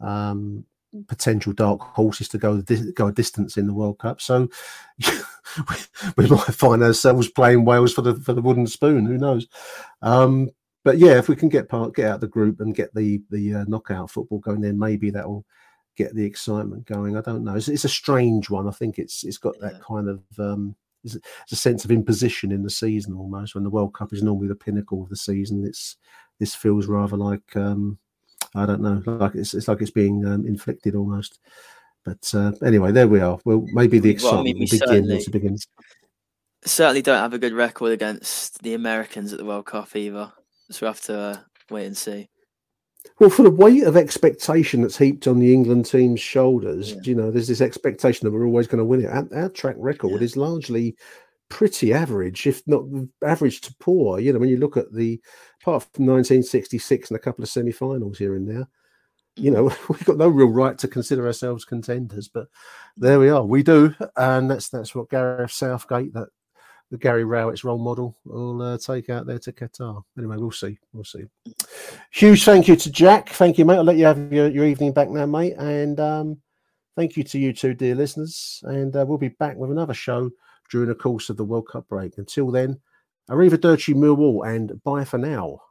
um, 0.00 0.64
potential 1.08 1.52
dark 1.52 1.80
horses 1.80 2.28
to 2.28 2.38
go 2.38 2.62
go 2.94 3.08
a 3.08 3.12
distance 3.12 3.56
in 3.56 3.66
the 3.66 3.74
World 3.74 3.98
Cup. 3.98 4.20
So 4.20 4.48
we 6.16 6.28
might 6.28 6.54
find 6.54 6.82
ourselves 6.82 7.28
playing 7.28 7.64
Wales 7.64 7.94
for 7.94 8.02
the 8.02 8.14
for 8.16 8.32
the 8.32 8.42
wooden 8.42 8.66
spoon. 8.66 9.06
Who 9.06 9.18
knows? 9.18 9.48
Um, 10.02 10.50
but 10.84 10.98
yeah, 10.98 11.18
if 11.18 11.28
we 11.28 11.36
can 11.36 11.48
get 11.48 11.68
part 11.68 11.94
get 11.94 12.10
out 12.10 12.20
the 12.20 12.28
group 12.28 12.60
and 12.60 12.74
get 12.74 12.94
the 12.94 13.22
the 13.30 13.54
uh, 13.54 13.64
knockout 13.66 14.10
football 14.10 14.38
going, 14.38 14.60
then 14.60 14.78
maybe 14.78 15.10
that 15.10 15.26
will 15.26 15.44
get 15.96 16.14
the 16.14 16.24
excitement 16.24 16.86
going. 16.86 17.16
I 17.16 17.20
don't 17.20 17.44
know. 17.44 17.54
It's, 17.54 17.68
it's 17.68 17.84
a 17.84 17.88
strange 17.88 18.50
one. 18.50 18.68
I 18.68 18.72
think 18.72 18.98
it's 18.98 19.24
it's 19.24 19.38
got 19.38 19.58
that 19.60 19.80
kind 19.82 20.08
of 20.08 20.22
um, 20.38 20.74
it's, 21.02 21.14
it's 21.14 21.52
a 21.52 21.56
sense 21.56 21.84
of 21.84 21.90
imposition 21.90 22.52
in 22.52 22.62
the 22.62 22.70
season 22.70 23.14
almost. 23.14 23.54
When 23.54 23.64
the 23.64 23.70
World 23.70 23.94
Cup 23.94 24.12
is 24.12 24.22
normally 24.22 24.48
the 24.48 24.54
pinnacle 24.54 25.02
of 25.02 25.08
the 25.08 25.16
season, 25.16 25.64
it's 25.64 25.96
this 26.38 26.54
feels 26.54 26.86
rather 26.86 27.16
like 27.16 27.56
um, 27.56 27.98
I 28.54 28.66
don't 28.66 28.80
know, 28.80 29.02
like 29.06 29.34
it's 29.34 29.54
it's 29.54 29.68
like 29.68 29.80
it's 29.80 29.90
being 29.90 30.24
um, 30.26 30.46
inflicted 30.46 30.94
almost. 30.94 31.40
But 32.04 32.30
uh, 32.34 32.52
anyway, 32.64 32.92
there 32.92 33.08
we 33.08 33.20
are. 33.20 33.38
Well, 33.44 33.64
maybe 33.72 33.98
the 33.98 34.10
excitement 34.10 34.34
well, 34.34 34.40
I 34.40 34.44
mean, 34.44 34.68
will 34.70 35.00
begin 35.00 35.10
it 35.10 35.32
begins. 35.32 35.66
Certainly, 36.64 37.02
don't 37.02 37.18
have 37.18 37.34
a 37.34 37.38
good 37.38 37.52
record 37.52 37.92
against 37.92 38.62
the 38.62 38.74
Americans 38.74 39.32
at 39.32 39.38
the 39.38 39.44
World 39.44 39.66
Cup 39.66 39.94
either. 39.96 40.32
So 40.70 40.86
we 40.86 40.88
have 40.88 41.00
to 41.02 41.18
uh, 41.18 41.38
wait 41.70 41.86
and 41.86 41.96
see. 41.96 42.28
Well, 43.20 43.30
for 43.30 43.42
the 43.42 43.50
weight 43.50 43.84
of 43.84 43.96
expectation 43.96 44.82
that's 44.82 44.98
heaped 44.98 45.26
on 45.28 45.38
the 45.38 45.52
England 45.52 45.86
team's 45.86 46.20
shoulders, 46.20 46.92
yeah. 46.92 47.00
you 47.04 47.14
know, 47.14 47.30
there's 47.30 47.48
this 47.48 47.60
expectation 47.60 48.24
that 48.24 48.32
we're 48.32 48.46
always 48.46 48.66
going 48.66 48.78
to 48.78 48.84
win 48.84 49.04
it. 49.04 49.10
Our, 49.10 49.28
our 49.34 49.48
track 49.48 49.76
record 49.78 50.20
yeah. 50.20 50.24
is 50.24 50.36
largely 50.36 50.96
pretty 51.48 51.92
average, 51.92 52.46
if 52.46 52.62
not 52.66 52.84
average 53.24 53.60
to 53.62 53.74
poor. 53.78 54.18
You 54.18 54.32
know, 54.32 54.38
when 54.38 54.48
you 54.48 54.56
look 54.56 54.76
at 54.76 54.92
the 54.92 55.20
apart 55.62 55.84
from 55.94 56.06
1966 56.06 57.10
and 57.10 57.16
a 57.16 57.20
couple 57.20 57.44
of 57.44 57.48
semi-finals 57.48 58.18
here 58.18 58.34
and 58.34 58.48
there, 58.48 58.68
you 59.36 59.50
know, 59.50 59.68
mm-hmm. 59.68 59.92
we've 59.92 60.04
got 60.04 60.16
no 60.16 60.28
real 60.28 60.48
right 60.48 60.76
to 60.78 60.88
consider 60.88 61.26
ourselves 61.26 61.64
contenders, 61.64 62.28
but 62.28 62.48
there 62.96 63.18
we 63.18 63.28
are. 63.28 63.44
We 63.44 63.62
do, 63.62 63.94
and 64.16 64.50
that's 64.50 64.68
that's 64.68 64.94
what 64.94 65.10
Gareth 65.10 65.52
Southgate, 65.52 66.14
that 66.14 66.28
the 66.94 66.98
Gary 66.98 67.24
Rowett's 67.24 67.64
role 67.64 67.78
model 67.78 68.16
will 68.24 68.62
uh, 68.62 68.78
take 68.78 69.10
out 69.10 69.26
there 69.26 69.40
to 69.40 69.52
Qatar. 69.52 70.04
Anyway, 70.16 70.36
we'll 70.36 70.52
see. 70.52 70.78
We'll 70.92 71.02
see. 71.02 71.24
Huge 72.12 72.44
thank 72.44 72.68
you 72.68 72.76
to 72.76 72.88
Jack. 72.88 73.30
Thank 73.30 73.58
you, 73.58 73.64
mate. 73.64 73.78
I'll 73.78 73.82
let 73.82 73.96
you 73.96 74.04
have 74.04 74.32
your, 74.32 74.46
your 74.46 74.64
evening 74.64 74.92
back 74.92 75.10
now, 75.10 75.26
mate. 75.26 75.54
And 75.58 75.98
um, 75.98 76.38
thank 76.94 77.16
you 77.16 77.24
to 77.24 77.38
you 77.40 77.52
two, 77.52 77.74
dear 77.74 77.96
listeners. 77.96 78.62
And 78.62 78.94
uh, 78.94 79.04
we'll 79.08 79.18
be 79.18 79.26
back 79.26 79.56
with 79.56 79.72
another 79.72 79.92
show 79.92 80.30
during 80.70 80.88
the 80.88 80.94
course 80.94 81.30
of 81.30 81.36
the 81.36 81.44
World 81.44 81.66
Cup 81.66 81.88
break. 81.88 82.16
Until 82.16 82.52
then, 82.52 82.80
Arrivederci 83.28 83.92
Millwall 83.92 84.46
and 84.46 84.80
bye 84.84 85.04
for 85.04 85.18
now. 85.18 85.62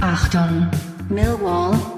Achtung, 0.00 0.72
Millwall. 1.08 1.97